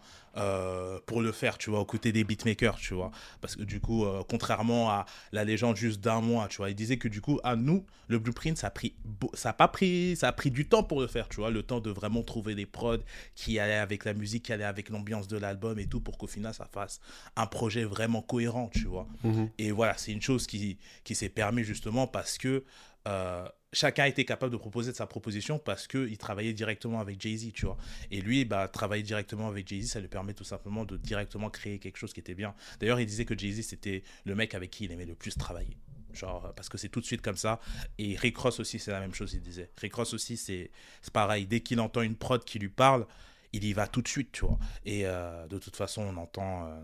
pour 1.06 1.21
le 1.21 1.32
faire, 1.32 1.58
tu 1.58 1.69
vois, 1.69 1.80
aux 1.80 1.86
côtés 1.86 2.12
des 2.12 2.26
beatmakers, 2.26 2.76
tu 2.76 2.93
vois. 2.93 3.10
Parce 3.39 3.56
que 3.56 3.63
du 3.63 3.80
coup, 3.80 4.06
contrairement 4.28 4.89
à 4.89 5.06
la 5.32 5.45
légende 5.45 5.78
juste 5.78 6.02
d'un 6.02 6.19
mois, 6.19 6.50
tu 6.50 6.58
vois, 6.58 6.69
il 6.69 6.76
disait 6.76 6.98
que 6.98 7.08
du 7.08 7.21
coup, 7.21 7.39
à 7.45 7.56
nous, 7.56 7.86
le 8.10 8.19
blueprint, 8.19 8.58
ça 8.58 8.67
a 8.67 8.69
pris, 8.69 8.95
ça 9.34 9.52
a 9.52 9.54
pas 9.54 9.69
pris, 9.69 10.17
ça 10.17 10.28
a 10.28 10.34
pris 10.34 10.52
du 10.52 10.67
temps 10.67 10.84
pour 10.84 11.00
le 11.00 11.08
faire, 11.08 11.30
tu 11.30 11.38
vois, 11.38 11.52
le 11.52 11.63
temps 11.63 11.80
de 11.80 11.89
vraiment 11.89 12.21
trouver 12.21 12.54
des 12.54 12.65
prods 12.65 12.98
qui 13.36 13.60
allaient 13.60 13.74
avec 13.76 14.04
la 14.04 14.13
musique, 14.13 14.43
qui 14.43 14.54
allaient 14.54 14.65
avec 14.65 14.89
l'ambiance 14.89 15.30
de 15.30 15.38
l'album 15.38 15.80
et 15.80 15.88
tout, 15.88 16.02
pour 16.02 16.17
qu'au 16.17 16.28
final, 16.28 16.54
ça 16.54 16.65
fasse 16.65 17.00
un 17.38 17.48
projet 17.48 17.86
vraiment 17.86 18.21
cohérent, 18.21 18.69
tu 18.74 18.88
vois. 18.88 19.08
Mhm. 19.24 19.50
Et 19.58 19.71
voilà, 19.71 19.95
c'est 19.98 20.12
une 20.12 20.21
chose 20.21 20.48
qui, 20.48 20.78
qui 21.06 21.15
s'est 21.15 21.30
permis 21.30 21.63
justement 21.63 22.08
parce 22.25 22.39
que 22.39 22.63
euh, 23.07 23.47
chacun 23.71 24.05
était 24.05 24.25
capable 24.25 24.51
de 24.51 24.57
proposer 24.57 24.91
de 24.91 24.97
sa 24.97 25.05
proposition 25.05 25.59
parce 25.59 25.88
qu'il 25.88 26.17
travaillait 26.17 26.53
directement 26.53 26.99
avec 26.99 27.21
Jay-Z, 27.21 27.51
tu 27.53 27.67
vois. 27.67 27.77
Et 28.09 28.19
lui, 28.19 28.45
bah, 28.45 28.67
travailler 28.67 29.03
directement 29.03 29.47
avec 29.47 29.67
Jay-Z, 29.67 29.91
ça 29.91 29.99
lui 29.99 30.07
permet 30.07 30.33
tout 30.33 30.43
simplement 30.43 30.85
de 30.85 30.97
directement 30.97 31.51
créer 31.51 31.77
quelque 31.77 31.97
chose 31.97 32.13
qui 32.13 32.19
était 32.19 32.33
bien. 32.33 32.55
D'ailleurs, 32.79 32.99
il 32.99 33.05
disait 33.05 33.25
que 33.25 33.38
Jay-Z, 33.38 33.61
c'était 33.61 34.01
le 34.23 34.33
mec 34.33 34.55
avec 34.55 34.71
qui 34.71 34.85
il 34.85 34.91
aimait 34.91 35.05
le 35.05 35.13
plus 35.13 35.35
travailler. 35.35 35.77
Genre, 36.13 36.51
parce 36.55 36.67
que 36.67 36.79
c'est 36.79 36.89
tout 36.89 36.99
de 36.99 37.05
suite 37.05 37.21
comme 37.21 37.38
ça. 37.38 37.59
Et 37.99 38.15
Rick 38.15 38.38
Ross 38.38 38.59
aussi, 38.59 38.79
c'est 38.79 38.91
la 38.91 39.01
même 39.01 39.13
chose, 39.13 39.33
il 39.35 39.41
disait. 39.41 39.69
Rick 39.79 39.93
Ross 39.93 40.15
aussi, 40.15 40.35
c'est 40.35 40.71
pareil. 41.13 41.45
Dès 41.45 41.59
qu'il 41.59 41.79
entend 41.79 42.01
une 42.01 42.15
prod 42.15 42.43
qui 42.43 42.57
lui 42.57 42.69
parle, 42.69 43.05
il 43.53 43.65
y 43.65 43.73
va 43.73 43.85
tout 43.85 44.01
de 44.01 44.07
suite, 44.07 44.31
tu 44.31 44.45
vois. 44.45 44.57
Et 44.83 45.05
euh, 45.05 45.45
de 45.45 45.59
toute 45.59 45.75
façon, 45.75 46.01
on 46.01 46.17
entend 46.17 46.65
euh, 46.65 46.81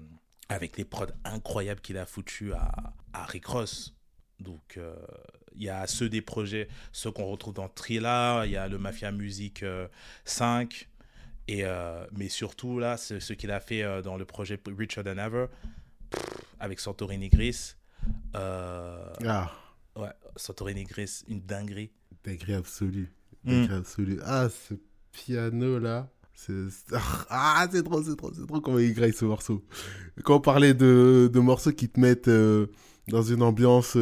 avec 0.50 0.78
les 0.78 0.86
prods 0.86 1.08
incroyables 1.24 1.82
qu'il 1.82 1.98
a 1.98 2.06
foutu 2.06 2.54
à, 2.54 2.94
à 3.14 3.26
Rick 3.26 3.48
Ross. 3.48 3.96
Donc, 4.42 4.78
euh, 4.78 4.96
il 5.56 5.64
y 5.64 5.70
a 5.70 5.86
ceux 5.88 6.10
des 6.10 6.22
projets, 6.22 6.68
ceux 6.92 7.12
qu'on 7.12 7.26
retrouve 7.26 7.54
dans 7.54 7.70
Trilla, 7.70 8.44
il 8.46 8.52
y 8.52 8.58
a 8.58 8.68
le 8.68 8.78
Mafia 8.78 9.12
Music 9.12 9.64
5, 10.26 10.90
euh, 10.90 11.04
et, 11.48 11.66
euh, 11.66 12.06
mais 12.16 12.30
surtout 12.30 12.80
là, 12.80 12.98
ce, 12.98 13.20
ce 13.20 13.34
qu'il 13.34 13.52
a 13.52 13.60
fait 13.60 13.84
euh, 13.84 14.02
dans 14.02 14.18
le 14.18 14.26
projet 14.26 14.60
Richer 14.66 15.04
Than 15.04 15.18
Ever, 15.18 15.48
avec 16.60 16.80
Santorini 16.80 17.30
Gris. 17.30 17.76
ah. 18.34 19.52
Ouais, 19.96 20.10
Santorini 20.38 20.86
Gris, 20.86 21.24
une 21.28 21.42
dinguerie. 21.42 21.92
Dinguerie 22.24 22.54
absolue. 22.54 23.12
Hmm. 23.44 23.52
Dinguerie 23.52 23.76
absolue. 23.76 24.20
Ah, 24.24 24.48
ce 24.50 24.76
piano 25.12 25.80
là. 25.80 26.10
Ah, 27.30 27.68
c'est 27.72 27.84
trop, 27.84 28.02
c'est 28.02 28.16
trop, 28.16 28.34
c'est 28.34 28.48
trop 28.48 28.62
comment 28.62 28.80
il 28.80 28.96
graille 28.96 29.14
ce 29.14 29.26
morceau. 29.26 29.64
Quand 30.24 30.38
on 30.38 30.42
parlait 30.42 30.74
de, 30.74 31.30
de 31.32 31.40
morceaux 31.40 31.72
qui 31.72 31.88
te 31.88 32.00
mettent 32.00 32.28
dans 33.12 33.22
une 33.22 33.44
ambiance 33.44 33.98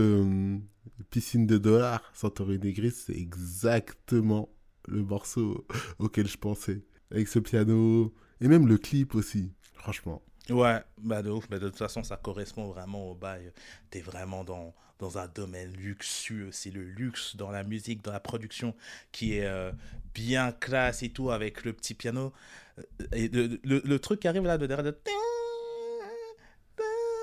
piscine 1.09 1.47
de 1.47 1.57
dollars, 1.57 2.01
Santorini 2.13 2.73
Gris, 2.73 2.91
c'est 2.91 3.17
exactement 3.17 4.49
le 4.87 5.03
morceau 5.03 5.65
auquel 5.99 6.27
je 6.27 6.37
pensais. 6.37 6.83
Avec 7.11 7.27
ce 7.27 7.39
piano, 7.39 8.13
et 8.39 8.47
même 8.47 8.67
le 8.67 8.77
clip 8.77 9.15
aussi, 9.15 9.51
franchement. 9.73 10.21
Ouais, 10.49 10.79
bah 11.01 11.21
de 11.21 11.29
ouf, 11.29 11.47
mais 11.49 11.59
de 11.59 11.67
toute 11.67 11.77
façon, 11.77 12.03
ça 12.03 12.17
correspond 12.17 12.67
vraiment 12.67 13.11
au 13.11 13.15
bail. 13.15 13.51
T'es 13.89 14.01
vraiment 14.01 14.43
dans, 14.43 14.73
dans 14.99 15.17
un 15.17 15.27
domaine 15.27 15.71
luxueux. 15.73 16.49
C'est 16.51 16.71
le 16.71 16.83
luxe 16.83 17.35
dans 17.35 17.51
la 17.51 17.63
musique, 17.63 18.03
dans 18.03 18.11
la 18.11 18.19
production, 18.19 18.75
qui 19.11 19.37
est 19.37 19.45
euh, 19.45 19.71
bien 20.13 20.51
classe 20.51 21.03
et 21.03 21.09
tout, 21.09 21.31
avec 21.31 21.65
le 21.65 21.73
petit 21.73 21.93
piano. 21.93 22.31
Euh, 22.77 22.83
et 23.11 23.27
le, 23.27 23.59
le, 23.63 23.99
truc 23.99 24.21
qui 24.21 24.27
arrive 24.27 24.43
là 24.43 24.57
de 24.57 24.67
derrière, 24.67 24.85
de... 24.85 24.97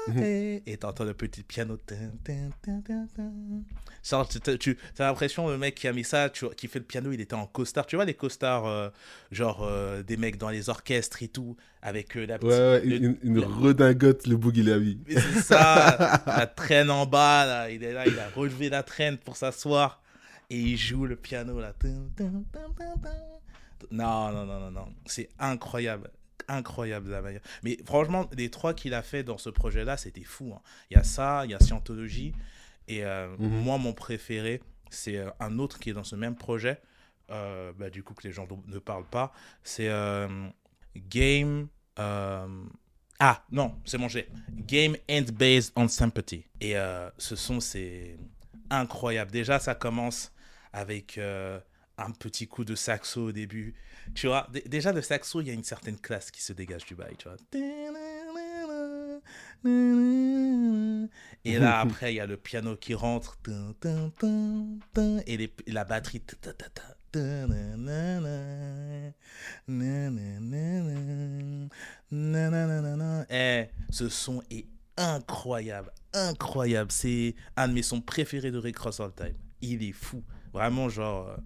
Mhm. 0.09 0.61
et 0.67 0.77
t'entends 0.79 1.05
le 1.05 1.15
petit 1.15 1.43
piano. 1.43 1.79
Genre, 4.05 4.29
tu, 4.29 4.79
as 4.99 5.03
l'impression, 5.03 5.49
le 5.49 5.59
mec 5.59 5.75
qui 5.75 5.89
a 5.89 5.93
mis 5.93 6.05
ça, 6.05 6.31
tu, 6.31 6.47
qui 6.57 6.69
fait 6.69 6.79
le 6.79 6.85
piano, 6.85 7.13
il 7.13 7.21
était 7.21 7.35
en 7.35 7.47
costard. 7.47 7.87
Tu 7.87 7.97
vois, 7.97 8.05
les 8.05 8.15
costards, 8.15 8.67
euh, 8.67 8.89
genre 9.33 9.65
euh, 9.65 10.03
des 10.03 10.17
mecs 10.17 10.39
dans 10.39 10.51
les 10.51 10.69
orchestres 10.69 11.23
et 11.23 11.29
tout, 11.29 11.57
avec 11.83 12.17
euh, 12.17 12.27
la 12.27 12.39
petite. 12.39 12.53
Ouais, 12.53 12.85
une, 13.23 13.41
redingote, 13.41 14.27
le 14.27 14.37
boogie 14.37 14.63
la 14.63 14.79
vie. 14.79 14.99
C'est 15.09 15.43
ça, 15.43 16.23
la 16.27 16.47
traîne 16.47 16.91
en 16.91 17.07
bas, 17.07 17.47
là, 17.47 17.71
il 17.71 17.83
est 17.83 17.93
là, 17.93 18.07
il 18.07 18.19
a 18.19 18.29
relevé 18.29 18.69
la 18.69 18.83
traîne 18.83 19.19
pour 19.19 19.37
s'asseoir 19.37 20.01
et 20.51 20.59
il 20.59 20.77
joue 20.77 21.07
le 21.07 21.17
piano, 21.17 21.61
là. 21.61 21.73
Non, 23.91 24.33
non, 24.33 24.47
non, 24.47 24.61
non, 24.61 24.71
non. 24.71 24.89
C'est 25.07 25.29
incroyable 25.39 26.11
incroyable 26.49 27.11
la 27.11 27.23
manière. 27.23 27.41
Mais 27.63 27.79
franchement, 27.85 28.29
les 28.37 28.51
trois 28.51 28.75
qu'il 28.75 28.95
a 28.95 29.03
fait 29.03 29.23
dans 29.23 29.39
ce 29.39 29.51
projet-là, 29.51 29.97
c'était 29.97 30.25
fou. 30.25 30.53
Hein. 30.55 30.61
Il 30.91 30.97
y 30.97 31.01
a 31.01 31.05
ça, 31.05 31.43
il 31.45 31.51
y 31.51 31.55
a 31.55 31.61
Scientologie. 31.61 32.35
Et 32.89 33.05
euh, 33.05 33.29
mhm. 33.39 33.49
moi, 33.49 33.79
mon 33.79 33.93
préféré, 33.93 34.63
c'est 34.91 35.17
euh, 35.17 35.31
un 35.41 35.59
autre 35.59 35.79
qui 35.79 35.91
est 35.91 35.93
dans 35.93 36.05
ce 36.05 36.17
même 36.17 36.37
projet. 36.37 36.81
Euh, 37.31 37.73
bah, 37.77 37.91
du 37.91 38.03
coup, 38.03 38.15
que 38.15 38.27
les 38.27 38.33
gens 38.33 38.47
ne 38.67 38.79
parlent 38.79 39.09
pas. 39.09 39.33
C'est 39.63 39.91
Game. 40.97 41.69
Ah, 43.19 43.45
non, 43.51 43.75
c'est 43.87 43.97
mon 43.97 44.09
Game 44.51 44.95
and 45.11 45.25
Based 45.33 45.73
on 45.75 45.89
Sympathy. 45.89 46.45
Et 46.61 46.75
ce 47.19 47.37
son, 47.37 47.61
c'est 47.61 48.17
incroyable. 48.71 49.31
Déjà, 49.31 49.59
ça 49.59 49.75
commence 49.75 50.33
avec 50.73 51.19
un 51.19 52.11
petit 52.13 52.47
coup 52.47 52.65
de 52.65 52.75
saxo 52.75 53.29
au 53.29 53.33
début. 53.33 53.75
Tu 54.15 54.27
vois, 54.27 54.49
déjà 54.67 54.93
le 54.93 55.03
saxo, 55.03 55.41
il 55.41 55.49
y 55.49 55.51
a 55.51 55.53
une 55.53 55.65
certaine 55.65 55.99
classe 55.99 56.31
qui 56.31 56.43
se 56.43 56.53
dégage 56.53 56.85
du 56.87 56.95
bail, 56.95 57.17
tu 57.17 57.29
vois. 57.29 57.37
Et 61.45 61.59
là, 61.59 61.81
après, 61.81 62.13
il 62.13 62.17
y 62.17 62.21
a 62.21 62.27
le 62.27 62.37
piano 62.37 62.77
qui 62.77 62.95
rentre. 62.95 63.39
Et 65.27 65.51
la 65.67 65.85
batterie. 65.85 66.23
Eh, 73.31 73.65
ce 73.91 74.09
son 74.09 74.43
est 74.51 74.67
incroyable, 74.97 75.93
incroyable. 76.13 76.93
C'est 76.93 77.35
un 77.57 77.69
de 77.69 77.73
mes 77.73 77.83
sons 77.83 78.01
préférés 78.01 78.51
de 78.51 78.59
Rick 78.59 78.79
Ross 78.79 79.01
All 79.01 79.13
Time. 79.15 79.35
Il 79.61 79.83
est 79.83 79.93
fou. 79.93 80.23
Vraiment, 80.53 80.89
genre, 80.89 81.37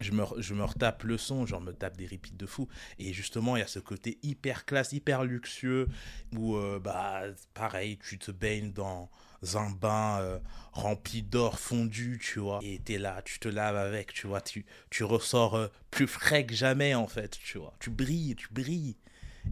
je 0.00 0.12
me, 0.12 0.24
je 0.38 0.54
me 0.54 0.64
retape 0.64 1.02
le 1.04 1.18
son, 1.18 1.46
genre 1.46 1.60
me 1.60 1.72
tape 1.72 1.96
des 1.96 2.06
repeats 2.06 2.36
de 2.36 2.46
fou. 2.46 2.68
Et 2.98 3.12
justement, 3.12 3.56
il 3.56 3.60
y 3.60 3.62
a 3.62 3.66
ce 3.66 3.78
côté 3.78 4.18
hyper 4.22 4.64
classe, 4.64 4.92
hyper 4.92 5.24
luxueux, 5.24 5.88
où, 6.36 6.56
euh, 6.56 6.78
bah, 6.78 7.22
pareil, 7.54 7.98
tu 7.98 8.18
te 8.18 8.30
baignes 8.30 8.72
dans 8.72 9.10
un 9.54 9.70
bain 9.70 10.18
euh, 10.20 10.38
rempli 10.72 11.22
d'or 11.22 11.58
fondu, 11.58 12.20
tu 12.22 12.38
vois. 12.38 12.60
Et 12.62 12.78
t'es 12.78 12.98
là, 12.98 13.22
tu 13.24 13.38
te 13.38 13.48
laves 13.48 13.76
avec, 13.76 14.12
tu 14.12 14.26
vois. 14.26 14.40
Tu, 14.40 14.66
tu 14.90 15.04
ressors 15.04 15.54
euh, 15.54 15.68
plus 15.90 16.06
frais 16.06 16.46
que 16.46 16.54
jamais, 16.54 16.94
en 16.94 17.06
fait, 17.06 17.38
tu 17.42 17.58
vois. 17.58 17.74
Tu 17.80 17.90
brilles, 17.90 18.36
tu 18.36 18.48
brilles. 18.52 18.96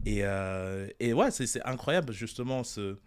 Et, 0.05 0.23
et 0.99 1.13
ouais, 1.13 1.31
c'est 1.31 1.65
incroyable, 1.65 2.13
justement, 2.13 2.63
ce, 2.63 2.99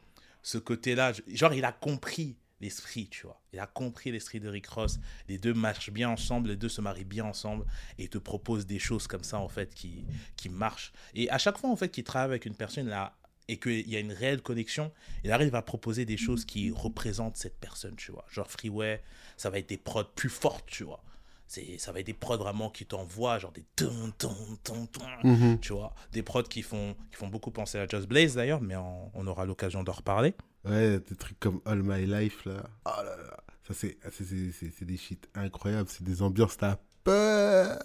ce 0.43 0.59
côté-là. 0.59 1.13
Genre, 1.29 1.55
il 1.55 1.65
a 1.65 1.71
compris 1.71 2.37
l'esprit, 2.61 3.09
tu 3.09 3.27
vois. 3.27 3.41
Il 3.53 3.59
a 3.59 3.67
compris 3.67 4.13
l'esprit 4.13 4.41
de 4.41 4.49
Rick 4.49 4.67
Ross. 4.67 4.99
Les 5.29 5.39
deux 5.39 5.55
marchent 5.55 5.91
bien 5.91 6.09
ensemble, 6.11 6.51
les 6.51 6.57
deux 6.57 6.69
se 6.69 6.81
marient 6.81 7.05
bien 7.05 7.25
ensemble 7.25 7.65
et 7.99 8.09
te 8.09 8.19
propose 8.19 8.67
des 8.67 8.79
choses 8.79 9.07
comme 9.07 9.25
ça, 9.25 9.39
en 9.39 9.49
fait, 9.49 9.75
qui, 9.75 10.05
qui 10.37 10.49
marchent. 10.49 10.93
Et 11.15 11.31
à 11.31 11.39
chaque 11.39 11.59
fois, 11.59 11.71
en 11.71 11.77
fait, 11.77 11.91
qu'il 11.91 12.05
travaille 12.05 12.31
avec 12.31 12.47
une 12.47 12.55
personne 12.55 12.89
là, 12.89 13.17
et 13.51 13.57
qu'il 13.57 13.89
y 13.89 13.97
a 13.97 13.99
une 13.99 14.13
réelle 14.13 14.43
connexion, 14.43 14.93
il 15.25 15.33
arrive 15.33 15.57
à 15.57 15.63
proposer 15.63 16.05
des 16.05 16.17
choses 16.17 16.45
qui 16.45 16.71
représentent 16.71 17.37
cette 17.37 17.59
personne, 17.59 17.97
tu 17.97 18.13
vois. 18.13 18.25
Genre 18.31 18.49
Freeway, 18.49 19.03
ça 19.37 19.51
va 19.51 19.59
être 19.59 19.69
des 19.69 19.77
prods 19.77 20.05
plus 20.05 20.29
fortes, 20.29 20.67
tu 20.69 20.85
vois. 20.85 21.03
C'est, 21.51 21.79
ça 21.79 21.91
va 21.91 21.99
être 21.99 22.07
des 22.07 22.15
prods 22.15 22.37
vraiment 22.37 22.71
qui 22.71 22.87
t'envoient, 22.87 23.41
genre 23.41 23.51
des 23.51 23.65
ton, 23.75 24.13
ton, 24.17 24.37
ton, 24.63 24.87
ton, 24.87 25.59
tu 25.61 25.73
vois. 25.73 25.93
Des 26.13 26.23
prods 26.23 26.45
qui 26.45 26.63
font, 26.63 26.95
qui 27.11 27.17
font 27.17 27.27
beaucoup 27.27 27.51
penser 27.51 27.77
à 27.77 27.89
Just 27.89 28.07
Blaze 28.07 28.37
d'ailleurs, 28.37 28.61
mais 28.61 28.77
on 28.77 29.27
aura 29.27 29.47
l'occasion 29.47 29.83
d'en 29.83 29.91
reparler. 29.91 30.35
Ouais, 30.65 31.01
des 31.01 31.17
trucs 31.17 31.41
comme 31.41 31.61
All 31.65 31.83
My 31.83 32.07
Life, 32.07 32.45
là. 32.45 32.63
Oh 32.87 32.91
là 32.99 33.17
là. 33.17 33.37
Ça, 33.67 33.75
c'est, 33.75 33.99
c'est, 34.13 34.71
c'est, 34.79 34.85
des 34.85 34.97
shit 34.97 35.29
incroyables. 35.35 35.89
C'est 35.89 36.05
des 36.05 36.23
ambiances, 36.23 36.57
t'as 36.57 36.77
peur. 37.03 37.83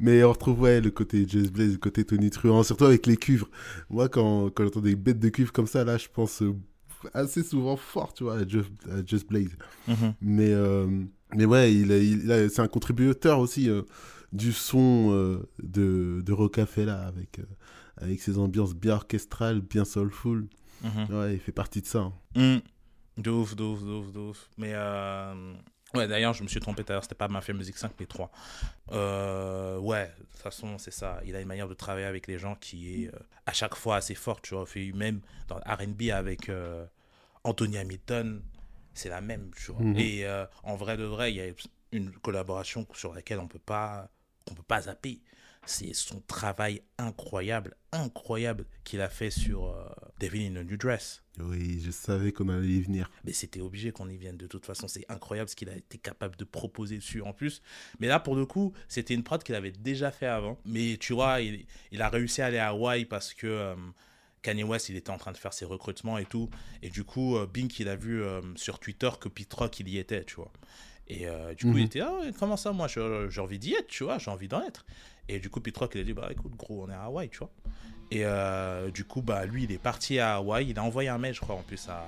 Mais 0.00 0.24
on 0.24 0.32
retrouve 0.32 0.62
ouais, 0.62 0.80
le 0.80 0.90
côté 0.90 1.28
Just 1.28 1.52
Blaze, 1.52 1.74
le 1.74 1.78
côté 1.78 2.04
Tony 2.04 2.30
Truant, 2.30 2.64
surtout 2.64 2.86
avec 2.86 3.06
les 3.06 3.16
cuivres. 3.16 3.48
Moi, 3.88 4.08
quand, 4.08 4.50
quand 4.50 4.64
j'entends 4.64 4.80
des 4.80 4.96
bêtes 4.96 5.20
de 5.20 5.28
cuivre 5.28 5.52
comme 5.52 5.68
ça, 5.68 5.84
là, 5.84 5.96
je 5.96 6.08
pense 6.08 6.42
euh, 6.42 6.56
assez 7.14 7.44
souvent 7.44 7.76
fort, 7.76 8.14
tu 8.14 8.24
vois, 8.24 8.38
à 8.38 8.46
Just, 9.06 9.28
Blaze. 9.28 9.56
Mhm. 9.86 10.14
Mais, 10.20 10.50
euh, 10.50 11.04
mais 11.34 11.44
ouais, 11.44 11.72
il, 11.72 11.90
il, 11.90 12.50
c'est 12.50 12.62
un 12.62 12.68
contributeur 12.68 13.38
aussi 13.38 13.68
euh, 13.68 13.82
du 14.32 14.52
son 14.52 15.40
de, 15.62 16.20
de 16.24 16.32
Rocafella 16.32 17.06
avec, 17.06 17.40
avec 17.96 18.20
ses 18.20 18.38
ambiances 18.38 18.74
bien 18.74 18.94
orchestrales, 18.94 19.60
bien 19.60 19.84
soulful. 19.84 20.48
Mhm. 20.82 21.16
Ouais, 21.16 21.34
il 21.34 21.40
fait 21.40 21.52
partie 21.52 21.80
de 21.80 21.86
ça. 21.86 22.10
Hein. 22.36 22.58
Mm. 23.16 23.22
De 23.22 23.30
ouf, 23.30 23.56
de 23.56 23.64
ouf, 23.64 23.82
de 23.82 23.90
ouf, 23.90 24.12
de 24.12 24.18
ouf. 24.18 24.50
Mais 24.58 24.74
Ouais, 25.94 26.08
d'ailleurs, 26.08 26.34
je 26.34 26.42
me 26.42 26.48
suis 26.48 26.60
trompé 26.60 26.84
tout 26.84 26.92
à 26.92 26.94
l'heure, 26.94 27.04
c'était 27.04 27.14
pas 27.14 27.28
Mafia 27.28 27.54
Music 27.54 27.76
5, 27.76 27.92
mais 27.98 28.06
3. 28.06 28.30
Euh, 28.92 29.78
ouais, 29.78 30.12
de 30.18 30.24
toute 30.24 30.42
façon, 30.42 30.78
c'est 30.78 30.90
ça. 30.90 31.20
Il 31.24 31.34
a 31.36 31.40
une 31.40 31.48
manière 31.48 31.68
de 31.68 31.74
travailler 31.74 32.06
avec 32.06 32.26
les 32.26 32.38
gens 32.38 32.56
qui 32.56 33.04
est 33.04 33.06
euh, 33.08 33.18
à 33.46 33.52
chaque 33.52 33.74
fois 33.76 33.96
assez 33.96 34.14
forte, 34.14 34.42
tu 34.42 34.54
vois. 34.54 34.66
Fait 34.66 34.92
même 34.92 35.20
dans 35.48 35.56
RB 35.56 36.10
avec 36.12 36.48
euh, 36.48 36.84
Anthony 37.44 37.78
Hamilton, 37.78 38.42
c'est 38.96 39.08
la 39.08 39.20
même, 39.20 39.50
tu 39.56 39.72
vois. 39.72 39.82
Mhm. 39.82 39.96
Et 39.96 40.24
euh, 40.24 40.46
en 40.62 40.76
vrai 40.76 40.96
de 40.96 41.04
vrai, 41.04 41.32
il 41.32 41.36
y 41.36 41.40
a 41.40 41.52
une 41.92 42.12
collaboration 42.12 42.86
sur 42.94 43.14
laquelle 43.14 43.38
on 43.38 43.48
peut 43.48 43.58
pas, 43.58 44.10
on 44.50 44.54
peut 44.54 44.62
pas 44.62 44.82
zapper 44.82 45.20
c'est 45.66 45.92
son 45.94 46.20
travail 46.20 46.80
incroyable, 46.96 47.76
incroyable 47.92 48.64
qu'il 48.84 49.00
a 49.00 49.08
fait 49.08 49.30
sur 49.30 49.66
euh, 49.66 49.84
Devil 50.20 50.46
in 50.46 50.56
a 50.56 50.64
New 50.64 50.76
Dress. 50.76 51.22
Oui, 51.38 51.80
je 51.84 51.90
savais 51.90 52.32
qu'on 52.32 52.48
allait 52.48 52.68
y 52.68 52.80
venir. 52.80 53.10
Mais 53.24 53.32
c'était 53.32 53.60
obligé 53.60 53.92
qu'on 53.92 54.08
y 54.08 54.16
vienne 54.16 54.36
de 54.36 54.46
toute 54.46 54.64
façon. 54.64 54.88
C'est 54.88 55.04
incroyable 55.08 55.50
ce 55.50 55.56
qu'il 55.56 55.68
a 55.68 55.76
été 55.76 55.98
capable 55.98 56.36
de 56.36 56.44
proposer 56.44 56.96
dessus 56.96 57.20
en 57.20 57.32
plus. 57.32 57.60
Mais 57.98 58.06
là, 58.06 58.20
pour 58.20 58.36
le 58.36 58.46
coup, 58.46 58.72
c'était 58.88 59.14
une 59.14 59.22
prod 59.22 59.42
qu'il 59.42 59.54
avait 59.54 59.72
déjà 59.72 60.10
fait 60.10 60.26
avant. 60.26 60.58
Mais 60.64 60.96
tu 60.98 61.12
vois, 61.12 61.40
il, 61.40 61.66
a 62.00 62.08
réussi 62.08 62.40
à 62.40 62.46
aller 62.46 62.58
à 62.58 62.68
Hawaii 62.68 63.04
parce 63.04 63.34
que 63.34 63.46
euh, 63.46 63.74
Kanye 64.42 64.64
West, 64.64 64.88
il 64.88 64.96
était 64.96 65.10
en 65.10 65.18
train 65.18 65.32
de 65.32 65.36
faire 65.36 65.52
ses 65.52 65.64
recrutements 65.64 66.18
et 66.18 66.24
tout. 66.24 66.48
Et 66.82 66.90
du 66.90 67.04
coup, 67.04 67.36
euh, 67.36 67.46
Bink, 67.46 67.78
il 67.80 67.88
a 67.88 67.96
vu 67.96 68.22
sur 68.54 68.78
Twitter 68.78 69.10
que 69.20 69.28
Pete 69.28 69.52
Rock, 69.54 69.80
il 69.80 69.88
y 69.88 69.98
était, 69.98 70.24
tu 70.24 70.36
vois. 70.36 70.52
Et 71.08 71.26
du 71.56 71.66
coup, 71.66 71.76
il 71.76 71.82
mhm. 71.82 71.86
était, 71.86 72.00
ah, 72.00 72.20
comment 72.38 72.56
ça, 72.56 72.72
moi, 72.72 72.88
j'ai 72.88 73.40
envie 73.40 73.58
d'y 73.58 73.74
être, 73.74 73.86
tu 73.86 74.04
vois, 74.04 74.18
j'ai 74.18 74.30
envie 74.30 74.48
d'en 74.48 74.62
être. 74.62 74.84
Et 75.28 75.40
du 75.40 75.50
coup, 75.50 75.60
Pitrock, 75.60 75.94
il 75.94 76.00
a 76.00 76.04
dit, 76.04 76.12
bah 76.12 76.28
écoute, 76.30 76.54
gros, 76.56 76.84
on 76.84 76.90
est 76.90 76.94
à 76.94 77.04
Hawaï, 77.04 77.28
tu 77.28 77.38
vois. 77.38 77.50
Et 78.10 78.24
euh, 78.24 78.90
du 78.90 79.04
coup, 79.04 79.22
bah 79.22 79.44
lui, 79.46 79.64
il 79.64 79.72
est 79.72 79.78
parti 79.78 80.18
à 80.18 80.36
Hawaï. 80.36 80.68
Il 80.70 80.78
a 80.78 80.84
envoyé 80.84 81.08
un 81.08 81.18
mail, 81.18 81.34
je 81.34 81.40
crois, 81.40 81.56
en 81.56 81.62
plus, 81.62 81.88
à, 81.88 82.06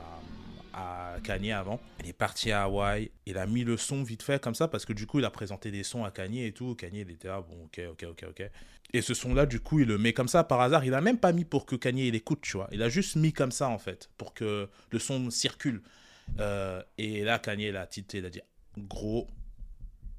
à 0.78 1.16
Kanye 1.22 1.52
avant. 1.52 1.80
Il 2.00 2.08
est 2.08 2.12
parti 2.12 2.52
à 2.52 2.64
Hawaï. 2.64 3.10
Il 3.26 3.38
a 3.38 3.46
mis 3.46 3.64
le 3.64 3.76
son 3.76 4.02
vite 4.02 4.22
fait 4.22 4.40
comme 4.42 4.54
ça, 4.54 4.68
parce 4.68 4.84
que 4.84 4.92
du 4.92 5.06
coup, 5.06 5.18
il 5.18 5.24
a 5.24 5.30
présenté 5.30 5.70
des 5.70 5.82
sons 5.82 6.04
à 6.04 6.10
Kanye 6.10 6.46
et 6.46 6.52
tout. 6.52 6.74
Kanye, 6.74 7.00
il 7.00 7.10
était 7.10 7.28
là, 7.28 7.40
bon, 7.40 7.64
ok, 7.64 7.80
ok, 7.90 8.06
ok, 8.10 8.24
ok. 8.30 8.50
Et 8.94 9.02
ce 9.02 9.12
son-là, 9.14 9.46
du 9.46 9.60
coup, 9.60 9.80
il 9.80 9.88
le 9.88 9.98
met 9.98 10.12
comme 10.12 10.28
ça 10.28 10.44
par 10.44 10.60
hasard. 10.60 10.84
Il 10.84 10.94
a 10.94 11.00
même 11.00 11.18
pas 11.18 11.32
mis 11.32 11.44
pour 11.44 11.66
que 11.66 11.76
Kanye 11.76 12.08
il 12.08 12.14
écoute, 12.14 12.40
tu 12.42 12.56
vois. 12.56 12.68
Il 12.72 12.82
a 12.82 12.88
juste 12.88 13.16
mis 13.16 13.32
comme 13.32 13.52
ça, 13.52 13.68
en 13.68 13.78
fait, 13.78 14.10
pour 14.16 14.34
que 14.34 14.68
le 14.90 14.98
son 14.98 15.30
circule. 15.30 15.82
Euh, 16.40 16.82
et 16.96 17.22
là, 17.24 17.38
Kanye, 17.38 17.68
il 17.68 17.76
a 17.76 17.86
titré, 17.86 18.18
il 18.18 18.26
a 18.26 18.30
dit, 18.30 18.40
gros, 18.76 19.26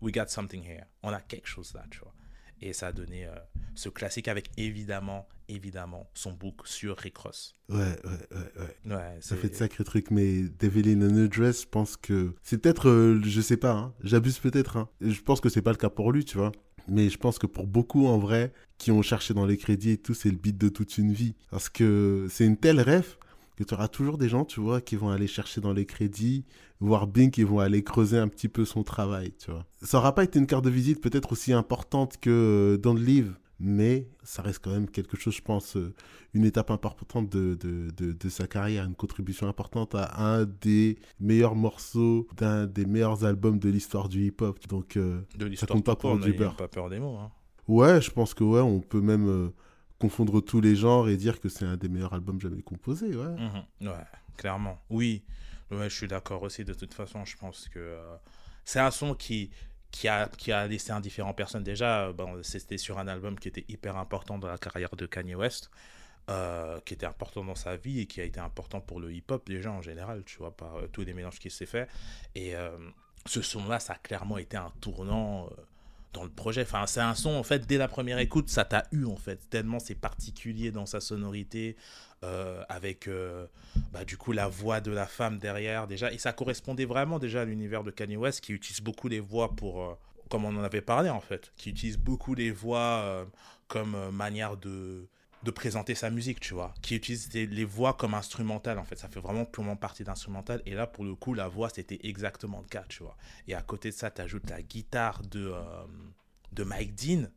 we 0.01 0.13
got 0.13 0.27
something 0.27 0.63
here. 0.63 0.85
On 1.03 1.11
a 1.11 1.21
quelque 1.21 1.47
chose 1.47 1.73
là, 1.73 1.83
tu 1.89 1.99
vois. 1.99 2.13
Et 2.61 2.73
ça 2.73 2.87
a 2.87 2.91
donné 2.91 3.25
euh, 3.25 3.31
ce 3.75 3.89
classique 3.89 4.27
avec 4.27 4.49
évidemment, 4.57 5.27
évidemment, 5.47 6.09
son 6.13 6.33
book 6.33 6.61
sur 6.65 6.97
Rick 6.97 7.17
Ross. 7.17 7.55
Ouais, 7.69 7.77
ouais, 7.77 8.37
ouais. 8.85 8.95
ouais. 8.95 9.17
ça 9.21 9.35
fait 9.35 9.49
de 9.49 9.55
sacrés 9.55 9.83
trucs, 9.83 10.11
mais 10.11 10.43
Devil 10.59 10.89
in 10.91 11.01
a 11.01 11.27
Dress, 11.27 11.63
je 11.63 11.67
pense 11.67 11.95
que 11.97 12.33
c'est 12.43 12.57
peut-être, 12.57 12.89
euh, 12.89 13.21
je 13.23 13.41
sais 13.41 13.57
pas, 13.57 13.71
hein, 13.71 13.93
j'abuse 14.03 14.39
peut-être. 14.39 14.77
Hein. 14.77 14.89
Je 15.01 15.21
pense 15.21 15.39
que 15.41 15.49
c'est 15.49 15.61
pas 15.61 15.71
le 15.71 15.77
cas 15.77 15.89
pour 15.89 16.11
lui, 16.11 16.25
tu 16.25 16.37
vois. 16.37 16.51
Mais 16.87 17.09
je 17.09 17.17
pense 17.17 17.37
que 17.37 17.45
pour 17.45 17.67
beaucoup, 17.67 18.07
en 18.07 18.17
vrai, 18.17 18.51
qui 18.77 18.91
ont 18.91 19.01
cherché 19.01 19.33
dans 19.33 19.45
les 19.45 19.57
crédits 19.57 19.91
et 19.91 19.97
tout, 19.97 20.13
c'est 20.13 20.31
le 20.31 20.37
beat 20.37 20.57
de 20.57 20.69
toute 20.69 20.97
une 20.97 21.13
vie. 21.13 21.35
Parce 21.51 21.69
que 21.69 22.27
c'est 22.29 22.45
une 22.45 22.57
telle 22.57 22.81
rêve 22.81 23.17
que 23.59 23.65
tu 23.65 23.73
auras 23.73 23.89
toujours 23.89 24.17
des 24.17 24.29
gens, 24.29 24.45
tu 24.45 24.61
vois, 24.61 24.79
qui 24.79 24.95
vont 24.95 25.09
aller 25.09 25.27
chercher 25.27 25.59
dans 25.59 25.73
les 25.73 25.85
crédits, 25.85 26.45
voir 26.79 27.07
Bing, 27.07 27.29
qui 27.29 27.43
vont 27.43 27.59
aller 27.59 27.83
creuser 27.83 28.17
un 28.17 28.29
petit 28.29 28.47
peu 28.47 28.63
son 28.63 28.83
travail, 28.83 29.33
tu 29.37 29.51
vois. 29.51 29.65
Ça 29.81 29.97
n'aura 29.97 30.15
pas 30.15 30.23
été 30.23 30.39
une 30.39 30.47
carte 30.47 30.63
de 30.63 30.69
visite 30.69 31.01
peut-être 31.01 31.33
aussi 31.33 31.51
importante 31.51 32.17
que 32.21 32.29
euh, 32.29 32.77
Don't 32.77 32.97
Live, 32.97 33.35
mais 33.59 34.07
ça 34.23 34.41
reste 34.43 34.59
quand 34.63 34.71
même 34.71 34.89
quelque 34.89 35.17
chose, 35.17 35.35
je 35.35 35.41
pense, 35.41 35.75
euh, 35.75 35.93
une 36.33 36.45
étape 36.45 36.71
importante 36.71 37.27
de, 37.29 37.55
de, 37.55 37.91
de, 37.91 38.29
sa 38.29 38.47
carrière, 38.47 38.85
une 38.85 38.95
contribution 38.95 39.49
importante 39.49 39.93
à 39.93 40.23
un 40.23 40.45
des 40.45 40.97
meilleurs 41.19 41.55
morceaux 41.55 42.29
d'un 42.37 42.65
des 42.65 42.85
meilleurs 42.85 43.25
albums 43.25 43.59
de 43.59 43.67
l'histoire 43.67 44.07
du 44.07 44.27
hip-hop. 44.27 44.57
Donc, 44.69 44.95
euh, 44.95 45.19
de 45.37 45.53
ça 45.55 45.67
compte 45.67 45.83
pas 45.83 45.97
pour 45.97 46.17
du 46.17 46.31
beurre. 46.31 46.55
pas 46.55 46.69
peur 46.69 46.89
des 46.89 46.99
mots. 46.99 47.17
Hein. 47.17 47.29
Ouais, 47.67 47.99
je 47.99 48.09
pense 48.09 48.33
que 48.33 48.45
ouais, 48.45 48.61
on 48.61 48.79
peut 48.79 49.01
même 49.01 49.51
confondre 49.99 50.41
tous 50.41 50.61
les 50.61 50.75
genres 50.75 51.09
et 51.09 51.17
dire 51.17 51.39
que 51.39 51.49
c'est 51.49 51.65
un 51.65 51.77
des 51.77 51.89
meilleurs 51.89 52.13
albums 52.13 52.39
jamais 52.39 52.61
composés, 52.61 53.15
ouais. 53.15 53.35
Mhm. 53.81 53.93
clairement. 54.37 54.81
Oui, 54.89 55.23
je 55.71 55.89
suis 55.89 56.07
d'accord 56.07 56.41
aussi. 56.43 56.63
De 56.63 56.73
toute 56.73 56.93
façon, 56.93 57.25
je 57.25 57.37
pense 57.37 57.67
que 57.69 57.79
euh, 57.79 58.15
c'est 58.65 58.79
un 58.79 58.91
son 58.91 59.13
qui, 59.13 59.51
qui, 59.91 60.07
a, 60.07 60.27
qui 60.27 60.51
a 60.51 60.65
laissé 60.67 60.91
indifférent 60.91 61.33
personne. 61.33 61.63
Déjà, 61.63 62.07
euh, 62.07 62.13
bon, 62.13 62.41
c'était 62.43 62.77
sur 62.77 62.97
un 62.97 63.07
album 63.07 63.37
qui 63.37 63.49
était 63.49 63.65
hyper 63.67 63.97
important 63.97 64.39
dans 64.39 64.47
la 64.47 64.57
carrière 64.57 64.95
de 64.95 65.05
Kanye 65.05 65.35
West. 65.35 65.69
Euh, 66.29 66.79
qui 66.81 66.93
était 66.93 67.07
important 67.07 67.43
dans 67.43 67.55
sa 67.55 67.75
vie 67.75 68.01
et 68.01 68.05
qui 68.05 68.21
a 68.21 68.23
été 68.23 68.39
important 68.39 68.81
pour 68.81 68.99
le 68.99 69.11
hip-hop 69.11 69.47
déjà 69.47 69.71
en 69.71 69.81
général, 69.81 70.23
tu 70.25 70.37
vois, 70.37 70.55
par 70.55 70.75
tous 70.91 71.01
les 71.01 71.15
mélanges 71.15 71.39
qui 71.39 71.49
s'est 71.49 71.65
fait. 71.65 71.87
Et 72.35 72.53
ce 73.25 73.41
son-là, 73.41 73.79
ça 73.79 73.93
a 73.93 73.95
clairement 73.95 74.37
été 74.37 74.55
un 74.55 74.71
tournant 74.79 75.49
dans 76.13 76.23
le 76.23 76.29
projet. 76.29 76.61
Enfin, 76.61 76.85
c'est 76.87 77.01
un 77.01 77.15
son, 77.15 77.31
en 77.31 77.43
fait, 77.43 77.67
dès 77.67 77.77
la 77.77 77.87
première 77.87 78.19
écoute, 78.19 78.49
ça 78.49 78.65
t'a 78.65 78.85
eu, 78.91 79.05
en 79.05 79.15
fait, 79.15 79.49
tellement 79.49 79.79
c'est 79.79 79.95
particulier 79.95 80.71
dans 80.71 80.85
sa 80.85 80.99
sonorité, 80.99 81.75
euh, 82.23 82.63
avec, 82.69 83.07
euh, 83.07 83.45
bah, 83.91 84.05
du 84.05 84.17
coup, 84.17 84.31
la 84.31 84.47
voix 84.47 84.81
de 84.81 84.91
la 84.91 85.05
femme 85.05 85.37
derrière, 85.37 85.87
déjà. 85.87 86.11
Et 86.11 86.17
ça 86.17 86.33
correspondait 86.33 86.85
vraiment, 86.85 87.19
déjà, 87.19 87.41
à 87.41 87.45
l'univers 87.45 87.83
de 87.83 87.91
Kanye 87.91 88.17
West, 88.17 88.41
qui 88.41 88.53
utilise 88.53 88.81
beaucoup 88.81 89.07
les 89.07 89.19
voix 89.19 89.55
pour... 89.55 89.81
Euh, 89.81 89.93
comme 90.29 90.45
on 90.45 90.55
en 90.55 90.63
avait 90.63 90.81
parlé, 90.81 91.09
en 91.09 91.21
fait, 91.21 91.51
qui 91.57 91.71
utilise 91.71 91.97
beaucoup 91.97 92.35
les 92.35 92.51
voix 92.51 93.25
comme 93.67 93.97
manière 94.11 94.57
de 94.57 95.07
de 95.43 95.51
présenter 95.51 95.95
sa 95.95 96.09
musique, 96.09 96.39
tu 96.39 96.53
vois, 96.53 96.73
qui 96.81 96.95
utilise 96.95 97.31
les 97.33 97.65
voix 97.65 97.93
comme 97.93 98.13
instrumentales, 98.13 98.77
en 98.77 98.83
fait. 98.83 98.97
Ça 98.97 99.07
fait 99.07 99.21
vraiment 99.21 99.45
purement 99.45 99.77
partie 99.77 100.03
d'instrumental. 100.03 100.61
Et 100.65 100.73
là, 100.73 100.85
pour 100.85 101.05
le 101.05 101.15
coup, 101.15 101.33
la 101.33 101.47
voix, 101.47 101.69
c'était 101.69 101.99
exactement 102.03 102.59
le 102.59 102.67
cas, 102.67 102.83
tu 102.89 103.03
vois. 103.03 103.15
Et 103.47 103.55
à 103.55 103.61
côté 103.61 103.89
de 103.89 103.95
ça, 103.95 104.11
tu 104.11 104.21
ajoutes 104.21 104.49
la 104.49 104.61
guitare 104.61 105.21
de, 105.23 105.51
euh, 105.53 105.61
de 106.51 106.63
Mike 106.63 106.95
Dean. 106.95 107.27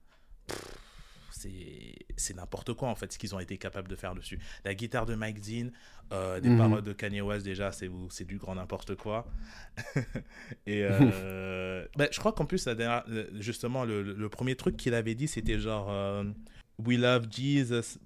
C'est 1.31 2.35
n'importe 2.37 2.75
quoi, 2.75 2.89
en 2.89 2.95
fait, 2.95 3.13
ce 3.13 3.19
qu'ils 3.19 3.35
ont 3.35 3.41
été 3.41 3.57
capables 3.57 3.89
de 3.89 3.97
faire 3.97 4.15
dessus. 4.15 4.39
La 4.65 4.75
guitare 4.75 5.07
de 5.07 5.15
Mike 5.15 5.41
Dean, 5.41 5.71
euh, 6.13 6.41
des 6.41 6.51
mhm. 6.51 6.59
paroles 6.59 6.83
de 6.83 6.93
Kanye 6.93 7.21
West, 7.21 7.45
déjà, 7.45 7.71
c'est 7.73 8.25
du 8.25 8.39
grand 8.39 8.57
n'importe 8.57 8.97
quoi. 8.97 9.27
et 10.67 10.85
euh, 10.85 11.87
bah, 11.97 12.09
je 12.11 12.19
crois 12.19 12.33
qu'en 12.33 12.47
plus, 12.47 12.69
justement, 13.35 13.85
le, 13.85 14.03
le, 14.03 14.29
premier 14.29 14.57
truc 14.57 14.77
qu'il 14.77 14.95
avait 14.95 15.15
dit, 15.15 15.29
c'était 15.29 15.59
genre 15.59 15.89
We 16.79 16.99
Love 16.99 17.27
Jesus. 17.31 17.99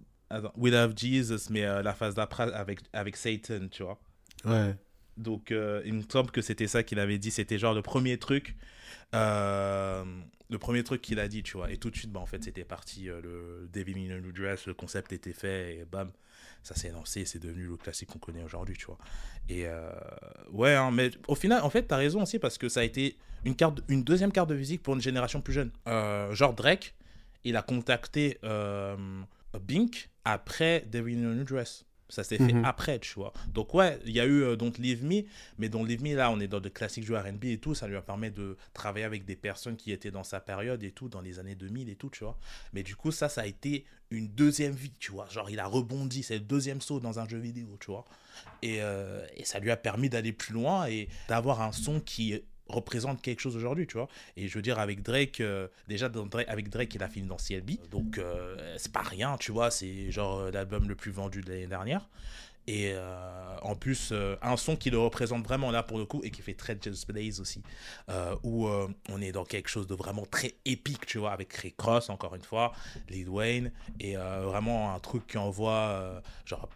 We 0.57 0.73
Love 0.73 0.95
Jesus, 0.97 1.51
mais 1.51 1.65
euh, 1.65 1.83
la 1.83 1.95
phase 1.95 2.15
d'après 2.15 2.53
avec, 2.53 2.81
avec 2.93 3.17
Satan, 3.17 3.69
tu 3.71 3.83
vois. 3.83 3.99
Ouais. 4.45 4.75
Donc, 5.17 5.51
euh, 5.51 5.83
il 5.87 5.95
me 5.95 6.03
semble 6.03 6.31
que 6.31 6.43
c'était 6.43 6.67
ça 6.67 6.83
qu'il 6.83 6.99
avait 6.99 7.19
dit. 7.19 7.31
C'était 7.31 7.59
genre 7.59 7.75
le 7.75 7.83
premier 7.83 8.19
truc. 8.19 8.57
Euh, 9.15 10.05
le 10.51 10.59
premier 10.59 10.85
truc 10.85 11.01
qu'il 11.01 11.21
a 11.21 11.29
dit, 11.29 11.43
tu 11.43 11.57
vois. 11.57 11.71
Et 11.71 11.77
tout 11.77 11.91
de 11.91 11.97
suite, 11.97 12.11
bah, 12.11 12.21
en 12.21 12.27
fait, 12.27 12.43
c'était 12.43 12.65
parti. 12.65 13.05
le 13.05 13.69
Devil 13.73 13.95
in 14.11 14.17
a 14.17 14.21
New 14.21 14.33
Dress, 14.33 14.67
le 14.67 14.75
concept 14.75 15.13
était 15.13 15.33
fait 15.33 15.77
et 15.77 15.85
bam, 15.85 16.11
ça 16.63 16.75
s'est 16.75 16.91
lancé. 16.91 17.25
C'est 17.25 17.39
devenu 17.39 17.67
le 17.67 17.77
classique 17.77 18.11
qu'on 18.11 18.19
connaît 18.19 18.43
aujourd'hui, 18.43 18.77
tu 18.77 18.87
vois. 18.87 18.99
Et 19.49 19.67
ouais, 20.53 20.75
hein, 20.75 20.91
mais 20.91 21.11
au 21.29 21.35
final, 21.35 21.63
en 21.63 21.71
fait, 21.71 21.85
t'as 21.85 21.97
raison 21.97 22.23
aussi 22.23 22.39
parce 22.39 22.59
que 22.59 22.69
ça 22.69 22.81
a 22.81 22.85
été 22.85 23.17
une, 23.45 23.55
carte, 23.55 23.81
une 23.89 24.03
deuxième 24.03 24.33
carte 24.33 24.51
de 24.51 24.55
visite 24.55 24.83
pour 24.83 24.95
une 24.95 25.01
génération 25.01 25.41
plus 25.41 25.55
jeune. 25.55 25.71
genre 26.33 26.53
Drake 26.53 26.95
il 27.47 27.57
a 27.57 27.63
contacté 27.63 28.39
euh, 28.45 28.97
Bink 29.61 30.11
après 30.25 30.85
Devil 30.91 31.17
in 31.19 31.31
a 31.31 31.35
New 31.35 31.45
Dress. 31.45 31.85
Ça 32.09 32.23
s'est 32.23 32.39
fait 32.39 32.53
mhm. 32.53 32.65
après, 32.65 33.01
tu 33.01 33.15
vois. 33.15 33.33
Donc, 33.49 33.75
ouais, 33.75 33.99
il 34.05 34.13
y 34.13 34.21
a 34.21 34.27
eu 34.27 34.43
euh, 34.43 34.55
Don't 34.55 34.73
Leave 34.79 35.05
Me, 35.05 35.23
mais 35.59 35.69
Don't 35.69 35.85
Leave 35.85 36.03
Me, 36.03 36.15
là, 36.15 36.31
on 36.31 36.39
est 36.39 36.47
dans 36.47 36.61
le 36.61 36.71
classique 36.71 37.05
du 37.05 37.13
RB 37.13 37.45
et 37.47 37.59
tout. 37.59 37.75
Ça 37.75 37.89
lui 37.89 37.97
a 37.97 38.03
permis 38.03 38.31
de 38.31 38.57
travailler 38.75 39.05
avec 39.05 39.25
des 39.25 39.35
personnes 39.35 39.77
qui 39.77 39.91
étaient 39.91 40.13
dans 40.13 40.23
sa 40.23 40.39
période 40.39 40.85
et 40.85 40.93
tout, 40.93 41.09
dans 41.09 41.21
les 41.21 41.41
années 41.41 41.57
2000 41.57 41.89
et 41.89 41.97
tout, 41.97 42.11
tu 42.11 42.23
vois. 42.23 42.39
Mais 42.73 42.85
du 42.85 42.95
coup, 42.95 43.11
ça, 43.11 43.29
ça 43.29 43.41
a 43.41 43.47
été 43.47 43.87
une 44.11 44.29
deuxième 44.29 44.73
vie, 44.73 44.93
tu 45.01 45.11
vois. 45.11 45.27
Genre, 45.29 45.51
il 45.51 45.59
a 45.59 45.67
rebondi, 45.67 46.23
c'est 46.23 46.35
le 46.35 46.45
deuxième 46.45 46.81
saut 46.81 47.01
dans 47.01 47.19
un 47.19 47.29
jeu 47.29 47.39
vidéo, 47.39 47.77
tu 47.81 47.91
vois. 47.91 48.05
Et, 48.63 48.83
euh, 48.83 49.27
et 49.37 49.45
ça 49.45 49.59
lui 49.59 49.73
a 49.73 49.77
permis 49.77 50.09
d'aller 50.09 50.33
plus 50.33 50.55
loin 50.55 50.87
et 50.87 51.09
d'avoir 51.29 51.61
un 51.61 51.73
son 51.73 51.99
qui 51.99 52.41
représente 52.69 53.23
quelque 53.23 53.41
chose 53.41 53.57
aujourd'hui, 53.57 53.87
tu 53.87 53.97
vois. 53.97 54.09
Et 54.37 54.49
je 54.49 54.55
veux 54.55 54.63
dire, 54.63 54.79
avec 54.79 55.03
Drake, 55.03 55.41
euh, 55.41 55.69
déjà, 55.89 56.11
avec 56.49 56.69
Drake, 56.69 56.95
il 56.95 57.03
a 57.03 57.09
fini 57.09 57.27
dans 57.27 57.37
CLB, 57.37 57.73
donc 57.91 58.19
euh, 58.19 58.75
c'est 58.79 58.93
pas 58.93 59.03
rien, 59.03 59.37
tu 59.39 59.53
vois, 59.53 59.71
c'est 59.71 60.11
genre 60.11 60.41
euh, 60.41 60.51
l'album 60.51 60.89
le 60.89 60.95
plus 60.95 61.11
vendu 61.11 61.41
de 61.41 61.51
l'année 61.51 61.67
dernière. 61.67 62.09
Et 62.69 62.93
euh, 62.93 63.57
en 63.63 63.77
plus, 63.77 64.11
euh, 64.11 64.37
un 64.43 64.57
son 64.57 64.77
qui 64.77 64.91
le 64.91 64.99
représente 64.99 65.45
vraiment 65.45 65.71
là 65.71 65.85
pour 65.85 65.99
le 65.99 66.05
coup 66.05 66.21
et 66.25 66.31
qui 66.31 66.43
fait 66.43 66.55
très 66.55 66.77
Just 66.81 67.07
Blaze 67.07 67.41
aussi, 67.41 67.63
euh, 68.09 68.35
où 68.43 68.69
on 69.09 69.21
est 69.21 69.33
dans 69.33 69.45
quelque 69.45 69.69
chose 69.69 69.87
de 69.87 69.95
vraiment 69.95 70.27
très 70.27 70.55
épique, 70.65 71.07
tu 71.07 71.19
vois, 71.19 71.33
avec 71.33 71.53
Rick 71.53 71.77
Cross, 71.77 72.11
encore 72.11 72.35
une 72.35 72.43
fois, 72.43 72.73
Lil 73.09 73.29
Wayne, 73.29 73.73
et 74.01 74.17
vraiment 74.17 74.95
un 74.95 74.99
truc 74.99 75.27
qui 75.27 75.39
envoie 75.39 76.23
genre 76.45 76.69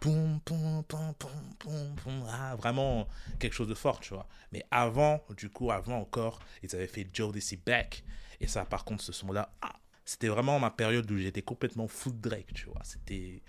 ah, 2.29 2.55
vraiment 2.55 3.07
quelque 3.39 3.53
chose 3.53 3.67
de 3.67 3.75
fort, 3.75 3.99
tu 3.99 4.13
vois. 4.13 4.27
Mais 4.51 4.63
avant, 4.71 5.21
du 5.37 5.49
coup, 5.49 5.71
avant 5.71 5.97
encore, 5.97 6.39
ils 6.63 6.73
avaient 6.75 6.87
fait 6.87 7.07
Joe 7.13 7.33
DC 7.33 7.59
Back, 7.65 8.03
et 8.39 8.47
ça, 8.47 8.65
par 8.65 8.85
contre, 8.85 9.03
ce 9.03 9.11
son-là, 9.11 9.53
ah, 9.61 9.73
c'était 10.05 10.27
vraiment 10.27 10.59
ma 10.59 10.71
période 10.71 11.09
où 11.11 11.17
j'étais 11.17 11.41
complètement 11.41 11.87
fou 11.87 12.11
de 12.11 12.29
Drake, 12.29 12.53
tu 12.53 12.65
vois. 12.65 12.81
C'était. 12.83 13.41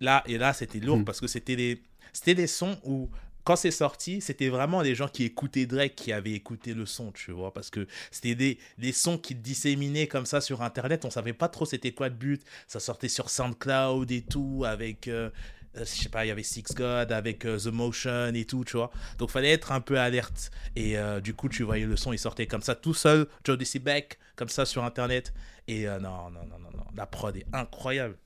Là, 0.00 0.22
et 0.26 0.38
là, 0.38 0.52
c'était 0.52 0.80
lourd 0.80 0.98
hmm. 0.98 1.04
parce 1.04 1.20
que 1.20 1.26
c'était 1.26 1.56
des, 1.56 1.82
c'était 2.12 2.34
des 2.34 2.46
sons 2.46 2.78
où, 2.84 3.10
quand 3.48 3.56
c'est 3.56 3.70
sorti, 3.70 4.20
c'était 4.20 4.50
vraiment 4.50 4.82
les 4.82 4.94
gens 4.94 5.08
qui 5.08 5.24
écoutaient 5.24 5.64
Drake 5.64 5.94
qui 5.94 6.12
avaient 6.12 6.32
écouté 6.32 6.74
le 6.74 6.84
son, 6.84 7.12
tu 7.12 7.32
vois. 7.32 7.50
Parce 7.54 7.70
que 7.70 7.86
c'était 8.10 8.34
des, 8.34 8.58
des 8.76 8.92
sons 8.92 9.16
qui 9.16 9.34
disséminaient 9.34 10.06
comme 10.06 10.26
ça 10.26 10.42
sur 10.42 10.60
Internet. 10.60 11.06
On 11.06 11.10
savait 11.10 11.32
pas 11.32 11.48
trop 11.48 11.64
c'était 11.64 11.92
quoi 11.92 12.10
le 12.10 12.14
but. 12.14 12.42
Ça 12.66 12.78
sortait 12.78 13.08
sur 13.08 13.30
SoundCloud 13.30 14.10
et 14.10 14.20
tout, 14.20 14.64
avec. 14.66 15.08
Euh, 15.08 15.30
euh, 15.78 15.80
je 15.80 16.02
sais 16.02 16.08
pas, 16.10 16.26
il 16.26 16.28
y 16.28 16.30
avait 16.30 16.42
Six 16.42 16.74
God 16.74 17.10
avec 17.10 17.46
euh, 17.46 17.58
The 17.58 17.68
Motion 17.68 18.34
et 18.34 18.44
tout, 18.44 18.64
tu 18.64 18.76
vois. 18.76 18.90
Donc 19.16 19.30
fallait 19.30 19.52
être 19.52 19.72
un 19.72 19.80
peu 19.80 19.98
alerte. 19.98 20.50
Et 20.76 20.96
du 21.22 21.32
coup, 21.32 21.48
tu 21.48 21.62
voyais 21.62 21.86
le 21.86 21.96
son, 21.96 22.12
il 22.12 22.18
sortait 22.18 22.46
comme 22.46 22.62
ça 22.62 22.74
tout 22.74 22.92
seul, 22.92 23.26
Joe 23.44 23.56
DC 23.56 23.82
Beck, 23.82 24.18
comme 24.36 24.50
ça 24.50 24.66
sur 24.66 24.84
internet. 24.84 25.32
Et 25.68 25.86
non, 25.86 26.30
non, 26.30 26.44
non, 26.44 26.58
non, 26.58 26.70
non, 26.76 26.84
la 26.94 27.06
prod 27.06 27.34
est 27.34 27.46
incroyable 27.54 28.18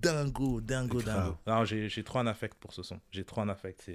dingo, 0.00 0.60
dingo, 0.60 1.02
dingo. 1.02 1.36
Non, 1.46 1.64
j'ai 1.64 2.04
trop 2.04 2.18
un 2.18 2.26
affect 2.26 2.56
pour 2.58 2.72
ce 2.72 2.82
son. 2.82 3.00
J'ai 3.10 3.24
trop 3.24 3.40
un 3.40 3.48
affect. 3.48 3.90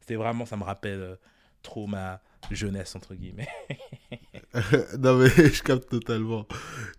C'était 0.00 0.16
vraiment, 0.16 0.46
ça 0.46 0.56
me 0.56 0.64
rappelle 0.64 1.00
euh, 1.00 1.16
trop 1.62 1.86
ma 1.86 2.20
jeunesse, 2.50 2.94
entre 2.96 3.14
guillemets. 3.14 3.48
non, 4.98 5.18
mais 5.18 5.28
je 5.52 5.62
capte 5.62 5.90
totalement. 5.90 6.46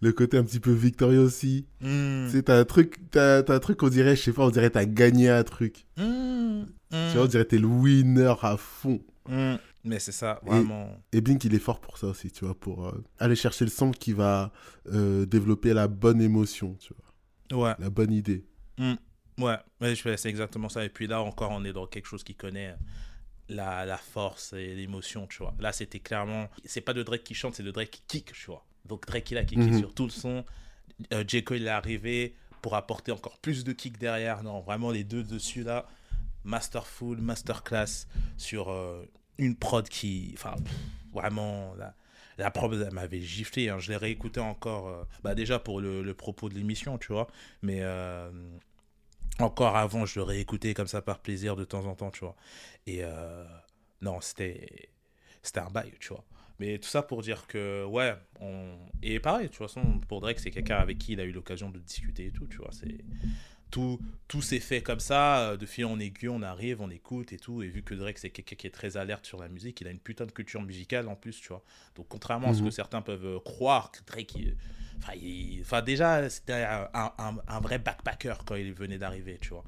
Le 0.02 0.12
côté 0.12 0.38
un 0.38 0.44
petit 0.44 0.60
peu 0.60 0.72
victorieux 0.72 1.20
aussi. 1.20 1.66
Tu 1.82 2.30
sais, 2.30 2.44
t'as 2.44 2.60
un 2.60 2.66
truc, 2.66 2.98
t'as 3.12 3.40
as 3.40 3.52
un 3.52 3.60
truc, 3.60 3.82
on 3.84 3.90
dirait, 3.90 4.16
je 4.16 4.22
sais 4.22 4.34
pas, 4.34 4.44
on 4.44 4.50
dirait 4.50 4.70
t'as 4.70 4.86
gagné 4.86 5.30
un 5.30 5.44
truc. 5.44 5.86
Hmm. 5.98 6.66
Tu 6.92 7.14
vois, 7.14 7.24
on 7.24 7.28
dirait 7.28 7.46
t'es 7.46 7.58
le 7.58 7.68
winner 7.68 8.34
à 8.42 8.58
fond. 8.58 9.02
Hmm. 9.28 9.56
Mais 9.84 10.00
c'est 10.00 10.12
ça, 10.12 10.40
vraiment. 10.46 10.90
Et, 11.14 11.22
Blink, 11.22 11.44
il 11.46 11.56
est 11.56 11.60
fort 11.60 11.80
pour 11.80 11.98
ça 11.98 12.08
aussi, 12.08 12.32
tu 12.32 12.46
vois, 12.46 12.54
pour 12.54 12.88
euh, 12.88 13.04
aller 13.18 13.36
chercher 13.36 13.66
le 13.66 13.72
son 13.72 13.92
qui 13.92 14.12
va 14.12 14.52
euh, 14.94 15.26
développer 15.26 15.74
la 15.74 15.88
bonne 15.88 16.22
émotion, 16.22 16.76
tu 16.80 16.94
vois. 16.94 17.09
Ouais. 17.52 17.74
La 17.80 17.90
bonne 17.90 18.14
idée. 18.14 18.46
Mm. 18.78 18.96
Ouais, 19.40 19.58
ouais 19.82 19.96
c'est 19.96 20.30
exactement 20.30 20.70
ça. 20.70 20.84
Et 20.84 20.90
puis 20.90 21.08
là 21.08 21.22
encore, 21.22 21.52
on 21.52 21.64
est 21.64 21.74
dans 21.74 21.88
quelque 21.88 22.06
chose 22.06 22.24
qui 22.24 22.36
connaît 22.36 22.76
la, 23.50 23.86
la 23.86 23.98
force 23.98 24.54
et 24.54 24.76
l'émotion, 24.76 25.28
tu 25.28 25.40
vois. 25.40 25.54
Là, 25.60 25.72
c'était 25.72 26.00
clairement. 26.00 26.50
C'est 26.66 26.82
pas 26.82 26.94
de 26.94 27.04
Drake 27.04 27.24
qui 27.24 27.34
chante, 27.34 27.56
c'est 27.56 27.64
de 27.64 27.72
Drake 27.72 27.92
qui 27.92 28.02
kick, 28.08 28.34
tu 28.34 28.46
vois. 28.48 28.66
Donc 28.86 29.06
Drake, 29.06 29.32
il 29.32 29.38
a 29.38 29.44
kické 29.44 29.62
mhm. 29.62 29.80
sur 29.80 29.94
tout 29.94 30.06
le 30.06 30.12
son. 30.12 30.46
Euh, 31.14 31.24
il 31.32 31.66
est 31.66 31.70
arrivé 31.70 32.36
pour 32.62 32.76
apporter 32.76 33.12
encore 33.12 33.38
plus 33.40 33.64
de 33.64 33.72
kick 33.72 33.98
derrière. 33.98 34.44
Non, 34.44 34.60
vraiment, 34.62 34.92
les 34.92 35.04
deux 35.04 35.24
dessus 35.24 35.64
là. 35.64 35.88
Masterful, 36.44 37.18
masterclass 37.18 38.08
sur 38.38 38.70
euh, 38.70 39.06
une 39.38 39.56
prod 39.56 39.88
qui. 39.88 40.32
Enfin, 40.34 40.56
vraiment. 41.14 41.74
Là, 41.76 41.96
la 42.40 42.54
elle 42.56 42.94
m'avait 42.94 43.22
giflé. 43.22 43.70
Hein. 43.70 43.80
Je 43.80 43.92
l'ai 43.92 43.98
réécouté 43.98 44.40
encore, 44.40 44.88
euh, 44.88 45.04
bah 45.24 45.36
déjà 45.36 45.60
pour 45.60 45.82
le, 45.82 46.14
propos 46.14 46.50
de 46.50 46.56
l'émission, 46.56 46.98
tu 46.98 47.12
vois. 47.12 47.28
Mais 47.62 47.80
euh, 47.82 48.32
encore 49.40 49.76
avant, 49.76 50.06
je 50.06 50.20
le 50.20 50.24
réécoutais 50.24 50.74
comme 50.74 50.88
ça 50.88 51.02
par 51.02 51.20
plaisir 51.20 51.56
de 51.56 51.66
temps 51.66 51.86
en 51.86 51.96
temps, 51.96 52.12
tu 52.12 52.22
vois. 52.22 52.36
Et 52.88 53.04
euh, 53.04 53.46
non, 54.02 54.22
c'était 54.22 54.90
c'était 55.44 55.60
un 55.60 55.70
bail, 55.70 55.94
tu 56.00 56.10
vois. 56.10 56.24
Mais 56.60 56.78
tout 56.78 56.90
ça 56.90 57.02
pour 57.04 57.22
dire 57.22 57.48
que, 57.48 57.86
ouais, 57.86 58.16
on... 58.42 58.78
et 59.02 59.20
pareil, 59.22 59.48
de 59.48 59.48
toute 59.48 59.58
façon, 59.58 60.00
pour 60.10 60.20
Drake, 60.20 60.40
c'est 60.40 60.52
quelqu'un 60.52 60.78
avec 60.78 60.98
qui 60.98 61.14
il 61.14 61.20
a 61.22 61.24
eu 61.24 61.32
l'occasion 61.32 61.70
de 61.70 61.80
discuter 61.80 62.28
et 62.28 62.32
tout, 62.32 62.48
tu 62.48 62.58
vois. 62.58 62.72
C'est 62.72 62.98
tout, 63.72 64.00
tout 64.28 64.42
s'est 64.42 64.60
fait 64.60 64.82
comme 64.82 65.00
ça, 65.00 65.40
euh, 65.40 65.58
de 65.58 65.66
fil 65.66 65.86
en 65.86 66.00
aiguille, 66.00 66.30
on 66.30 66.42
arrive, 66.42 66.82
on 66.82 66.90
écoute 66.90 67.34
et 67.34 67.38
tout. 67.38 67.62
Et 67.62 67.68
vu 67.68 67.84
que 67.84 67.94
Drake, 67.94 68.18
c'est 68.18 68.30
quelqu'un 68.30 68.56
qui 68.56 68.68
est 68.68 68.72
très 68.72 68.98
alerte 68.98 69.26
sur 69.26 69.40
la 69.40 69.48
musique, 69.48 69.80
il 69.82 69.88
a 69.88 69.92
une 69.92 70.00
putain 70.00 70.26
de 70.26 70.32
culture 70.32 70.62
musicale 70.62 71.08
en 71.08 71.16
plus, 71.16 71.40
tu 71.40 71.50
vois. 71.50 71.64
Donc, 71.96 72.08
contrairement 72.10 72.50
à 72.50 72.54
ce 72.54 72.60
que 72.60 72.66
mhm. 72.66 72.72
certains 72.72 73.02
peuvent 73.02 73.26
euh, 73.26 73.40
croire, 73.40 73.92
que 73.92 74.00
Drake, 74.06 74.36
enfin, 75.62 75.82
déjà, 75.82 76.30
c'était 76.30 76.66
un, 76.66 77.14
un, 77.48 77.60
vrai 77.60 77.80
backpacker 77.80 78.36
quand 78.46 78.56
il 78.56 78.74
venait 78.74 78.98
d'arriver, 78.98 79.38
tu 79.40 79.50
vois. 79.50 79.64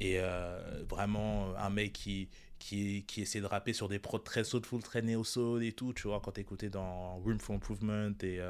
Et 0.00 0.18
euh, 0.18 0.84
vraiment, 0.88 1.56
un 1.56 1.70
mec 1.70 1.92
qui, 1.92 2.28
qui, 2.58 3.04
qui 3.06 3.22
essaie 3.22 3.40
de 3.40 3.46
rapper 3.46 3.72
sur 3.72 3.88
des 3.88 3.98
prods 3.98 4.18
très 4.18 4.44
soulful, 4.44 4.82
très 4.82 5.02
néo-soul 5.02 5.64
et 5.64 5.72
tout, 5.72 5.92
tu 5.92 6.08
vois, 6.08 6.20
quand 6.20 6.32
t'écoutais 6.32 6.68
dans 6.68 7.16
Room 7.16 7.40
for 7.40 7.56
Improvement 7.56 8.12
et 8.22 8.40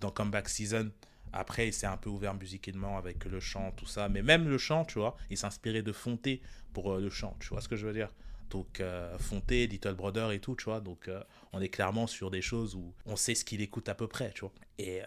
dans 0.00 0.10
Comeback 0.10 0.48
Season. 0.48 0.90
Après, 1.32 1.68
il 1.68 1.72
s'est 1.72 1.86
un 1.86 1.96
peu 1.96 2.10
ouvert 2.10 2.34
musicalement 2.34 2.98
avec 2.98 3.24
le 3.24 3.40
chant, 3.40 3.72
tout 3.72 3.86
ça. 3.86 4.08
Mais 4.08 4.22
même 4.22 4.48
le 4.48 4.58
chant, 4.58 4.84
tu 4.84 4.98
vois, 4.98 5.16
il 5.30 5.38
s'inspirait 5.38 5.82
de 5.82 5.92
Fonté 5.92 6.42
pour 6.72 6.92
euh, 6.92 7.00
le 7.00 7.10
chant. 7.10 7.36
Tu 7.40 7.48
vois 7.48 7.60
ce 7.60 7.68
que 7.68 7.76
je 7.76 7.86
veux 7.86 7.92
dire? 7.92 8.10
Donc 8.50 8.80
euh, 8.80 9.18
Fonté, 9.18 9.66
Little 9.66 9.94
Brother 9.94 10.30
et 10.32 10.38
tout, 10.38 10.54
tu 10.56 10.64
vois. 10.64 10.80
Donc 10.80 11.08
euh, 11.08 11.22
on 11.52 11.60
est 11.60 11.70
clairement 11.70 12.06
sur 12.06 12.30
des 12.30 12.42
choses 12.42 12.74
où 12.74 12.92
on 13.06 13.16
sait 13.16 13.34
ce 13.34 13.44
qu'il 13.44 13.62
écoute 13.62 13.88
à 13.88 13.94
peu 13.94 14.06
près, 14.08 14.30
tu 14.32 14.40
vois. 14.40 14.52
Et 14.78 15.00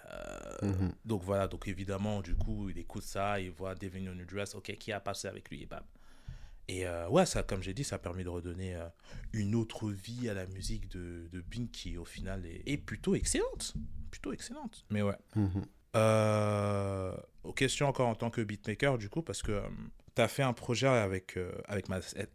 mhm. 0.61 0.93
donc 1.03 1.23
voilà, 1.23 1.47
donc 1.47 1.67
évidemment, 1.67 2.21
du 2.21 2.33
coup, 2.35 2.69
il 2.69 2.77
écoute 2.77 3.03
ça, 3.03 3.39
il 3.39 3.51
voit 3.51 3.75
Devin 3.75 3.99
New 3.99 4.25
Dress, 4.25 4.55
ok, 4.55 4.75
qui 4.77 4.91
a 4.91 4.99
passé 4.99 5.27
avec 5.27 5.49
lui 5.49 5.63
et 5.63 5.65
bam. 5.65 5.83
Et 6.67 6.85
ouais, 7.09 7.25
ça, 7.25 7.43
comme 7.43 7.61
j'ai 7.61 7.73
dit, 7.73 7.83
ça 7.83 7.97
a 7.97 7.99
permis 7.99 8.23
de 8.23 8.29
redonner 8.29 8.79
une 9.33 9.53
autre 9.53 9.91
vie 9.91 10.29
à 10.29 10.33
la 10.33 10.47
musique 10.47 10.89
de, 10.89 11.27
de 11.31 11.41
Bing 11.41 11.69
qui, 11.69 11.97
au 11.97 12.05
final, 12.05 12.43
est, 12.45 12.77
plutôt 12.77 13.15
excellente. 13.15 13.73
Plutôt 14.09 14.31
excellente. 14.31 14.85
Mais 14.89 15.01
ouais. 15.01 15.17
Mhm. 15.35 15.65
Euh, 15.95 17.15
aux 17.43 17.53
questions 17.53 17.87
encore 17.87 18.07
en 18.07 18.15
tant 18.15 18.29
que 18.29 18.41
beatmaker, 18.41 18.97
du 18.97 19.09
coup, 19.09 19.21
parce 19.21 19.41
que 19.41 19.51
euh, 19.51 19.61
tu 20.15 20.21
as 20.21 20.27
fait 20.27 20.43
un 20.43 20.53
projet 20.53 20.87
avec, 20.87 21.37
euh, 21.37 21.51
avec, 21.67 21.85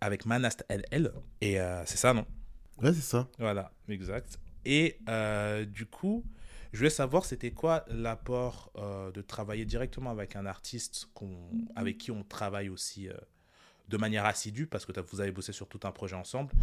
avec 0.01 0.27
Manast 0.27 0.65
LL, 0.69 1.13
et 1.41 1.59
c'est 1.85 1.99
ça, 1.99 2.15
non? 2.15 2.27
Ouais, 2.83 2.93
c'est 2.93 3.01
ça. 3.01 3.29
Voilà, 3.39 3.73
exact. 3.89 4.39
Et 4.65 4.99
du 5.67 5.87
coup, 5.87 6.25
je 6.73 6.79
voulais 6.79 6.91
savoir, 6.91 7.25
c'était 7.25 7.51
quoi 7.51 7.85
l'apport 7.89 8.73
de 9.13 9.21
travailler 9.23 9.65
directement 9.65 10.11
avec 10.11 10.37
un 10.37 10.47
artiste 10.47 11.09
avec 11.77 11.99
qui 11.99 12.11
on 12.11 12.23
travaille 12.23 12.69
aussi 12.69 13.09
de 13.89 13.97
manière 13.97 14.25
assidue, 14.25 14.67
parce 14.67 14.87
que 14.87 14.93
vous 15.01 15.21
avez 15.21 15.33
bossé 15.33 15.53
sur 15.53 15.69
tout 15.69 15.81
un 15.83 15.91
projet 15.91 16.15
ensemble, 16.15 16.55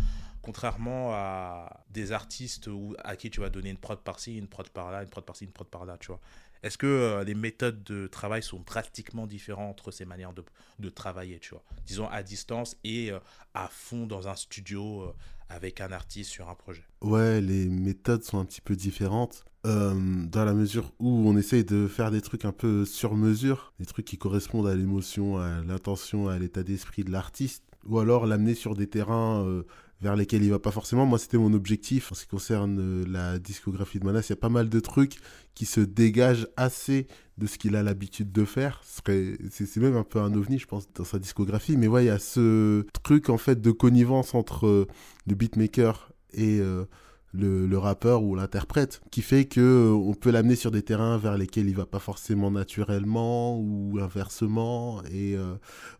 contrairement 0.41 1.11
à 1.11 1.83
des 1.89 2.13
artistes 2.13 2.67
où, 2.67 2.95
à 3.03 3.17
qui 3.17 3.29
tu 3.29 3.41
vas 3.41 3.49
donner 3.49 3.69
une 3.69 3.77
prod 3.77 3.99
par-ci, 3.99 4.37
une 4.37 4.47
prod 4.47 4.69
par-là, 4.69 5.03
une 5.03 5.09
prod 5.09 5.25
par-ci, 5.25 5.43
une 5.43 5.51
prod 5.51 5.67
par-là, 5.67 5.97
tu 5.99 6.07
vois. 6.07 6.21
Est-ce 6.63 6.77
que 6.77 6.87
euh, 6.87 7.23
les 7.23 7.35
méthodes 7.35 7.83
de 7.83 8.07
travail 8.07 8.43
sont 8.43 8.63
drastiquement 8.65 9.27
différentes 9.27 9.69
entre 9.69 9.91
ces 9.91 10.05
manières 10.05 10.33
de, 10.33 10.89
travailler, 10.89 11.39
tu 11.39 11.51
vois? 11.51 11.63
Disons 11.85 12.07
à 12.07 12.23
distance 12.23 12.77
et 12.83 13.11
euh, 13.11 13.19
à 13.53 13.67
fond 13.67 14.05
dans 14.05 14.27
un 14.27 14.35
studio 14.35 15.01
euh, 15.01 15.13
avec 15.49 15.81
un 15.81 15.91
artiste 15.91 16.31
sur 16.31 16.49
un 16.49 16.55
projet. 16.55 16.83
Ouais, 17.01 17.41
les 17.41 17.67
méthodes 17.67 18.23
sont 18.23 18.39
un 18.39 18.45
petit 18.45 18.61
peu 18.61 18.75
différentes. 18.75 19.45
dans 19.63 20.45
la 20.45 20.53
mesure 20.53 20.93
où 20.99 21.29
on 21.29 21.37
essaye 21.37 21.65
de 21.65 21.87
faire 21.87 22.11
des 22.11 22.21
trucs 22.21 22.45
un 22.45 22.51
peu 22.51 22.85
sur 22.85 23.15
mesure, 23.15 23.73
des 23.79 23.85
trucs 23.85 24.05
qui 24.05 24.17
correspondent 24.17 24.67
à 24.67 24.75
l'émotion, 24.75 25.37
à 25.37 25.61
l'intention, 25.61 26.29
à 26.29 26.39
l'état 26.39 26.63
d'esprit 26.63 27.03
de 27.03 27.11
l'artiste, 27.11 27.63
ou 27.85 27.99
alors 27.99 28.25
l'amener 28.25 28.55
sur 28.55 28.75
des 28.75 28.87
terrains 28.87 29.63
vers 30.01 30.15
lesquels 30.15 30.43
il 30.43 30.51
va 30.51 30.59
pas 30.59 30.71
forcément. 30.71 31.05
Moi, 31.05 31.17
c'était 31.17 31.37
mon 31.37 31.53
objectif. 31.53 32.11
En 32.11 32.15
ce 32.15 32.23
qui 32.23 32.29
concerne 32.29 32.77
euh, 32.79 33.05
la 33.07 33.39
discographie 33.39 33.99
de 33.99 34.05
Manas, 34.05 34.25
il 34.27 34.29
y 34.29 34.33
a 34.33 34.37
pas 34.37 34.49
mal 34.49 34.69
de 34.69 34.79
trucs 34.79 35.17
qui 35.55 35.65
se 35.65 35.81
dégagent 35.81 36.47
assez 36.55 37.07
de 37.37 37.47
ce 37.47 37.57
qu'il 37.57 37.75
a 37.75 37.83
l'habitude 37.83 38.31
de 38.31 38.45
faire. 38.45 38.81
C'est 38.83 39.77
même 39.77 39.95
un 39.95 40.03
peu 40.03 40.19
un 40.19 40.33
ovni, 40.33 40.59
je 40.59 40.67
pense, 40.67 40.91
dans 40.93 41.03
sa 41.03 41.19
discographie. 41.19 41.77
Mais 41.77 41.87
ouais, 41.87 42.05
il 42.05 42.07
y 42.07 42.11
a 42.11 42.19
ce 42.19 42.85
truc, 43.03 43.29
en 43.29 43.37
fait, 43.37 43.61
de 43.61 43.71
connivence 43.71 44.35
entre 44.35 44.67
euh, 44.67 44.87
le 45.25 45.35
beatmaker 45.35 46.11
et... 46.33 46.59
Euh, 46.59 46.85
le, 47.33 47.77
rappeur 47.77 48.23
ou 48.23 48.35
l'interprète 48.35 49.01
qui 49.11 49.21
fait 49.21 49.45
que 49.45 49.91
on 49.93 50.15
peut 50.15 50.31
l'amener 50.31 50.55
sur 50.55 50.71
des 50.71 50.81
terrains 50.81 51.17
vers 51.17 51.37
lesquels 51.37 51.67
il 51.67 51.75
va 51.75 51.85
pas 51.85 51.99
forcément 51.99 52.49
naturellement 52.49 53.59
ou 53.59 53.99
inversement 54.01 55.03
et 55.11 55.35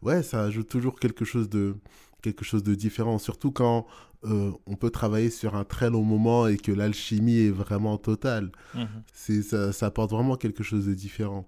ouais 0.02 0.24
ça 0.24 0.42
ajoute 0.42 0.68
toujours 0.68 1.00
quelque 1.00 1.26
chose 1.26 1.48
de 1.48 1.76
quelque 2.34 2.46
chose 2.46 2.64
de 2.64 2.76
différent, 2.76 3.18
surtout 3.20 3.52
quand 3.52 3.86
euh, 4.26 4.52
on 4.66 4.76
peut 4.76 4.90
travailler 4.90 5.30
sur 5.30 5.56
un 5.56 5.64
très 5.64 5.90
long 5.90 6.04
moment 6.04 6.48
et 6.48 6.58
que 6.58 6.72
l'alchimie 6.72 7.40
est 7.40 7.52
vraiment 7.52 7.98
totale. 7.98 8.52
Mhm. 8.74 8.88
C'est 9.14 9.42
ça, 9.42 9.72
ça, 9.72 9.88
apporte 9.88 10.12
vraiment 10.12 10.36
quelque 10.36 10.64
chose 10.64 10.88
de 10.88 10.94
différent. 10.94 11.48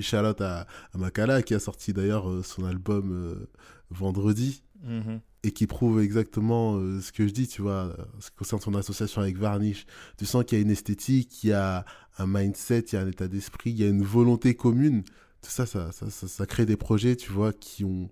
Charlotte 0.00 0.40
à, 0.40 0.66
à 0.92 0.98
Makala 0.98 1.42
qui 1.42 1.54
a 1.54 1.58
sorti 1.58 1.92
d'ailleurs 1.92 2.28
euh, 2.28 2.42
son 2.42 2.64
album 2.64 3.12
euh, 3.12 3.48
vendredi. 3.90 4.62
Mhm. 4.84 5.20
Et 5.44 5.50
qui 5.50 5.66
prouve 5.66 6.00
exactement 6.00 6.78
ce 7.00 7.10
que 7.10 7.26
je 7.26 7.32
dis, 7.32 7.48
tu 7.48 7.62
vois, 7.62 7.96
ce 8.20 8.30
qui 8.30 8.36
concerne 8.36 8.62
son 8.62 8.76
association 8.76 9.22
avec 9.22 9.36
Varnish. 9.36 9.86
Tu 10.16 10.24
sens 10.24 10.44
qu'il 10.44 10.56
y 10.56 10.60
a 10.60 10.62
une 10.62 10.70
esthétique, 10.70 11.42
il 11.42 11.50
y 11.50 11.52
a 11.52 11.84
un 12.18 12.26
mindset, 12.28 12.84
il 12.92 12.94
y 12.94 12.96
a 12.96 13.00
un 13.00 13.08
état 13.08 13.26
d'esprit, 13.26 13.70
il 13.70 13.80
y 13.80 13.84
a 13.84 13.88
une 13.88 14.04
volonté 14.04 14.54
commune. 14.54 15.02
Tout 15.42 15.50
ça, 15.50 15.66
ça, 15.66 15.90
ça, 15.90 16.08
ça 16.10 16.46
crée 16.46 16.64
des 16.64 16.76
projets, 16.76 17.16
tu 17.16 17.32
vois, 17.32 17.52
qui 17.52 17.84
ont, 17.84 18.08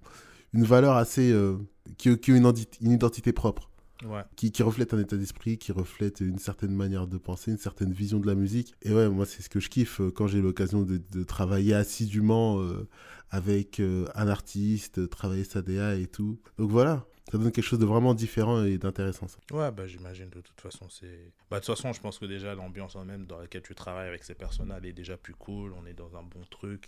une 0.52 0.64
valeur 0.64 0.96
assez. 0.96 1.32
euh, 1.32 1.56
qui, 1.98 2.18
qui 2.18 2.32
a 2.32 2.36
une, 2.36 2.52
identité 2.80 3.32
propre. 3.32 3.70
Ouais. 4.04 4.22
Qui, 4.34 4.50
qui 4.50 4.62
reflète 4.62 4.94
un 4.94 4.98
état 4.98 5.16
d'esprit, 5.16 5.58
qui 5.58 5.72
reflète 5.72 6.20
une 6.20 6.38
certaine 6.38 6.72
manière 6.74 7.06
de 7.06 7.18
penser, 7.18 7.50
une 7.50 7.58
certaine 7.58 7.92
vision 7.92 8.18
de 8.18 8.26
la 8.26 8.34
musique. 8.34 8.74
Et 8.80 8.94
ouais, 8.94 9.10
moi, 9.10 9.26
c'est 9.26 9.42
ce 9.42 9.50
que 9.50 9.60
je 9.60 9.68
kiffe 9.68 10.00
euh, 10.00 10.10
quand 10.10 10.26
j'ai 10.26 10.40
l'occasion 10.40 10.82
de, 10.82 10.96
de 11.10 11.22
travailler 11.22 11.74
assidûment 11.74 12.60
euh, 12.60 12.88
avec 13.28 13.78
euh, 13.78 14.06
un 14.14 14.28
artiste, 14.28 15.10
travailler 15.10 15.44
sa 15.44 15.60
DA 15.60 15.96
et 15.96 16.06
tout. 16.06 16.40
Donc 16.56 16.70
voilà, 16.70 17.04
ça 17.30 17.36
donne 17.36 17.52
quelque 17.52 17.62
chose 17.62 17.78
de 17.78 17.84
vraiment 17.84 18.14
différent 18.14 18.64
et 18.64 18.78
d'intéressant. 18.78 19.26
Ouais, 19.52 19.70
bah 19.70 19.86
j'imagine 19.86 20.30
de 20.30 20.40
toute 20.40 20.60
façon, 20.62 20.88
c'est. 20.88 21.32
Bah 21.50 21.60
de 21.60 21.64
toute 21.66 21.76
façon, 21.76 21.92
je 21.92 22.00
pense 22.00 22.18
que 22.18 22.24
déjà 22.24 22.54
l'ambiance 22.54 22.96
en 22.96 23.04
même 23.04 23.26
dans 23.26 23.38
laquelle 23.38 23.62
tu 23.62 23.74
travailles 23.74 24.08
avec 24.08 24.24
ces 24.24 24.34
personnes 24.34 24.74
elle 24.74 24.86
est 24.86 24.94
déjà 24.94 25.18
plus 25.18 25.34
cool, 25.34 25.74
on 25.74 25.84
est 25.84 25.92
dans 25.92 26.16
un 26.16 26.22
bon 26.22 26.40
truc, 26.48 26.86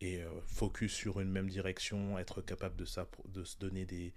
et 0.00 0.22
euh, 0.22 0.28
focus 0.46 0.92
sur 0.92 1.20
une 1.20 1.30
même 1.30 1.48
direction, 1.48 2.18
être 2.18 2.42
capable 2.42 2.76
de, 2.76 2.86
de 3.28 3.44
se 3.44 3.58
donner 3.58 3.84
des, 3.84 4.12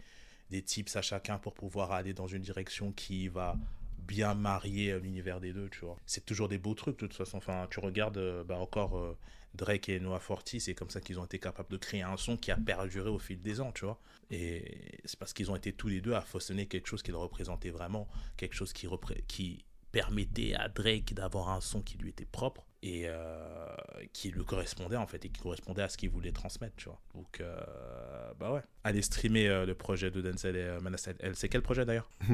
des 0.49 0.61
tips 0.61 0.95
à 0.95 1.01
chacun 1.01 1.37
pour 1.37 1.53
pouvoir 1.53 1.91
aller 1.91 2.13
dans 2.13 2.27
une 2.27 2.41
direction 2.41 2.91
qui 2.91 3.27
va 3.27 3.57
bien 3.99 4.33
marier 4.33 4.91
euh, 4.91 4.99
l'univers 4.99 5.39
des 5.39 5.53
deux, 5.53 5.69
tu 5.69 5.79
vois. 5.81 5.97
C'est 6.05 6.25
toujours 6.25 6.47
des 6.47 6.57
beaux 6.57 6.75
trucs 6.75 6.99
de 6.99 7.07
toute 7.07 7.15
façon. 7.15 7.37
Enfin, 7.37 7.67
tu 7.69 7.79
regardes 7.79 8.17
euh, 8.17 8.43
bah, 8.43 8.57
encore 8.57 9.17
Drake 9.55 9.89
et 9.89 9.99
Noah 9.99 10.19
Forti, 10.19 10.59
c'est 10.59 10.75
comme 10.75 10.89
ça 10.89 11.01
qu'ils 11.01 11.19
ont 11.19 11.25
été 11.25 11.39
capables 11.39 11.69
de 11.69 11.77
créer 11.77 12.01
un 12.01 12.17
son 12.17 12.37
qui 12.37 12.51
a 12.51 12.57
perduré 12.57 13.09
au 13.09 13.19
fil 13.19 13.41
des 13.41 13.61
ans, 13.61 13.71
tu 13.71 13.85
vois. 13.85 13.99
Et 14.29 14.99
c'est 15.05 15.17
parce 15.17 15.33
qu'ils 15.33 15.49
ont 15.51 15.55
été 15.55 15.71
tous 15.73 15.87
les 15.87 16.01
deux 16.01 16.13
à 16.13 16.21
façonner 16.21 16.67
quelque 16.67 16.87
chose 16.87 17.03
qu'ils 17.03 17.15
représentaient 17.15 17.69
vraiment, 17.69 18.07
quelque 18.37 18.55
chose 18.55 18.73
qui, 18.73 18.87
qui 19.27 19.65
permettait 19.91 20.53
à 20.55 20.67
Drake 20.67 21.13
d'avoir 21.13 21.49
un 21.49 21.61
son 21.61 21.81
qui 21.81 21.97
lui 21.97 22.09
était 22.09 22.25
propre 22.25 22.65
et 22.87 23.03
euh, 23.07 23.75
qui 24.13 24.29
lui 24.29 24.45
correspondait 24.45 24.95
en 24.95 25.07
fait 25.07 25.25
et 25.25 25.29
qui 25.29 25.41
correspondait 25.41 25.81
à 25.81 25.89
ce 25.89 25.97
qu'il 25.97 26.09
voulait 26.11 26.31
transmettre, 26.31 26.75
tu 26.77 26.85
vois. 26.85 27.01
Donc, 27.15 27.41
euh, 27.41 27.57
bah 28.39 28.53
ouais. 28.53 28.61
Allez 28.83 29.01
streamer 29.01 29.47
euh, 29.49 29.65
le 29.65 29.73
projet 29.73 30.11
de 30.11 30.21
Denzel 30.21 30.55
et 30.55 30.59
euh, 30.59 30.79
Manasseh 30.79 31.15
El. 31.19 31.35
C'est 31.35 31.49
quel 31.49 31.63
projet 31.63 31.83
d'ailleurs? 31.83 32.09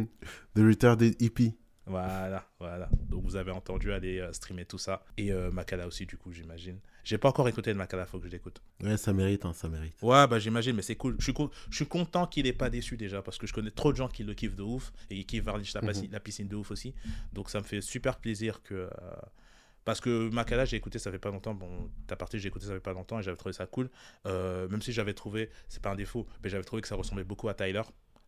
The 0.56 0.60
Retarded 0.60 1.22
EP. 1.22 1.54
Voilà, 1.86 2.46
voilà. 2.60 2.90
Donc 3.10 3.24
vous 3.24 3.36
avez 3.38 3.52
entendu, 3.52 3.92
aller 3.92 4.26
streamer 4.34 4.66
tout 4.66 4.78
ça. 4.78 5.04
Et 5.18 5.32
Makala 5.32 5.88
aussi, 5.88 6.06
du 6.06 6.16
coup, 6.18 6.32
j'imagine. 6.32 6.78
J'ai 7.04 7.18
pas 7.18 7.30
encore 7.30 7.50
écouté 7.50 7.74
de 7.74 7.78
Makala, 7.78 8.06
faut 8.06 8.20
que 8.20 8.28
je 8.28 8.32
l'écoute. 8.32 8.62
Ouais, 8.84 8.96
ça 8.98 9.12
mérite, 9.14 9.44
hein, 9.46 9.54
ça 9.54 9.68
mérite. 9.68 9.96
Ouais, 10.04 10.28
bah 10.28 10.38
j'imagine, 10.38 10.76
mais 10.76 10.84
c'est 10.84 10.96
cool. 10.96 11.16
Je 11.18 11.24
suis, 11.24 11.34
co- 11.34 11.50
je 11.72 11.76
suis 11.78 11.88
content 11.88 12.28
qu'il 12.28 12.46
ait 12.46 12.54
pas 12.54 12.70
déçu 12.70 12.98
déjà, 12.98 13.24
parce 13.24 13.40
que 13.40 13.48
je 13.48 13.54
connais 13.54 13.72
trop 13.72 13.92
de 13.92 13.98
gens 13.98 14.08
qui 14.08 14.24
le 14.24 14.36
kiffent 14.36 14.56
de 14.56 14.62
ouf, 14.62 14.94
et 15.10 15.16
qui 15.16 15.26
kiffent 15.26 15.44
Varnish 15.46 15.74
la, 15.74 15.82
piscine- 15.82 16.12
la 16.12 16.20
piscine 16.20 16.48
de 16.48 16.56
ouf 16.56 16.70
aussi. 16.70 16.94
Donc 17.34 17.50
ça 17.50 17.58
me 17.60 17.64
fait 17.66 17.82
super 17.82 18.18
plaisir 18.18 18.62
que... 18.62 18.88
Parce 19.86 20.00
que 20.00 20.30
Makala, 20.30 20.66
j'ai 20.66 20.78
écouté, 20.78 21.00
ça 21.00 21.12
fait 21.12 21.20
pas 21.20 21.32
longtemps. 21.32 21.54
Bon, 21.54 21.90
ta 22.08 22.16
partie, 22.16 22.40
j'ai 22.40 22.48
écouté, 22.50 22.66
ça 22.66 22.74
fait 22.74 22.80
pas 22.80 22.94
longtemps, 22.94 23.20
et 23.20 23.24
j'avais 23.24 23.38
trouvé 23.38 23.54
ça 23.54 23.66
cool. 23.66 23.90
Euh, 24.26 24.68
même 24.70 24.82
si 24.82 24.92
j'avais 24.92 25.14
trouvé, 25.14 25.50
c'est 25.68 25.82
pas 25.82 25.92
un 25.92 25.96
défaut, 25.96 26.28
mais 26.44 26.50
j'avais 26.50 26.64
trouvé 26.64 26.82
que 26.82 26.88
ça 26.88 26.96
ressemblait 26.96 27.24
beaucoup 27.24 27.50
à 27.50 27.54
Tyler. 27.54 27.82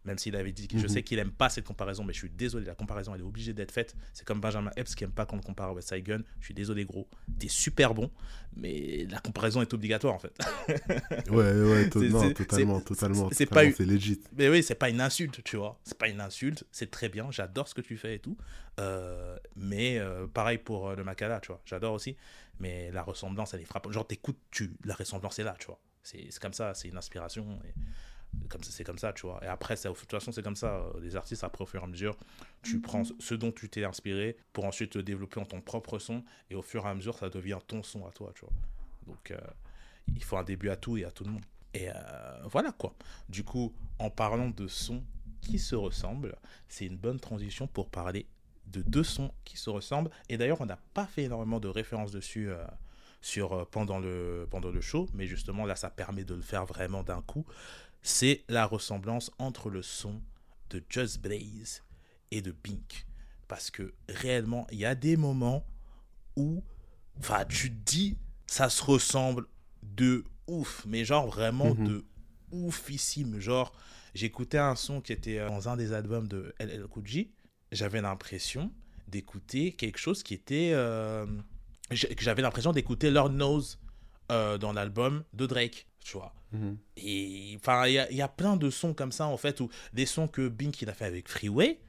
Même 0.05 0.17
s'il 0.17 0.35
avait 0.35 0.51
dit 0.51 0.67
que 0.67 0.77
je 0.77 0.83
Mhm. 0.83 0.89
sais 0.89 1.03
qu'il 1.03 1.17
aime 1.19 1.31
pas 1.31 1.49
cette 1.49 1.63
comparaison, 1.65 2.03
mais 2.03 2.11
je 2.13 2.17
suis 2.19 2.29
désolé, 2.29 2.65
la 2.65 2.75
comparaison 2.75 3.15
elle 3.15 3.21
est 3.21 3.23
obligée 3.23 3.53
d'être 3.53 3.71
faite. 3.71 3.95
C'est 4.13 4.25
comme 4.25 4.41
Benjamin 4.41 4.69
Epps 4.75 4.95
qui 4.95 5.05
aime 5.05 5.11
pas 5.13 5.25
qu'on 5.25 5.37
le 5.37 5.41
compare 5.41 5.69
à 5.69 5.73
West 5.73 5.87
Side 5.89 6.03
Gun. 6.03 6.21
Je 6.39 6.45
suis 6.45 6.53
désolé, 6.53 6.83
gros. 6.83 7.07
T'es 7.39 7.47
super 7.47 7.93
bon, 7.93 8.11
mais 8.55 9.05
la 9.09 9.19
comparaison 9.19 9.61
est 9.61 9.73
obligatoire 9.73 10.13
en 10.13 10.19
fait. 10.19 10.37
Ouais, 11.29 11.51
ouais, 11.61 11.89
to- 11.89 12.03
non, 12.03 12.31
totalement, 12.33 12.81
totalement. 12.81 13.29
c'est 13.31 13.45
totalement, 13.45 13.71
pas- 13.71 13.75
C'est 13.77 13.85
legit. 13.85 14.19
Mais 14.37 14.49
oui, 14.49 14.61
c'est 14.61 14.75
pas 14.75 14.89
une 14.89 15.01
insulte, 15.01 15.43
tu 15.43 15.55
vois. 15.57 15.79
C'est 15.85 15.97
pas 15.97 16.09
une 16.09 16.19
insulte, 16.21 16.65
c'est 16.71 16.91
très 16.91 17.09
bien. 17.09 17.31
J'adore 17.31 17.67
ce 17.67 17.73
que 17.73 17.81
tu 17.81 17.95
fais 17.97 18.15
et 18.15 18.19
tout. 18.19 18.37
Euh, 18.79 19.37
mais 19.55 19.99
euh, 19.99 20.27
pareil 20.27 20.57
pour 20.57 20.89
euh, 20.89 20.95
le 20.95 21.03
Makala, 21.03 21.39
tu 21.39 21.47
vois. 21.47 21.61
J'adore 21.65 21.93
aussi. 21.93 22.15
Mais 22.59 22.91
la 22.91 23.03
ressemblance, 23.03 23.53
elle 23.53 23.61
est 23.61 23.65
frappante. 23.65 23.93
Genre, 23.93 24.05
t'écoutes, 24.07 24.39
tu... 24.51 24.73
la 24.85 24.95
ressemblance 24.95 25.39
est 25.39 25.43
là, 25.43 25.55
tu 25.59 25.67
vois. 25.67 25.79
C'est 26.03 26.27
c'est 26.29 26.41
comme 26.41 26.53
ça, 26.53 26.73
c'est 26.73 26.87
une 26.89 26.97
inspiration. 26.97 27.59
Et 27.65 27.73
comme 28.49 28.63
c'est 28.63 28.83
comme 28.83 28.97
ça, 28.97 29.13
tu 29.13 29.25
vois. 29.25 29.39
Et 29.43 29.47
après, 29.47 29.75
ça, 29.75 29.89
de 29.89 29.95
toute 29.95 30.11
façon, 30.11 30.31
c'est 30.31 30.43
comme 30.43 30.55
ça. 30.55 30.85
Les 31.01 31.15
artistes, 31.15 31.43
après, 31.43 31.63
au 31.63 31.67
fur 31.67 31.81
et 31.81 31.83
à 31.83 31.87
mesure, 31.87 32.15
tu 32.61 32.79
prends 32.79 33.03
ce 33.03 33.35
dont 33.35 33.51
tu 33.51 33.69
t'es 33.69 33.83
inspiré 33.83 34.37
pour 34.53 34.65
ensuite 34.65 34.95
le 34.95 35.03
développer 35.03 35.39
en 35.39 35.45
ton 35.45 35.61
propre 35.61 35.99
son. 35.99 36.23
Et 36.49 36.55
au 36.55 36.61
fur 36.61 36.85
et 36.85 36.89
à 36.89 36.95
mesure, 36.95 37.17
ça 37.17 37.29
devient 37.29 37.59
ton 37.65 37.83
son 37.83 38.05
à 38.05 38.11
toi, 38.11 38.31
tu 38.35 38.41
vois. 38.41 38.53
Donc, 39.07 39.31
euh, 39.31 39.37
il 40.15 40.23
faut 40.23 40.37
un 40.37 40.43
début 40.43 40.69
à 40.69 40.75
tout 40.75 40.97
et 40.97 41.05
à 41.05 41.11
tout 41.11 41.23
le 41.23 41.31
monde. 41.31 41.43
Et 41.73 41.89
euh, 41.89 41.93
voilà 42.45 42.71
quoi. 42.71 42.93
Du 43.29 43.43
coup, 43.43 43.73
en 43.99 44.09
parlant 44.09 44.49
de 44.49 44.67
sons 44.67 45.03
qui 45.41 45.59
se 45.59 45.75
ressemblent, 45.75 46.35
c'est 46.67 46.85
une 46.85 46.97
bonne 46.97 47.19
transition 47.19 47.67
pour 47.67 47.89
parler 47.89 48.27
de 48.67 48.81
deux 48.81 49.03
sons 49.03 49.31
qui 49.43 49.57
se 49.57 49.69
ressemblent. 49.69 50.11
Et 50.29 50.37
d'ailleurs, 50.37 50.61
on 50.61 50.65
n'a 50.65 50.79
pas 50.93 51.05
fait 51.07 51.23
énormément 51.23 51.59
de 51.59 51.67
références 51.67 52.11
dessus 52.11 52.49
euh, 52.49 52.63
sur, 53.21 53.67
pendant, 53.69 53.99
le, 53.99 54.47
pendant 54.49 54.69
le 54.69 54.81
show, 54.81 55.09
mais 55.13 55.27
justement 55.27 55.65
là, 55.65 55.75
ça 55.75 55.89
permet 55.89 56.23
de 56.23 56.35
le 56.35 56.41
faire 56.41 56.65
vraiment 56.65 57.03
d'un 57.03 57.21
coup. 57.21 57.45
C'est 58.03 58.43
la 58.49 58.65
ressemblance 58.65 59.31
entre 59.39 59.69
le 59.69 59.81
son 59.81 60.21
de 60.69 60.83
Just 60.89 61.19
Blaze 61.21 61.83
et 62.31 62.41
de 62.41 62.51
Bink. 62.51 63.05
Parce 63.47 63.71
que 63.71 63.93
réellement, 64.09 64.67
il 64.71 64.79
y 64.79 64.85
a 64.85 64.95
des 64.95 65.15
moments 65.17 65.65
où, 66.35 66.63
enfin, 67.19 67.45
tu 67.45 67.69
te 67.71 67.91
dis, 67.91 68.17
ça 68.47 68.69
se 68.69 68.83
ressemble 68.83 69.45
de 69.83 70.23
ouf, 70.47 70.83
mais 70.87 71.05
genre 71.05 71.27
vraiment 71.27 71.73
Mhm. 71.75 71.87
de 71.87 72.05
oufissime. 72.51 73.39
Genre, 73.39 73.73
j'écoutais 74.13 74.57
un 74.57 74.75
son 74.75 75.01
qui 75.01 75.13
était 75.13 75.39
euh, 75.39 75.47
dans 75.49 75.69
un 75.69 75.77
des 75.77 75.93
albums 75.93 76.27
de 76.27 76.53
LL 76.59 76.87
Cool. 76.87 77.05
J'avais 77.71 78.01
l'impression 78.01 78.71
d'écouter 79.07 79.73
quelque 79.73 79.97
chose 79.97 80.23
qui 80.23 80.33
était. 80.33 80.71
euh, 80.73 81.25
J'avais 81.91 82.41
l'impression 82.41 82.71
d'écouter 82.71 83.11
Lord 83.11 83.29
Knows 83.29 83.63
euh, 84.31 84.57
dans 84.57 84.73
l'album 84.73 85.23
de 85.33 85.45
Drake, 85.45 85.87
tu 85.99 86.17
vois. 86.17 86.33
Mhm. 86.53 86.77
Et 86.97 87.57
enfin, 87.59 87.87
il 87.87 87.93
y, 87.93 87.99
a- 87.99 88.09
il 88.11 88.17
y 88.17 88.21
a 88.21 88.27
plein 88.27 88.55
de 88.57 88.69
sons 88.69 88.93
comme 88.93 89.11
ça, 89.11 89.25
en 89.27 89.37
fait, 89.37 89.59
où 89.59 89.69
des 89.93 90.05
sons 90.05 90.27
que 90.27 90.47
Bink 90.47 90.81
il 90.81 90.89
a 90.89 90.93
fait 90.93 91.05
avec 91.05 91.27
Freeway, 91.27 91.79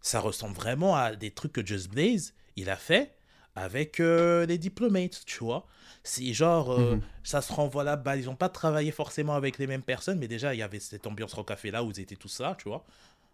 ça 0.00 0.20
ressemble 0.20 0.54
vraiment 0.54 0.96
à 0.96 1.14
des 1.14 1.30
trucs 1.30 1.52
que 1.52 1.64
Just 1.64 1.90
Blaze 1.90 2.34
il 2.56 2.70
a 2.70 2.76
fait 2.76 3.14
avec 3.56 4.00
euh, 4.00 4.46
les 4.46 4.58
Diplomates, 4.58 5.22
tu 5.26 5.38
vois. 5.44 5.66
C'est 6.02 6.32
genre, 6.32 6.70
euh, 6.72 6.96
Mhm. 6.96 7.02
ça 7.22 7.40
se 7.42 7.52
renvoie 7.52 7.84
là 7.84 7.96
bas 7.96 8.16
Ils 8.16 8.24
n'ont 8.26 8.34
pas 8.36 8.48
travaillé 8.48 8.90
forcément 8.90 9.34
avec 9.34 9.58
les 9.58 9.66
mêmes 9.66 9.82
personnes, 9.82 10.18
mais 10.18 10.28
déjà, 10.28 10.54
il 10.54 10.58
y 10.58 10.62
avait 10.62 10.80
cette 10.80 11.06
ambiance 11.06 11.32
rock 11.34 11.48
café 11.48 11.70
là 11.70 11.84
où 11.84 11.90
ils 11.90 12.00
étaient 12.00 12.16
tous 12.16 12.40
là, 12.40 12.56
tu 12.58 12.68
vois. 12.68 12.84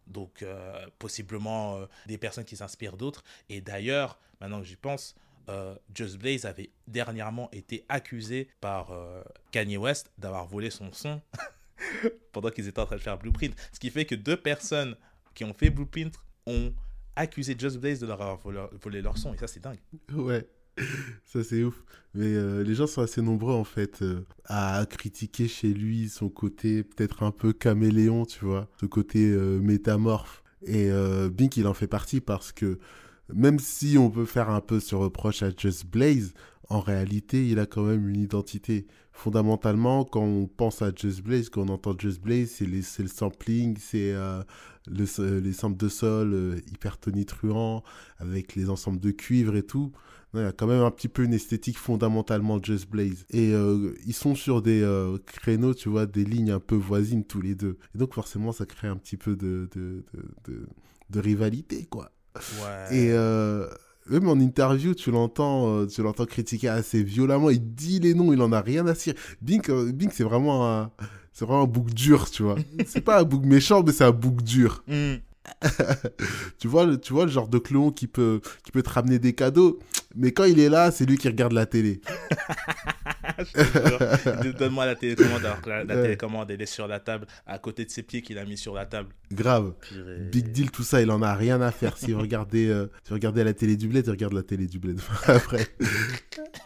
Donc, 0.06 0.42
euh, 0.42 0.86
possiblement 0.98 1.80
des 2.06 2.18
personnes 2.18 2.44
qui 2.44 2.56
s'inspirent 2.56 2.96
d'autres. 2.96 3.22
Et 3.48 3.60
d'ailleurs, 3.60 4.18
maintenant 4.40 4.60
que 4.60 4.66
j'y 4.66 4.76
pense, 4.76 5.14
euh, 5.50 5.74
Just 5.94 6.18
Blaze 6.18 6.44
avait 6.44 6.70
dernièrement 6.86 7.50
été 7.52 7.84
accusé 7.88 8.48
par 8.60 8.92
euh, 8.92 9.22
Kanye 9.50 9.76
West 9.76 10.10
d'avoir 10.16 10.46
volé 10.46 10.70
son 10.70 10.92
son 10.92 11.20
pendant 12.32 12.50
qu'ils 12.50 12.68
étaient 12.68 12.80
en 12.80 12.86
train 12.86 12.96
de 12.96 13.00
faire 13.00 13.18
Blueprint. 13.18 13.54
Ce 13.72 13.80
qui 13.80 13.90
fait 13.90 14.04
que 14.04 14.14
deux 14.14 14.36
personnes 14.36 14.96
qui 15.34 15.44
ont 15.44 15.54
fait 15.54 15.70
Blueprint 15.70 16.14
ont 16.46 16.72
accusé 17.16 17.56
Just 17.58 17.78
Blaze 17.78 18.00
de 18.00 18.06
leur 18.06 18.20
avoir 18.22 18.38
volé, 18.38 19.02
leur 19.02 19.18
son. 19.18 19.34
Et 19.34 19.38
ça, 19.38 19.46
c'est 19.46 19.60
dingue. 19.60 19.78
Ouais, 20.14 20.46
ça 21.24 21.42
c'est 21.42 21.64
ouf. 21.64 21.82
Mais 22.14 22.26
euh, 22.34 22.62
les 22.62 22.74
gens 22.74 22.86
sont 22.86 23.02
assez 23.02 23.22
nombreux 23.22 23.54
en 23.54 23.64
fait 23.64 24.02
euh, 24.02 24.24
à 24.46 24.84
critiquer 24.88 25.48
chez 25.48 25.72
lui 25.72 26.08
son 26.08 26.28
côté 26.28 26.84
peut-être 26.84 27.22
un 27.22 27.32
peu 27.32 27.52
caméléon, 27.52 28.24
tu 28.24 28.44
vois, 28.44 28.68
ce 28.80 28.86
côté 28.86 29.26
métamorphe. 29.26 30.42
Et 30.66 30.90
Bink 31.30 31.56
il 31.56 31.66
en 31.66 31.72
fait 31.72 31.86
partie 31.86 32.20
parce 32.20 32.52
que 32.52 32.78
même 33.34 33.58
si 33.58 33.96
on 33.98 34.10
peut 34.10 34.24
faire 34.26 34.50
un 34.50 34.60
peu 34.60 34.80
ce 34.80 34.94
reproche 34.94 35.42
à 35.42 35.50
Just 35.56 35.86
Blaze, 35.86 36.32
en 36.68 36.80
réalité 36.80 37.48
il 37.48 37.58
a 37.58 37.66
quand 37.66 37.82
même 37.82 38.08
une 38.08 38.20
identité. 38.20 38.86
Fondamentalement, 39.12 40.04
quand 40.04 40.22
on 40.22 40.46
pense 40.46 40.80
à 40.82 40.92
Just 40.94 41.22
Blaze, 41.22 41.50
quand 41.50 41.68
on 41.68 41.72
entend 41.74 41.94
Just 41.98 42.20
Blaze, 42.22 42.50
c'est 42.50 42.66
le 43.02 43.08
sampling, 43.08 43.76
c'est 43.78 44.12
euh, 44.12 44.42
so- 45.04 45.40
les 45.40 45.52
samples 45.52 45.76
de 45.76 45.88
sol 45.88 46.32
euh, 46.32 46.60
hyper 46.72 46.96
tonitruants, 46.98 47.82
avec 48.18 48.54
les 48.54 48.70
ensembles 48.70 49.00
de 49.00 49.10
cuivre 49.10 49.56
et 49.56 49.62
tout. 49.62 49.92
Il 50.32 50.40
y 50.40 50.44
a 50.44 50.52
quand 50.52 50.68
même 50.68 50.82
un 50.82 50.90
petit 50.92 51.08
peu 51.08 51.24
une 51.24 51.34
esthétique 51.34 51.76
fondamentalement 51.76 52.62
Just 52.62 52.88
Blaze. 52.88 53.26
Et 53.30 53.52
euh, 53.52 53.92
ils 54.06 54.14
sont 54.14 54.36
sur 54.36 54.62
des 54.62 54.80
euh, 54.80 55.18
créneaux, 55.26 55.74
tu 55.74 55.88
vois, 55.88 56.06
des 56.06 56.24
lignes 56.24 56.52
un 56.52 56.60
peu 56.60 56.76
voisines 56.76 57.24
tous 57.24 57.40
les 57.42 57.56
deux. 57.56 57.78
Et 57.94 57.98
donc 57.98 58.14
forcément, 58.14 58.52
ça 58.52 58.64
crée 58.64 58.86
un 58.88 58.96
petit 58.96 59.16
peu 59.16 59.34
de- 59.36 59.68
de 61.10 61.20
rivalité, 61.20 61.86
quoi. 61.86 62.12
Ouais. 62.62 62.96
Et 62.96 63.12
euh, 63.12 63.66
même 64.08 64.28
en 64.28 64.38
interview, 64.38 64.94
tu 64.94 65.10
l'entends, 65.10 65.68
euh, 65.68 65.86
tu 65.86 66.02
l'entends 66.02 66.26
critiquer 66.26 66.68
assez 66.68 67.02
violemment. 67.02 67.50
Il 67.50 67.74
dit 67.74 68.00
les 68.00 68.14
noms, 68.14 68.32
il 68.32 68.42
en 68.42 68.52
a 68.52 68.60
rien 68.60 68.86
à 68.86 68.94
cirer. 68.94 69.16
Bink, 69.40 69.70
euh, 69.70 69.92
Bink, 69.92 70.12
c'est 70.12 70.24
vraiment 70.24 70.68
un, 70.68 70.90
c'est 71.32 71.44
vraiment 71.44 71.62
un 71.62 71.66
bouc 71.66 71.92
dur, 71.94 72.30
tu 72.30 72.42
vois. 72.42 72.56
c'est 72.86 73.02
pas 73.02 73.20
un 73.20 73.24
bouc 73.24 73.44
méchant, 73.44 73.82
mais 73.84 73.92
c'est 73.92 74.04
un 74.04 74.10
bouc 74.10 74.42
dur. 74.42 74.82
Hmm. 74.88 75.16
tu, 76.58 76.68
vois, 76.68 76.86
le- 76.86 77.00
tu 77.00 77.12
vois 77.12 77.24
le 77.24 77.30
genre 77.30 77.48
de 77.48 77.58
clone 77.58 77.92
qui 77.94 78.06
peut, 78.06 78.40
qui 78.64 78.72
peut 78.72 78.82
te 78.82 78.90
ramener 78.90 79.18
des 79.18 79.32
cadeaux, 79.34 79.78
mais 80.14 80.32
quand 80.32 80.44
il 80.44 80.60
est 80.60 80.68
là, 80.68 80.90
c'est 80.90 81.06
lui 81.06 81.16
qui 81.18 81.28
regarde 81.28 81.52
la 81.52 81.66
télé. 81.66 82.00
Donne-moi 84.58 84.86
la 84.86 84.94
télécommande 84.96 85.44
alors 85.44 85.60
que 85.62 85.70
la, 85.70 85.84
la 85.84 86.02
télécommande 86.02 86.50
elle 86.50 86.60
est 86.62 86.66
sur 86.66 86.86
la 86.86 87.00
table, 87.00 87.26
à 87.46 87.58
côté 87.58 87.84
de 87.84 87.90
ses 87.90 88.02
pieds 88.02 88.22
qu'il 88.22 88.38
a 88.38 88.44
mis 88.44 88.56
sur 88.58 88.74
la 88.74 88.86
table. 88.86 89.10
Grave. 89.32 89.74
Purée. 89.80 90.18
Big 90.30 90.50
deal, 90.50 90.70
tout 90.70 90.82
ça, 90.82 91.00
il 91.00 91.10
en 91.10 91.22
a 91.22 91.34
rien 91.34 91.60
à 91.60 91.70
faire. 91.70 91.96
Si 91.96 92.12
vous 92.12 92.20
regardez, 92.20 92.68
euh, 92.68 92.86
si 93.02 93.10
vous 93.10 93.14
regardez 93.14 93.44
la 93.44 93.54
télé 93.54 93.76
du 93.76 93.88
bled, 93.88 94.04
il 94.06 94.10
regarde 94.10 94.32
la 94.34 94.42
télé 94.42 94.66
du 94.66 94.78
bled. 94.78 95.00
Après. 95.26 95.66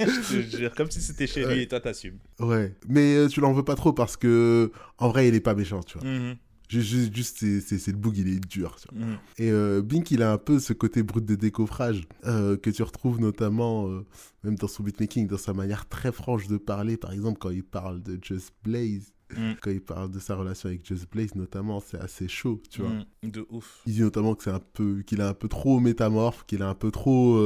Je 0.01 0.41
te 0.51 0.57
jure, 0.57 0.75
comme 0.75 0.91
si 0.91 1.01
c'était 1.01 1.27
chez 1.27 1.45
lui 1.45 1.63
et 1.63 1.69
toi 1.69 1.81
t'assumes. 1.81 2.19
Ouais. 2.41 2.75
Mais 2.89 3.15
euh, 3.17 3.29
tu 3.29 3.41
l'en 3.41 3.53
veux 3.53 3.65
pas 3.65 3.77
trop 3.77 3.93
parce 3.93 4.17
que, 4.17 4.73
en 4.99 5.09
vrai, 5.11 5.29
il 5.29 5.35
est 5.35 5.41
pas 5.41 5.55
méchant, 5.55 5.83
tu 5.83 5.99
vois. 5.99 6.09
Mhm, 6.09 6.37
juste, 6.69 7.15
juste, 7.15 7.39
c'est- 7.39 7.87
le 7.89 7.97
boug, 7.99 8.17
il 8.17 8.29
est 8.29 8.41
dur, 8.49 8.77
tu 8.77 8.89
vois. 8.95 9.07
mhm. 9.07 9.17
Et 9.39 9.51
euh, 9.51 9.83
Bink, 9.83 10.11
il 10.11 10.23
a 10.23 10.33
un 10.33 10.39
peu 10.39 10.59
ce 10.59 10.73
côté 10.73 11.03
brut 11.03 11.25
de 11.25 11.35
décoffrage 11.35 12.03
euh, 12.27 12.57
que 12.57 12.71
tu 12.71 12.83
retrouves 12.83 13.21
notamment 13.21 13.89
euh, 13.89 14.05
même 14.43 14.57
dans 14.57 14.69
son 14.69 14.83
beatmaking, 14.83 15.27
dans 15.27 15.39
sa 15.39 15.53
manière 15.53 15.89
très 15.89 16.13
franche 16.13 16.47
de 16.49 16.57
parler. 16.57 16.97
Par 16.97 17.13
exemple, 17.13 17.39
quand 17.39 17.51
il 17.51 17.65
parle 17.65 18.03
de 18.03 18.19
Just 18.23 18.53
Blaze, 18.63 19.13
Mm. 19.35 19.55
quand 19.63 19.71
il 19.71 19.81
parle 19.81 20.11
de 20.11 20.19
sa 20.19 20.37
relation 20.37 20.69
avec 20.69 20.87
Just 20.87 21.11
Blaze 21.11 21.35
notamment, 21.35 21.81
c'est 21.81 21.99
assez 21.99 22.29
chaud, 22.29 22.61
tu 22.71 22.83
vois. 22.83 22.91
Mhm, 23.23 23.31
De 23.31 23.47
ouf. 23.51 23.81
Il 23.87 23.95
dit 23.95 24.03
notamment 24.03 24.35
que 24.35 24.45
c'est 24.45 24.51
un 24.51 24.61
peu, 24.75 25.03
qu'il 25.03 25.19
est 25.21 25.25
un 25.25 25.33
peu 25.35 25.49
trop 25.49 25.81
métamorphe, 25.81 26.45
qu'il 26.47 26.61
est 26.61 26.65
un 26.65 26.75
peu 26.75 26.91
trop, 26.91 27.41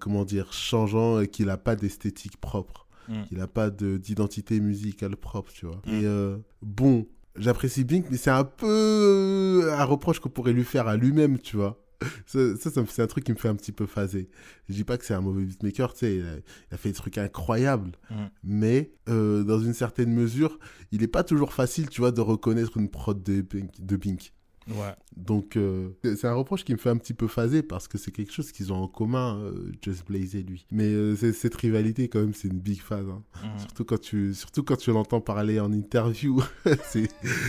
comment 0.00 0.24
dire, 0.24 0.52
changeant 0.52 1.20
et 1.20 1.28
qu'il 1.28 1.46
n'a 1.46 1.56
pas 1.56 1.76
d'esthétique 1.76 2.36
propre, 2.36 2.86
Mm. 3.08 3.24
qu'il 3.24 3.38
n'a 3.38 3.46
pas 3.48 3.70
de- 3.70 3.96
d'identité 3.96 4.60
musicale 4.60 5.16
propre, 5.16 5.50
tu 5.50 5.64
vois. 5.66 5.80
Mm. 5.86 5.90
Et 5.94 6.36
bon, 6.62 7.06
j'apprécie 7.38 7.84
Bink, 7.84 8.06
mais 8.10 8.16
c'est 8.16 8.30
un 8.30 8.44
peu 8.44 8.66
euh, 8.68 9.72
un 9.78 9.84
reproche 9.84 10.20
qu'on 10.20 10.28
pourrait 10.28 10.52
lui 10.52 10.64
faire 10.64 10.88
à 10.88 10.96
lui-même, 10.96 11.38
tu 11.38 11.56
vois. 11.56 11.82
Ça, 12.26 12.38
ça, 12.56 12.70
c'est 12.88 13.02
un 13.02 13.06
truc 13.08 13.24
qui 13.24 13.32
me 13.32 13.36
fait 13.36 13.48
un 13.48 13.56
petit 13.56 13.72
peu 13.72 13.84
phaser. 13.84 14.28
Je 14.68 14.74
dis 14.74 14.84
pas 14.84 14.96
que 14.98 15.04
c'est 15.04 15.14
un 15.14 15.20
mauvais 15.20 15.42
beatmaker, 15.44 15.92
tu 15.94 15.98
sais, 15.98 16.16
il 16.16 16.22
a, 16.26 16.34
il 16.36 16.74
a 16.74 16.76
fait 16.76 16.90
des 16.90 16.94
trucs 16.94 17.18
incroyables, 17.18 17.90
Mm. 18.08 18.14
mais 18.44 18.92
euh, 19.08 19.42
dans 19.42 19.58
une 19.58 19.74
certaine 19.74 20.12
mesure, 20.12 20.60
il 20.92 21.00
n'est 21.00 21.08
pas 21.08 21.24
toujours 21.24 21.52
facile, 21.52 21.88
tu 21.88 22.00
vois, 22.00 22.12
de 22.12 22.20
reconnaître 22.20 22.76
une 22.76 22.88
prod 22.88 23.20
de 23.20 23.40
Bink. 23.40 23.70
De 23.80 23.96
Bink. 23.96 24.32
Ouais. 24.68 24.94
Donc, 25.16 25.56
euh, 25.56 25.90
c'est 26.04 26.26
un 26.26 26.34
reproche 26.34 26.64
qui 26.64 26.72
me 26.72 26.78
fait 26.78 26.90
un 26.90 26.96
petit 26.98 27.14
peu 27.14 27.26
phaser 27.26 27.62
parce 27.62 27.88
que 27.88 27.96
c'est 27.98 28.10
quelque 28.10 28.32
chose 28.32 28.52
qu'ils 28.52 28.72
ont 28.72 28.76
en 28.82 28.88
commun, 28.88 29.38
euh, 29.38 29.72
Just 29.82 30.06
Blaze 30.06 30.36
et 30.36 30.42
lui. 30.42 30.66
Mais 30.70 30.84
euh, 30.92 31.14
cette 31.32 31.54
rivalité, 31.54 32.08
quand 32.08 32.20
même, 32.20 32.34
c'est 32.34 32.48
une 32.48 32.60
big 32.60 32.80
phase. 32.80 33.06
hein. 33.08 33.22
Mhm. 33.42 33.58
Surtout, 33.60 33.84
quand 33.84 34.00
tu, 34.00 34.34
surtout 34.34 34.62
quand 34.62 34.76
tu 34.76 34.92
l'entends 34.92 35.20
parler 35.20 35.58
en 35.58 35.72
interview, 35.72 36.42
c'est- 36.84 37.08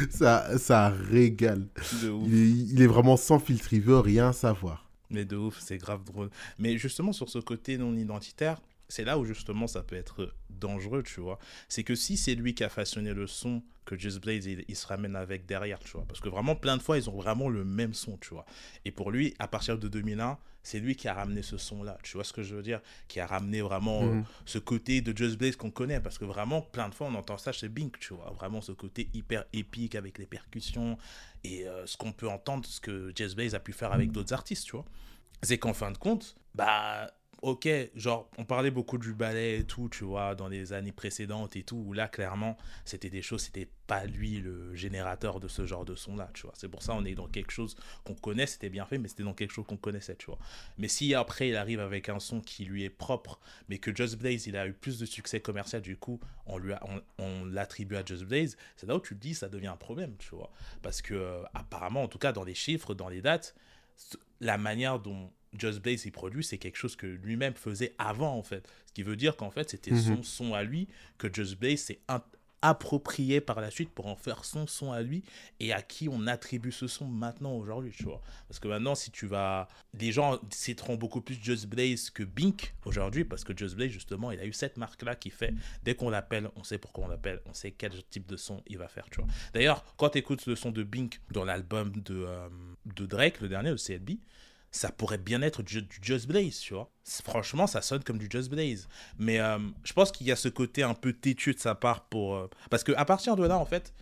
ça, 0.10 0.58
ça 0.58 0.90
régale. 0.90 1.68
Il 2.04 2.34
est, 2.36 2.50
il 2.74 2.82
est 2.82 2.88
vraiment 2.88 3.18
sans 3.18 3.40
filtre, 3.40 3.74
il 3.74 3.82
veut 3.82 4.00
rien 4.00 4.32
savoir. 4.34 4.90
Mais 5.12 5.26
de 5.26 5.36
ouf, 5.36 5.60
c'est 5.60 5.78
grave 5.78 6.04
drôle. 6.04 6.30
Mais 6.60 6.78
justement, 6.78 7.12
sur 7.14 7.30
ce 7.30 7.40
côté 7.40 7.78
non 7.78 7.96
identitaire, 7.96 8.62
c'est 8.90 9.04
là 9.06 9.18
où 9.18 9.24
justement 9.26 9.68
ça 9.68 9.82
peut 9.84 9.96
être 9.96 10.34
dangereux, 10.50 11.04
tu 11.04 11.22
vois. 11.22 11.40
C'est 11.70 11.84
que 11.84 11.96
si 11.96 12.18
c'est 12.18 12.36
lui 12.36 12.54
qui 12.54 12.64
a 12.64 12.70
façonné 12.70 13.14
le 13.14 13.28
son 13.28 13.64
que 13.86 13.98
Just 13.98 14.20
Blaze, 14.22 14.46
il, 14.46 14.66
il 14.68 14.76
se 14.76 14.86
ramène 14.86 15.16
avec 15.16 15.46
derrière, 15.46 15.80
tu 15.80 15.92
vois. 15.92 16.06
Parce 16.08 16.20
que 16.20 16.30
vraiment, 16.30 16.56
plein 16.56 16.78
de 16.78 16.82
fois, 16.82 16.98
ils 16.98 17.10
ont 17.10 17.16
vraiment 17.16 17.50
le 17.50 17.64
même 17.64 17.94
son, 17.94 18.18
tu 18.18 18.30
vois. 18.34 18.46
Et 18.86 18.92
pour 18.92 19.10
lui, 19.10 19.34
à 19.40 19.48
partir 19.48 19.80
de 19.80 19.88
2001, 19.88 20.38
c'est 20.62 20.80
lui 20.80 20.96
qui 20.96 21.08
a 21.08 21.14
ramené 21.14 21.42
ce 21.42 21.58
son-là, 21.58 21.98
tu 22.04 22.14
vois 22.14 22.24
ce 22.24 22.34
que 22.34 22.44
je 22.44 22.54
veux 22.56 22.62
dire? 22.62 22.82
Qui 23.08 23.20
a 23.20 23.26
ramené 23.26 23.62
vraiment 23.62 24.04
euh, 24.04 24.14
Mhm. 24.16 24.26
ce 24.46 24.60
côté 24.60 25.02
de 25.02 25.16
Just 25.18 25.38
Blaze 25.38 25.56
qu'on 25.56 25.72
connaît. 25.72 26.00
Parce 26.02 26.18
que 26.20 26.26
vraiment, 26.26 26.62
plein 26.62 26.90
de 26.90 26.94
fois, 26.94 27.08
on 27.08 27.16
entend 27.16 27.38
ça 27.38 27.52
chez 27.52 27.70
Bink, 27.70 27.98
tu 28.00 28.14
vois. 28.14 28.32
Vraiment 28.32 28.62
ce 28.62 28.74
côté 28.74 29.10
hyper 29.14 29.46
épique 29.54 29.96
avec 29.96 30.18
les 30.20 30.26
percussions 30.28 30.98
et 31.44 31.68
euh, 31.68 31.86
ce 31.88 31.96
qu'on 31.98 32.12
peut 32.12 32.28
entendre, 32.30 32.66
ce 32.68 32.80
que 32.82 33.12
Just 33.16 33.36
Blaze 33.36 33.56
a 33.56 33.60
pu 33.60 33.72
faire 33.74 33.92
avec 33.94 34.12
d'autres 34.12 34.34
artistes, 34.34 34.66
tu 34.66 34.72
vois 34.74 34.86
c'est 35.42 35.58
qu'en 35.58 35.74
fin 35.74 35.90
de 35.90 35.98
compte, 35.98 36.36
bah, 36.54 37.10
ok, 37.42 37.68
genre, 37.96 38.30
on 38.38 38.46
parlait 38.46 38.72
beaucoup 38.72 38.98
du 38.98 39.14
ballet 39.14 39.60
et 39.60 39.64
tout, 39.64 39.88
tu 39.90 40.04
vois, 40.04 40.36
dans 40.36 40.48
les 40.48 40.74
années 40.74 40.92
précédentes 40.92 41.56
et 41.56 41.64
tout, 41.64 41.78
où 41.78 41.94
là, 41.94 42.08
clairement, 42.08 42.58
c'était 42.86 43.10
des 43.10 43.22
choses, 43.22 43.42
c'était 43.44 43.70
pas 43.88 44.06
lui 44.06 44.40
le 44.40 44.76
générateur 44.76 45.40
de 45.40 45.48
ce 45.48 45.66
genre 45.66 45.86
de 45.86 45.96
son-là, 45.96 46.30
tu 46.34 46.44
vois. 46.44 46.54
C'est 46.56 46.68
pour 46.68 46.84
ça 46.84 46.94
on 46.94 47.06
est 47.06 47.16
dans 47.16 47.28
quelque 47.28 47.52
chose 47.52 47.76
qu'on 48.04 48.14
connaît, 48.14 48.46
c'était 48.46 48.70
bien 48.70 48.86
fait, 48.86 48.98
mais 48.98 49.08
c'était 49.08 49.24
dans 49.24 49.34
quelque 49.34 49.52
chose 49.52 49.66
qu'on 49.66 49.78
connaissait, 49.78 50.16
tu 50.16 50.28
vois. 50.28 50.38
Mais 50.78 50.88
si 50.88 51.14
après, 51.16 51.50
il 51.50 51.56
arrive 51.56 51.80
avec 51.80 52.10
un 52.10 52.20
son 52.20 52.42
qui 52.42 52.66
lui 52.66 52.84
est 52.84 52.90
propre, 52.90 53.40
mais 53.70 53.78
que 53.78 53.96
Just 53.96 54.18
Blaze, 54.18 54.48
il 54.48 54.56
a 54.58 54.68
eu 54.68 54.74
plus 54.74 55.00
de 55.00 55.06
succès 55.06 55.40
commercial, 55.40 55.82
du 55.82 55.98
coup, 55.98 56.20
on 56.46 56.58
lui 56.58 56.74
a- 56.74 56.84
on, 57.18 57.46
l'attribue 57.46 57.96
à 57.96 58.04
Just 58.06 58.26
Blaze, 58.26 58.58
c'est 58.76 58.88
là 58.88 58.96
où 58.96 59.00
tu 59.00 59.16
te 59.16 59.22
dis, 59.22 59.34
ça 59.34 59.50
devient 59.50 59.68
un 59.68 59.78
problème, 59.78 60.16
tu 60.20 60.36
vois. 60.36 60.52
Parce 60.82 61.02
que, 61.02 61.14
euh, 61.14 61.44
apparemment, 61.54 62.04
en 62.04 62.08
tout 62.08 62.20
cas, 62.20 62.32
dans 62.34 62.44
les 62.44 62.54
chiffres, 62.56 62.94
dans 62.94 63.10
les 63.10 63.22
dates, 63.22 63.56
la 64.40 64.58
manière 64.58 65.00
dont 65.00 65.32
Just 65.58 65.80
Blaze 65.82 66.06
il 66.06 66.12
produit, 66.12 66.44
c'est 66.44 66.58
quelque 66.58 66.78
chose 66.78 66.96
que 66.96 67.08
lui-même 67.08 67.54
faisait 67.56 67.94
avant, 67.98 68.36
en 68.36 68.44
fait. 68.44 68.68
Ce 68.88 68.94
qui 68.94 69.04
veut 69.04 69.16
dire 69.16 69.36
qu'en 69.36 69.50
fait, 69.52 69.70
c'était 69.70 69.92
Mhm. 69.92 70.18
son 70.18 70.24
son 70.24 70.54
à 70.54 70.64
lui, 70.64 70.88
que 71.18 71.32
Just 71.34 71.58
Blaze 71.60 71.80
s'est 71.82 72.00
approprié 72.62 73.40
par 73.40 73.62
la 73.62 73.72
suite 73.72 73.90
pour 73.90 74.08
en 74.08 74.18
faire 74.18 74.44
son 74.44 74.68
son 74.68 74.92
à 74.92 75.02
lui 75.02 75.24
et 75.62 75.72
à 75.72 75.82
qui 75.82 76.10
on 76.10 76.28
attribue 76.28 76.74
ce 76.74 76.88
son 76.88 77.06
maintenant 77.08 77.54
aujourd'hui, 77.54 77.92
tu 77.96 78.04
vois. 78.04 78.22
Parce 78.50 78.60
que 78.60 78.68
maintenant, 78.68 78.96
si 78.96 79.12
tu 79.12 79.28
vas. 79.28 79.70
Les 79.98 80.12
gens 80.12 80.40
citeront 80.50 80.96
beaucoup 80.96 81.22
plus 81.22 81.38
Just 81.42 81.68
Blaze 81.68 82.10
que 82.10 82.24
Bink 82.24 82.76
aujourd'hui, 82.86 83.24
parce 83.24 83.46
que 83.46 83.56
Just 83.58 83.76
Blaze, 83.78 83.92
justement, 83.92 84.32
il 84.32 84.40
a 84.42 84.46
eu 84.46 84.52
cette 84.52 84.76
marque-là 84.76 85.16
qui 85.16 85.30
fait, 85.30 85.54
dès 85.84 85.96
qu'on 85.96 86.10
l'appelle, 86.10 86.50
on 86.58 86.64
sait 86.66 86.78
pourquoi 86.78 87.06
on 87.06 87.08
l'appelle, 87.08 87.40
on 87.46 87.54
sait 87.54 87.72
quel 87.72 87.92
type 88.10 88.28
de 88.28 88.36
son 88.36 88.62
il 88.68 88.78
va 88.78 88.90
faire, 88.90 89.06
tu 89.10 89.22
vois. 89.22 89.30
D'ailleurs, 89.54 89.86
quand 89.96 90.10
tu 90.10 90.18
écoutes 90.18 90.46
le 90.46 90.58
son 90.58 90.72
de 90.72 90.84
Bink 90.84 91.22
dans 91.32 91.46
l'album 91.46 91.92
de, 91.94 92.26
euh, 92.26 92.50
de 92.94 93.06
Drake, 93.06 93.40
le 93.40 93.48
dernier, 93.48 93.70
le 93.72 93.78
CLB, 93.78 94.18
ça 94.72 94.92
pourrait 94.92 95.18
bien 95.18 95.42
être 95.42 95.64
du, 95.64 95.88
Just 96.02 96.28
Blaze, 96.28 96.60
tu 96.60 96.74
vois. 96.74 96.92
Franchement, 97.24 97.68
ça 97.68 97.82
sonne 97.82 98.04
comme 98.04 98.18
du 98.18 98.28
Just 98.32 98.50
Blaze. 98.50 98.88
Mais 99.18 99.40
euh, 99.40 99.58
je 99.84 99.94
pense 99.94 100.12
qu'il 100.12 100.28
y 100.28 100.32
a 100.32 100.36
ce 100.36 100.50
côté 100.50 100.84
un 100.84 100.94
peu 100.94 101.14
têtu 101.14 101.54
de 101.54 101.60
sa 101.60 101.76
part 101.76 102.06
pour... 102.06 102.36
euh, 102.36 102.50
parce 102.70 102.84
qu'à 102.84 103.06
partir 103.06 103.36
de 103.36 103.46
là, 103.46 103.58
en 103.58 103.66
fait, 103.66 103.94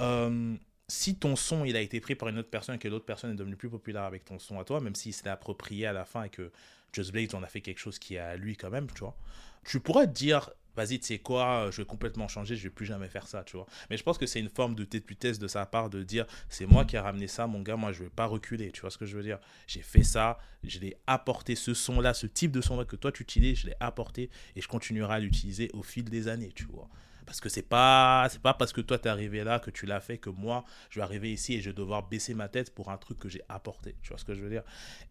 euh, 0.00 0.54
si 0.88 1.16
ton 1.16 1.36
son, 1.36 1.64
il 1.64 1.76
a 1.76 1.80
été 1.80 2.00
pris 2.00 2.14
par 2.14 2.28
une 2.28 2.38
autre 2.38 2.50
personne 2.50 2.76
et 2.76 2.78
que 2.78 2.88
l'autre 2.88 3.04
personne 3.04 3.30
est 3.32 3.36
devenue 3.36 3.56
plus 3.56 3.68
populaire 3.70 4.04
avec 4.04 4.24
ton 4.24 4.38
son 4.38 4.58
à 4.58 4.64
toi, 4.64 4.80
même 4.80 4.94
s'il 4.94 5.12
s'est 5.12 5.28
approprié 5.28 5.86
à 5.86 5.92
la 5.92 6.04
fin 6.04 6.24
et 6.24 6.30
que 6.30 6.50
Just 6.92 7.12
Blaze 7.12 7.34
en 7.34 7.42
a 7.42 7.46
fait 7.46 7.60
quelque 7.60 7.80
chose 7.80 7.98
qui 7.98 8.14
est 8.14 8.18
à 8.18 8.36
lui 8.36 8.56
quand 8.56 8.70
même, 8.70 8.86
tu 8.92 9.00
vois, 9.00 9.16
tu 9.64 9.80
pourrais 9.80 10.06
te 10.06 10.12
dire... 10.12 10.50
Vas-y, 10.76 10.98
tu 10.98 11.06
sais 11.06 11.18
quoi, 11.18 11.68
je 11.70 11.76
vais 11.82 11.84
complètement 11.86 12.26
changer, 12.28 12.56
je 12.56 12.64
vais 12.64 12.70
plus 12.70 12.86
jamais 12.86 13.08
faire 13.08 13.26
ça, 13.28 13.44
tu 13.44 13.56
vois. 13.56 13.66
Mais 13.90 13.96
je 13.96 14.02
pense 14.02 14.18
que 14.18 14.26
c'est 14.26 14.40
une 14.40 14.48
forme 14.48 14.74
de 14.74 14.84
tétutesse 14.84 15.38
de 15.38 15.46
sa 15.46 15.66
part 15.66 15.88
de 15.90 16.02
dire 16.02 16.26
c'est 16.48 16.66
moi 16.66 16.84
qui 16.84 16.96
ai 16.96 16.98
ramené 16.98 17.28
ça, 17.28 17.46
mon 17.46 17.60
gars, 17.62 17.76
moi 17.76 17.92
je 17.92 18.02
vais 18.04 18.10
pas 18.10 18.26
reculer, 18.26 18.72
tu 18.72 18.80
vois 18.80 18.90
ce 18.90 18.98
que 18.98 19.06
je 19.06 19.16
veux 19.16 19.22
dire. 19.22 19.38
J'ai 19.68 19.82
fait 19.82 20.02
ça, 20.02 20.38
je 20.64 20.78
l'ai 20.80 20.96
apporté 21.06 21.54
ce 21.54 21.74
son-là, 21.74 22.12
ce 22.14 22.26
type 22.26 22.50
de 22.50 22.60
son-là 22.60 22.84
que 22.84 22.96
toi 22.96 23.12
tu 23.12 23.22
utilises, 23.22 23.58
je 23.60 23.66
l'ai 23.68 23.76
apporté 23.80 24.30
et 24.56 24.60
je 24.60 24.68
continuerai 24.68 25.14
à 25.14 25.18
l'utiliser 25.20 25.70
au 25.74 25.82
fil 25.82 26.04
des 26.04 26.26
années, 26.28 26.52
tu 26.54 26.64
vois. 26.64 26.88
Parce 27.26 27.40
que 27.40 27.48
c'est 27.48 27.62
pas 27.62 28.26
c'est 28.30 28.42
pas 28.42 28.52
parce 28.52 28.72
que 28.74 28.82
toi 28.82 28.98
t'es 28.98 29.08
arrivé 29.08 29.44
là 29.44 29.58
que 29.58 29.70
tu 29.70 29.86
l'as 29.86 30.00
fait 30.00 30.18
que 30.18 30.28
moi 30.28 30.64
je 30.90 30.98
vais 30.98 31.04
arriver 31.04 31.32
ici 31.32 31.54
et 31.54 31.60
je 31.62 31.70
vais 31.70 31.74
devoir 31.74 32.06
baisser 32.06 32.34
ma 32.34 32.48
tête 32.48 32.74
pour 32.74 32.90
un 32.90 32.98
truc 32.98 33.18
que 33.18 33.30
j'ai 33.30 33.40
apporté, 33.48 33.94
tu 34.02 34.10
vois 34.10 34.18
ce 34.18 34.24
que 34.26 34.34
je 34.34 34.42
veux 34.42 34.50
dire. 34.50 34.62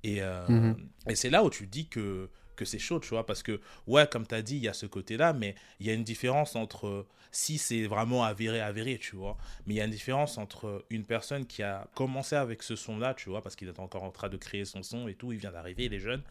Et, 0.04 0.22
euh, 0.22 0.48
Mhm. 0.48 0.90
et 1.10 1.16
c'est 1.16 1.32
là 1.32 1.44
où 1.44 1.50
tu 1.50 1.66
dis 1.66 1.88
que 1.88 2.30
que 2.56 2.66
c'est 2.66 2.80
chaud, 2.80 3.00
tu 3.00 3.10
vois, 3.10 3.26
parce 3.26 3.44
que, 3.44 3.60
ouais, 3.88 4.08
comme 4.08 4.26
tu 4.28 4.36
as 4.36 4.42
dit, 4.42 4.58
il 4.58 4.64
y 4.64 4.68
a 4.68 4.74
ce 4.74 4.86
côté-là, 4.86 5.34
mais 5.34 5.56
il 5.80 5.88
y 5.88 5.90
a 5.90 5.94
une 5.94 6.04
différence 6.04 6.56
entre 6.56 7.06
si 7.32 7.58
c'est 7.58 7.88
vraiment 7.88 8.24
avéré, 8.24 8.62
avéré, 8.62 9.00
tu 9.00 9.16
vois, 9.16 9.38
mais 9.66 9.74
il 9.74 9.78
y 9.78 9.82
a 9.82 9.86
une 9.86 9.92
différence 9.92 10.38
entre 10.38 10.86
une 10.90 11.04
personne 11.04 11.46
qui 11.46 11.64
a 11.64 11.88
commencé 11.96 12.36
avec 12.36 12.62
ce 12.62 12.76
son-là, 12.76 13.16
tu 13.16 13.30
vois, 13.30 13.42
parce 13.42 13.56
qu'il 13.56 13.68
est 13.68 13.80
encore 13.80 14.04
en 14.04 14.12
train 14.12 14.30
de 14.30 14.38
créer 14.38 14.66
son 14.66 14.84
son 14.84 15.08
et 15.08 15.16
tout, 15.16 15.32
il 15.32 15.40
vient 15.40 15.52
d'arriver, 15.52 15.86
il 15.86 15.94
est 15.94 16.00
jeune, 16.00 16.22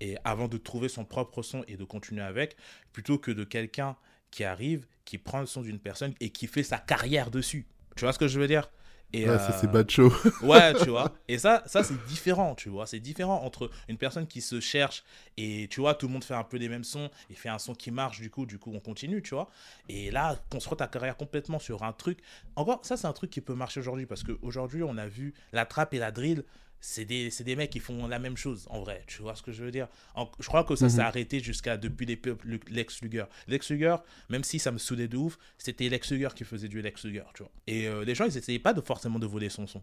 et 0.00 0.16
avant 0.24 0.48
de 0.48 0.56
trouver 0.56 0.88
son 0.88 1.04
propre 1.04 1.42
son 1.42 1.64
et 1.66 1.76
de 1.76 1.84
continuer 1.84 2.22
avec, 2.22 2.56
plutôt 2.92 3.18
que 3.18 3.30
de 3.30 3.44
quelqu'un 3.44 3.96
qui 4.30 4.44
arrive, 4.44 4.86
qui 5.04 5.18
prend 5.18 5.40
le 5.40 5.46
son 5.46 5.62
d'une 5.62 5.78
personne 5.78 6.14
et 6.20 6.30
qui 6.30 6.46
fait 6.46 6.62
sa 6.62 6.78
carrière 6.78 7.30
dessus. 7.30 7.66
Tu 7.96 8.04
vois 8.04 8.12
ce 8.12 8.18
que 8.18 8.28
je 8.28 8.40
veux 8.40 8.48
dire? 8.48 8.70
Et, 9.14 9.28
Ouais, 9.28 9.38
ça, 9.38 9.52
c'est 9.52 9.68
euh, 9.68 9.70
bad 9.70 9.88
show. 9.88 10.12
Ouais, 10.42 10.74
tu 10.74 10.90
vois. 10.90 11.12
Et 11.28 11.38
ça, 11.38 11.62
ça 11.66 11.84
c'est 11.84 12.04
différent, 12.06 12.54
tu 12.54 12.68
vois. 12.68 12.86
C'est 12.86 12.98
différent 12.98 13.42
entre 13.44 13.70
une 13.88 13.96
personne 13.96 14.26
qui 14.26 14.40
se 14.40 14.58
cherche 14.60 15.04
et, 15.36 15.68
tu 15.70 15.80
vois, 15.80 15.94
tout 15.94 16.06
le 16.06 16.12
monde 16.12 16.24
fait 16.24 16.34
un 16.34 16.42
peu 16.42 16.56
les 16.56 16.68
mêmes 16.68 16.84
sons 16.84 17.10
et 17.30 17.34
fait 17.34 17.48
un 17.48 17.58
son 17.58 17.74
qui 17.74 17.90
marche, 17.92 18.20
du 18.20 18.30
coup, 18.30 18.44
du 18.44 18.58
coup, 18.58 18.72
on 18.74 18.80
continue, 18.80 19.22
tu 19.22 19.34
vois. 19.34 19.48
Et 19.88 20.10
là, 20.10 20.36
construire 20.50 20.78
ta 20.78 20.88
carrière 20.88 21.16
complètement 21.16 21.60
sur 21.60 21.84
un 21.84 21.92
truc. 21.92 22.18
Encore, 22.56 22.80
ça, 22.82 22.96
c'est 22.96 23.06
un 23.06 23.12
truc 23.12 23.30
qui 23.30 23.40
peut 23.40 23.54
marcher 23.54 23.80
aujourd'hui 23.80 24.06
parce 24.06 24.24
qu'aujourd'hui, 24.24 24.82
on 24.82 24.98
a 24.98 25.06
vu 25.06 25.32
la 25.52 25.64
trappe 25.64 25.94
et 25.94 25.98
la 25.98 26.10
drill. 26.10 26.44
C'est 26.86 27.06
des, 27.06 27.30
des 27.30 27.56
mecs 27.56 27.70
qui 27.70 27.80
font 27.80 28.06
la 28.06 28.18
même 28.18 28.36
chose, 28.36 28.66
en 28.68 28.80
vrai. 28.80 29.04
Tu 29.06 29.22
vois 29.22 29.34
ce 29.34 29.40
que 29.42 29.52
je 29.52 29.64
veux 29.64 29.70
dire? 29.70 29.88
En- 30.14 30.30
Je 30.38 30.46
crois 30.48 30.64
que 30.64 30.76
ça 30.76 30.90
s'est 30.90 30.96
Mhm. 30.98 31.06
arrêté 31.06 31.40
jusqu'à 31.40 31.78
depuis 31.78 32.04
les 32.04 32.20
Lex 32.68 33.00
Luger. 33.00 33.24
Lex 33.48 33.70
Luger, 33.70 33.96
même 34.28 34.44
si 34.44 34.58
ça 34.58 34.70
me 34.70 34.76
saoulait 34.76 35.08
de 35.08 35.16
ouf, 35.16 35.38
c'était 35.56 35.88
Lex 35.88 36.10
Luger 36.12 36.28
qui 36.36 36.44
faisait 36.44 36.68
du 36.68 36.82
Lex 36.82 37.04
Luger, 37.06 37.24
tu 37.32 37.42
vois. 37.42 37.50
Et 37.66 37.88
euh, 37.88 38.04
les 38.04 38.14
gens, 38.14 38.26
ils 38.26 38.36
essayaient 38.36 38.58
pas 38.58 38.74
de 38.74 38.82
forcément 38.82 39.18
de 39.18 39.24
voler 39.26 39.48
son 39.48 39.66
son. 39.66 39.82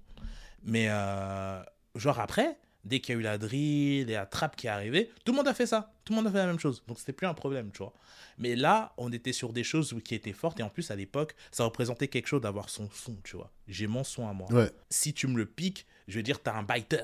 Mais 0.63 0.89
euh, 0.89 1.61
genre 1.95 2.19
après, 2.19 2.57
dès 2.83 2.99
qu'il 2.99 3.15
y 3.15 3.17
a 3.17 3.19
eu 3.19 3.23
la 3.23 3.39
drill 3.39 4.07
et 4.09 4.13
la 4.13 4.27
trap 4.27 4.55
qui 4.55 4.67
est 4.67 4.69
arrivée, 4.69 5.09
tout 5.25 5.31
le 5.31 5.37
monde 5.37 5.47
a 5.47 5.55
fait 5.55 5.65
ça. 5.65 5.93
Tout 6.05 6.13
le 6.13 6.17
monde 6.17 6.27
a 6.27 6.31
fait 6.31 6.37
la 6.37 6.45
même 6.45 6.59
chose. 6.59 6.83
Donc 6.87 6.99
c'était 6.99 7.13
plus 7.13 7.25
un 7.25 7.33
problème, 7.33 7.71
tu 7.71 7.79
vois. 7.79 7.93
Mais 8.37 8.55
là, 8.55 8.93
on 8.97 9.11
était 9.11 9.33
sur 9.33 9.53
des 9.53 9.63
choses 9.63 9.95
qui 10.05 10.13
étaient 10.13 10.33
fortes 10.33 10.59
et 10.59 10.63
en 10.63 10.69
plus 10.69 10.91
à 10.91 10.95
l'époque, 10.95 11.33
ça 11.51 11.63
représentait 11.63 12.07
quelque 12.09 12.27
chose 12.27 12.41
d'avoir 12.41 12.69
son 12.69 12.87
son, 12.91 13.15
tu 13.23 13.35
vois. 13.37 13.51
J'ai 13.67 13.87
mon 13.87 14.03
son 14.03 14.27
à 14.27 14.33
moi. 14.33 14.51
Ouais. 14.51 14.69
Si 14.91 15.13
tu 15.15 15.25
me 15.25 15.37
le 15.37 15.47
piques, 15.47 15.87
je 16.07 16.17
veux 16.17 16.23
dire, 16.23 16.41
tu 16.41 16.49
as 16.49 16.55
un 16.55 16.63
biter, 16.63 17.03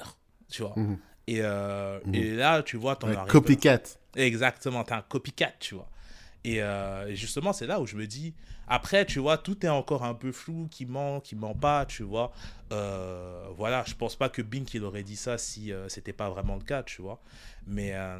tu 0.50 0.62
vois. 0.64 0.74
Mhm. 0.76 0.98
Et, 1.28 1.41
euh, 1.41 2.00
Mhm. 2.06 2.16
et 2.16 2.36
là, 2.36 2.64
tu 2.64 2.78
vois, 2.78 2.95
t'en 2.95 3.08
arrives- 3.08 3.32
copycat. 3.32 3.80
Exactement, 4.16 4.84
t'es 4.84 4.93
un 4.93 5.02
copycat, 5.02 5.52
tu 5.60 5.76
vois. 5.76 5.89
Et, 6.43 6.62
euh, 6.62 7.08
et 7.08 7.16
justement, 7.16 7.52
c'est 7.52 7.68
là 7.68 7.80
où 7.82 7.86
je 7.86 7.95
me 7.98 8.08
dis, 8.08 8.34
après, 8.70 9.06
tu 9.06 9.20
vois, 9.20 9.38
tout 9.38 9.66
est 9.66 9.70
encore 9.70 10.04
un 10.06 10.14
peu 10.14 10.32
flou, 10.32 10.68
qui 10.72 10.86
ment, 10.86 11.20
qui 11.20 11.36
ment 11.36 11.54
pas, 11.54 11.86
tu 11.86 12.04
vois. 12.04 12.32
Euh, 12.72 13.48
voilà, 13.58 13.84
je 13.86 13.93
pense 13.95 14.16
pas 14.16 14.30
que 14.30 14.41
Bink, 14.41 14.74
il 14.74 14.84
aurait 14.84 15.04
dit 15.04 15.16
ça 15.18 15.38
si 15.38 15.72
euh, 15.74 15.89
c'était 15.89 16.14
pas 16.14 16.30
vraiment 16.30 16.56
le 16.56 16.64
cas, 16.64 16.84
tu 16.84 17.02
vois. 17.02 17.20
Mais 17.66 17.91
euh, 17.93 18.20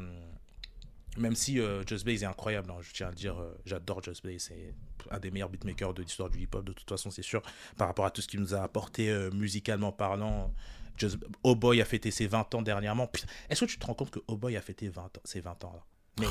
même 1.18 1.34
si 1.34 1.60
euh, 1.60 1.84
Just 1.86 2.04
Blaze 2.04 2.22
est 2.22 2.26
incroyable, 2.26 2.70
hein, 2.70 2.78
je 2.80 2.92
tiens 2.92 3.08
à 3.08 3.12
dire, 3.12 3.38
euh, 3.38 3.56
j'adore 3.64 4.02
Just 4.02 4.22
Blaze, 4.22 4.42
c'est 4.48 4.74
un 5.10 5.18
des 5.18 5.30
meilleurs 5.30 5.48
beatmakers 5.48 5.94
de 5.94 6.02
l'histoire 6.02 6.30
du 6.30 6.40
hip-hop, 6.40 6.64
de 6.64 6.72
toute 6.72 6.88
façon, 6.88 7.10
c'est 7.10 7.22
sûr, 7.22 7.42
par 7.76 7.88
rapport 7.88 8.06
à 8.06 8.10
tout 8.10 8.20
ce 8.20 8.28
qu'il 8.28 8.40
nous 8.40 8.54
a 8.54 8.62
apporté 8.62 9.10
euh, 9.10 9.30
musicalement 9.30 9.92
parlant. 9.92 10.52
Just... 10.96 11.18
Oh 11.42 11.54
Boy 11.54 11.80
a 11.80 11.84
fêté 11.84 12.10
ses 12.10 12.26
20 12.26 12.54
ans 12.54 12.62
dernièrement. 12.62 13.10
Est-ce 13.48 13.64
que 13.64 13.70
tu 13.70 13.78
te 13.78 13.86
rends 13.86 13.94
compte 13.94 14.10
que 14.10 14.20
Oh 14.26 14.36
Boy 14.36 14.56
a 14.56 14.60
fêté 14.60 14.88
20 14.88 15.02
ans, 15.02 15.22
ses 15.24 15.40
20 15.40 15.64
ans 15.64 15.72
là? 15.72 15.84
Mec, 16.18 16.30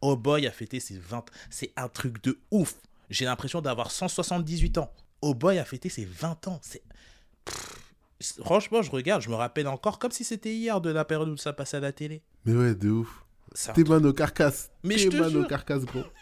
Oh 0.00 0.16
Boy 0.16 0.46
a 0.46 0.50
fêté 0.50 0.80
ses 0.80 0.98
20 0.98 1.26
C'est 1.50 1.72
un 1.76 1.88
truc 1.88 2.22
de 2.22 2.38
ouf. 2.50 2.76
J'ai 3.10 3.26
l'impression 3.26 3.60
d'avoir 3.60 3.90
178 3.90 4.78
ans. 4.78 4.90
Oh 5.20 5.34
Boy 5.34 5.58
a 5.58 5.64
fêté 5.64 5.88
ses 5.88 6.04
20 6.04 6.48
ans. 6.48 6.60
C'est. 6.62 6.82
Franchement, 8.42 8.80
je 8.80 8.90
regarde, 8.90 9.20
je 9.20 9.28
me 9.28 9.34
rappelle 9.34 9.68
encore 9.68 9.98
comme 9.98 10.10
si 10.10 10.24
c'était 10.24 10.54
hier 10.54 10.80
de 10.80 10.90
la 10.90 11.04
période 11.04 11.28
où 11.28 11.36
ça 11.36 11.52
passait 11.52 11.76
à 11.76 11.80
la 11.80 11.92
télé. 11.92 12.22
Mais 12.46 12.54
ouais, 12.54 12.74
de 12.74 12.88
ouf. 12.88 13.25
C'est 13.52 13.70
un 13.70 13.74
T'es 13.74 13.84
man 13.84 14.04
au 14.06 14.12
carcasse. 14.12 14.70
Mais 14.82 14.98
je 14.98 15.04
T'es 15.08 15.10
te 15.16 15.16
man 15.16 15.26
au 15.28 15.40
jure. 15.40 15.48
carcasse, 15.48 15.84
gros. 15.84 16.04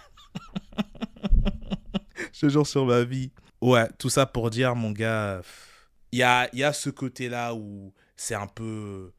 Je 2.33 2.41
te 2.41 2.49
jure 2.49 2.67
sur 2.67 2.85
ma 2.87 3.05
vie. 3.05 3.31
Ouais, 3.61 3.89
tout 3.99 4.11
ça 4.11 4.27
pour 4.27 4.51
dire, 4.51 4.75
mon 4.75 4.91
gars, 4.91 5.41
il 6.13 6.19
y 6.19 6.23
a, 6.23 6.49
y 6.55 6.63
a 6.63 6.73
ce 6.73 6.91
côté-là 6.91 7.55
où 7.55 7.93
c'est 8.17 8.35
un 8.35 8.47
peu. 8.47 9.13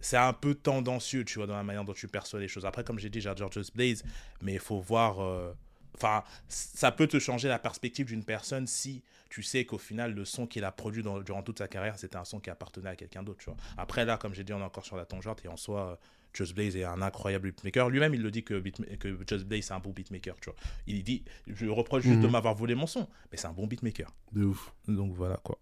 C'est 0.00 0.16
un 0.16 0.32
peu 0.32 0.54
tendancieux, 0.56 1.24
tu 1.24 1.38
vois, 1.38 1.46
dans 1.46 1.54
la 1.54 1.62
manière 1.62 1.84
dont 1.84 1.92
tu 1.92 2.08
perçois 2.08 2.40
les 2.40 2.48
choses. 2.48 2.64
Après, 2.66 2.82
comme 2.82 2.98
j'ai 2.98 3.08
dit, 3.08 3.20
j'adore 3.20 3.52
Just 3.52 3.74
Blaze, 3.76 4.02
mais 4.40 4.54
il 4.54 4.58
faut 4.60 4.80
voir. 4.80 5.20
euh, 5.22 5.52
Enfin, 5.94 6.24
ça 6.48 6.90
peut 6.90 7.06
te 7.06 7.18
changer 7.18 7.48
la 7.48 7.58
perspective 7.58 8.06
d'une 8.06 8.24
personne 8.24 8.66
si 8.66 9.04
tu 9.28 9.42
sais 9.42 9.66
qu'au 9.66 9.76
final, 9.78 10.14
le 10.14 10.24
son 10.24 10.46
qu'il 10.46 10.64
a 10.64 10.72
produit 10.72 11.02
dans- 11.02 11.20
durant 11.20 11.42
toute 11.42 11.58
sa 11.58 11.68
carrière, 11.68 11.98
c'était 11.98 12.16
un 12.16 12.24
son 12.24 12.40
qui 12.40 12.48
appartenait 12.50 12.88
à 12.88 12.96
quelqu'un 12.96 13.22
d'autre, 13.22 13.38
tu 13.40 13.50
vois. 13.50 13.56
Après, 13.76 14.04
là, 14.06 14.16
comme 14.16 14.32
j'ai 14.34 14.42
dit, 14.42 14.54
on 14.54 14.60
est 14.60 14.64
encore 14.64 14.86
sur 14.86 14.96
la 14.96 15.04
tangente, 15.04 15.44
et 15.44 15.48
en 15.48 15.56
soi, 15.58 15.90
euh, 15.90 15.96
Just 16.34 16.54
Blaze 16.54 16.76
est 16.76 16.84
un 16.84 17.02
incroyable 17.02 17.50
beatmaker. 17.52 17.88
Lui-même, 17.90 18.14
il 18.14 18.22
le 18.22 18.30
dit 18.30 18.42
que, 18.44 18.54
beatma- 18.60 18.96
que 18.98 19.16
Just 19.28 19.44
Blaze, 19.46 19.64
c'est 19.66 19.74
un 19.74 19.80
bon 19.80 19.90
beatmaker, 19.90 20.34
tu 20.40 20.46
vois. 20.50 20.56
Il 20.86 21.02
dit, 21.04 21.24
je 21.46 21.66
reproche 21.66 22.04
juste 22.04 22.20
de 22.20 22.26
Mhm. 22.26 22.32
m'avoir 22.32 22.54
volé 22.54 22.74
mon 22.74 22.86
son, 22.86 23.08
mais 23.30 23.38
c'est 23.38 23.46
un 23.48 23.52
bon 23.52 23.66
beatmaker. 23.66 24.10
De 24.32 24.44
ouf. 24.44 24.72
Donc 24.88 25.12
voilà 25.14 25.36
quoi. 25.44 25.58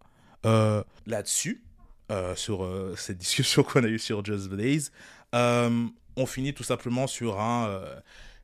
Euh, 0.47 0.83
Là-dessus, 1.07 1.63
euh, 2.11 2.35
sur 2.35 2.65
euh, 2.65 2.95
cette 2.99 3.19
discussion 3.19 3.63
qu'on 3.63 3.85
a 3.85 3.89
eue 3.89 3.99
sur 3.99 4.25
Just 4.25 4.49
Blaze, 4.49 4.93
on 5.33 6.27
finit 6.27 6.55
tout 6.55 6.65
simplement 6.65 7.07
sur 7.07 7.41
un. 7.41 7.81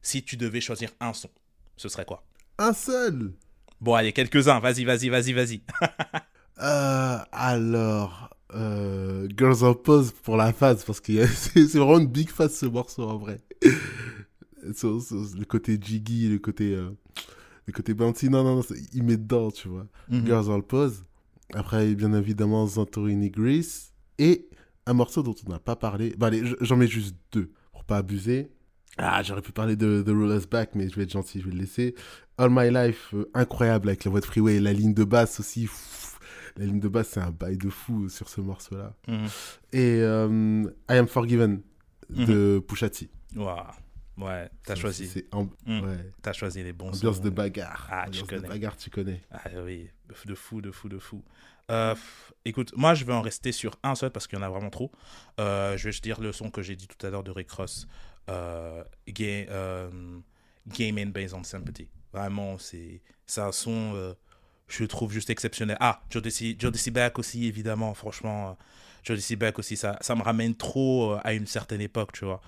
si 0.02 0.22
tu 0.22 0.36
devais 0.36 0.60
choisir 0.60 0.90
un 1.00 1.12
son, 1.12 1.30
ce 1.76 1.88
serait 1.88 2.04
quoi? 2.04 2.24
Un 2.58 2.72
seul. 2.72 3.32
Bon, 3.80 3.94
allez, 3.94 4.12
quelques-uns. 4.12 4.60
Vas-y, 4.60 4.84
vas-y, 4.84 5.08
vas-y, 5.10 5.32
vas-y. 5.32 5.60
Alors, 7.32 8.35
euh, 8.56 9.28
Girls 9.36 9.62
on 9.62 9.74
Pause 9.74 10.12
pour 10.22 10.36
la 10.36 10.52
phase, 10.52 10.84
parce 10.84 11.00
que 11.00 11.26
c'est 11.26 11.74
vraiment 11.74 11.98
une 11.98 12.06
big 12.06 12.30
phase 12.30 12.54
ce 12.54 12.66
morceau 12.66 13.02
en 13.02 13.18
vrai. 13.18 13.40
Le 14.62 15.44
côté 15.44 15.78
jiggy, 15.80 16.28
le 16.28 16.38
côté, 16.38 16.74
euh, 16.74 16.90
le 17.66 17.72
côté 17.72 17.94
bouncy, 17.94 18.28
non, 18.28 18.42
non, 18.42 18.56
non, 18.56 18.62
il 18.92 19.04
met 19.04 19.16
dedans, 19.16 19.52
tu 19.52 19.68
vois. 19.68 19.86
Mhm. 20.08 20.26
Girls 20.26 20.48
on 20.48 20.60
Pause. 20.60 21.04
Après, 21.54 21.94
bien 21.94 22.12
évidemment, 22.14 22.66
Santorini 22.66 23.30
Grease. 23.30 23.92
Et 24.18 24.48
un 24.86 24.94
morceau 24.94 25.22
dont 25.22 25.36
on 25.46 25.50
n'a 25.50 25.60
pas 25.60 25.76
parlé. 25.76 26.14
Bah, 26.18 26.28
allez, 26.28 26.42
j'en 26.60 26.76
mets 26.76 26.88
juste 26.88 27.14
deux, 27.30 27.52
pour 27.70 27.84
pas 27.84 27.98
abuser. 27.98 28.50
Ah, 28.98 29.22
j'aurais 29.22 29.42
pu 29.42 29.52
parler 29.52 29.76
de 29.76 30.02
The 30.04 30.08
Roller's 30.08 30.48
Back, 30.48 30.70
mais 30.74 30.88
je 30.88 30.96
vais 30.96 31.02
être 31.02 31.12
gentil, 31.12 31.40
je 31.40 31.44
vais 31.44 31.52
le 31.52 31.60
laisser. 31.60 31.94
All 32.38 32.50
My 32.50 32.70
Life, 32.70 33.10
euh, 33.14 33.30
incroyable 33.34 33.88
avec 33.88 34.04
la 34.04 34.10
voix 34.10 34.20
de 34.20 34.26
Freeway. 34.26 34.58
La 34.58 34.72
ligne 34.72 34.94
de 34.94 35.04
basse 35.04 35.38
aussi. 35.38 35.68
La 36.56 36.64
ligne 36.66 36.80
de 36.80 36.88
basse, 36.88 37.08
c'est 37.10 37.20
un 37.20 37.30
bail 37.30 37.56
de 37.58 37.70
fou 37.70 38.08
sur 38.08 38.28
ce 38.28 38.40
morceau-là. 38.40 38.94
Mhm. 39.08 39.26
Et 39.72 40.00
euh, 40.00 40.62
I 40.90 40.94
Am 40.94 41.06
Forgiven 41.08 41.60
de 42.10 42.58
Pusha 42.66 42.88
T. 42.90 43.08
Ouah. 43.36 43.74
Ouais, 44.18 44.48
t'as 44.64 44.74
choisi. 44.76 45.24
Amb- 45.32 45.50
Mhm. 45.66 45.80
ouais, 45.84 46.12
T'as 46.22 46.32
choisi 46.32 46.62
les 46.62 46.72
bons 46.72 46.88
ambiance 46.88 47.16
sons. 47.18 47.22
de 47.22 47.28
bagarre. 47.30 47.86
Ah, 47.90 48.04
tu 48.04 48.08
ambiance 48.22 48.28
de 48.28 48.34
connais. 48.36 48.48
bagarre, 48.48 48.76
tu 48.78 48.88
connais. 48.88 49.20
Ah 49.30 49.42
oui, 49.62 49.90
de 50.24 50.34
fou, 50.34 50.62
de 50.62 50.70
fou, 50.70 50.88
de 50.88 50.98
fou. 50.98 51.22
Euh, 51.70 51.94
écoute, 52.46 52.72
moi 52.76 52.94
je 52.94 53.04
vais 53.04 53.12
en 53.12 53.20
rester 53.20 53.52
sur 53.52 53.76
un 53.82 53.94
seul 53.94 54.10
parce 54.10 54.26
qu'il 54.26 54.38
y 54.38 54.40
en 54.40 54.44
a 54.44 54.48
vraiment 54.48 54.70
trop. 54.70 54.90
Euh, 55.40 55.76
je 55.76 55.84
vais 55.84 55.92
juste 55.92 56.04
dire 56.04 56.20
le 56.20 56.32
son 56.32 56.48
que 56.50 56.62
j'ai 56.62 56.76
dit 56.76 56.86
tout 56.86 57.04
à 57.06 57.10
l'heure 57.10 57.24
de 57.24 57.30
Rick 57.32 57.50
Ross. 57.50 57.86
Euh, 58.30 58.82
Ga- 59.08 59.46
euh, 59.50 59.90
Game 60.68 60.96
and 60.98 61.10
Based 61.10 61.34
on 61.34 61.42
Sympathy. 61.42 61.88
Vraiment, 62.12 62.56
c'est 62.58 63.02
un 63.36 63.52
son, 63.52 63.94
je 64.68 64.82
le 64.82 64.88
trouve 64.88 65.12
juste 65.12 65.30
exceptionnel. 65.30 65.76
Ah, 65.80 66.02
Jodeci 66.10 66.56
Jodeci 66.58 66.90
Back 66.90 67.18
aussi, 67.18 67.46
évidemment, 67.46 67.94
franchement. 67.94 68.50
euh, 68.50 68.52
Jodeci 69.04 69.36
Back 69.36 69.58
aussi, 69.60 69.76
ça, 69.76 69.96
ça 70.00 70.16
me 70.16 70.22
ramène 70.22 70.56
trop 70.56 71.12
euh, 71.12 71.20
à 71.22 71.32
une 71.32 71.46
certaine 71.46 71.80
époque, 71.80 72.12
tu 72.12 72.24
vois. 72.24 72.40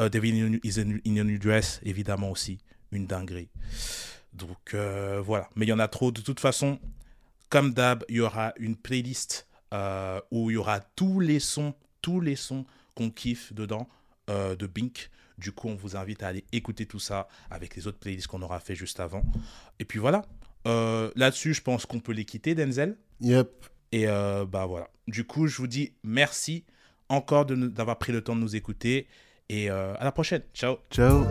Euh, 0.00 0.08
David 0.08 0.34
in, 0.34 0.58
is 0.64 0.80
in, 0.80 0.98
in 1.06 1.20
a 1.20 1.24
New 1.24 1.38
Dress, 1.38 1.80
évidemment 1.84 2.30
aussi, 2.30 2.58
une 2.90 3.06
dinguerie. 3.06 3.48
Donc 4.32 4.74
euh, 4.74 5.22
voilà, 5.24 5.48
mais 5.54 5.66
il 5.66 5.68
y 5.68 5.72
en 5.72 5.78
a 5.78 5.86
trop. 5.86 6.10
De 6.10 6.20
toute 6.20 6.40
façon, 6.40 6.80
comme 7.48 7.72
d'hab, 7.72 8.04
il 8.08 8.16
y 8.16 8.20
aura 8.20 8.52
une 8.58 8.76
playlist 8.76 9.46
où 10.32 10.50
il 10.50 10.54
y 10.54 10.56
aura 10.56 10.80
tous 10.80 11.20
les 11.20 11.38
sons, 11.38 11.74
tous 12.02 12.20
les 12.20 12.34
sons 12.34 12.64
qu'on 12.96 13.10
kiffe 13.10 13.52
dedans 13.52 13.88
de 14.26 14.66
Bink. 14.66 15.10
Du 15.38 15.52
coup, 15.52 15.68
on 15.68 15.76
vous 15.76 15.96
invite 15.96 16.24
à 16.24 16.28
aller 16.28 16.44
écouter 16.50 16.86
tout 16.86 16.98
ça 16.98 17.28
avec 17.50 17.76
les 17.76 17.86
autres 17.86 17.98
playlists 17.98 18.26
qu'on 18.26 18.42
aura 18.42 18.58
fait 18.58 18.74
juste 18.74 18.98
avant. 18.98 19.22
Et 19.78 19.84
puis 19.84 20.00
voilà. 20.00 20.24
Euh, 20.66 21.10
Là-dessus, 21.16 21.54
je 21.54 21.62
pense 21.62 21.86
qu'on 21.86 22.00
peut 22.00 22.12
les 22.12 22.24
quitter, 22.24 22.54
Denzel. 22.54 22.96
Yep. 23.20 23.66
Et 23.92 24.06
euh, 24.06 24.44
bah 24.44 24.66
voilà. 24.66 24.88
Du 25.08 25.24
coup, 25.24 25.46
je 25.46 25.56
vous 25.56 25.66
dis 25.66 25.92
merci 26.04 26.64
encore 27.08 27.46
d'avoir 27.46 27.98
pris 27.98 28.12
le 28.12 28.22
temps 28.22 28.36
de 28.36 28.40
nous 28.40 28.56
écouter. 28.56 29.08
Et 29.48 29.70
euh, 29.70 29.94
à 29.98 30.04
la 30.04 30.12
prochaine. 30.12 30.42
Ciao. 30.54 30.76
Ciao. 30.90 31.24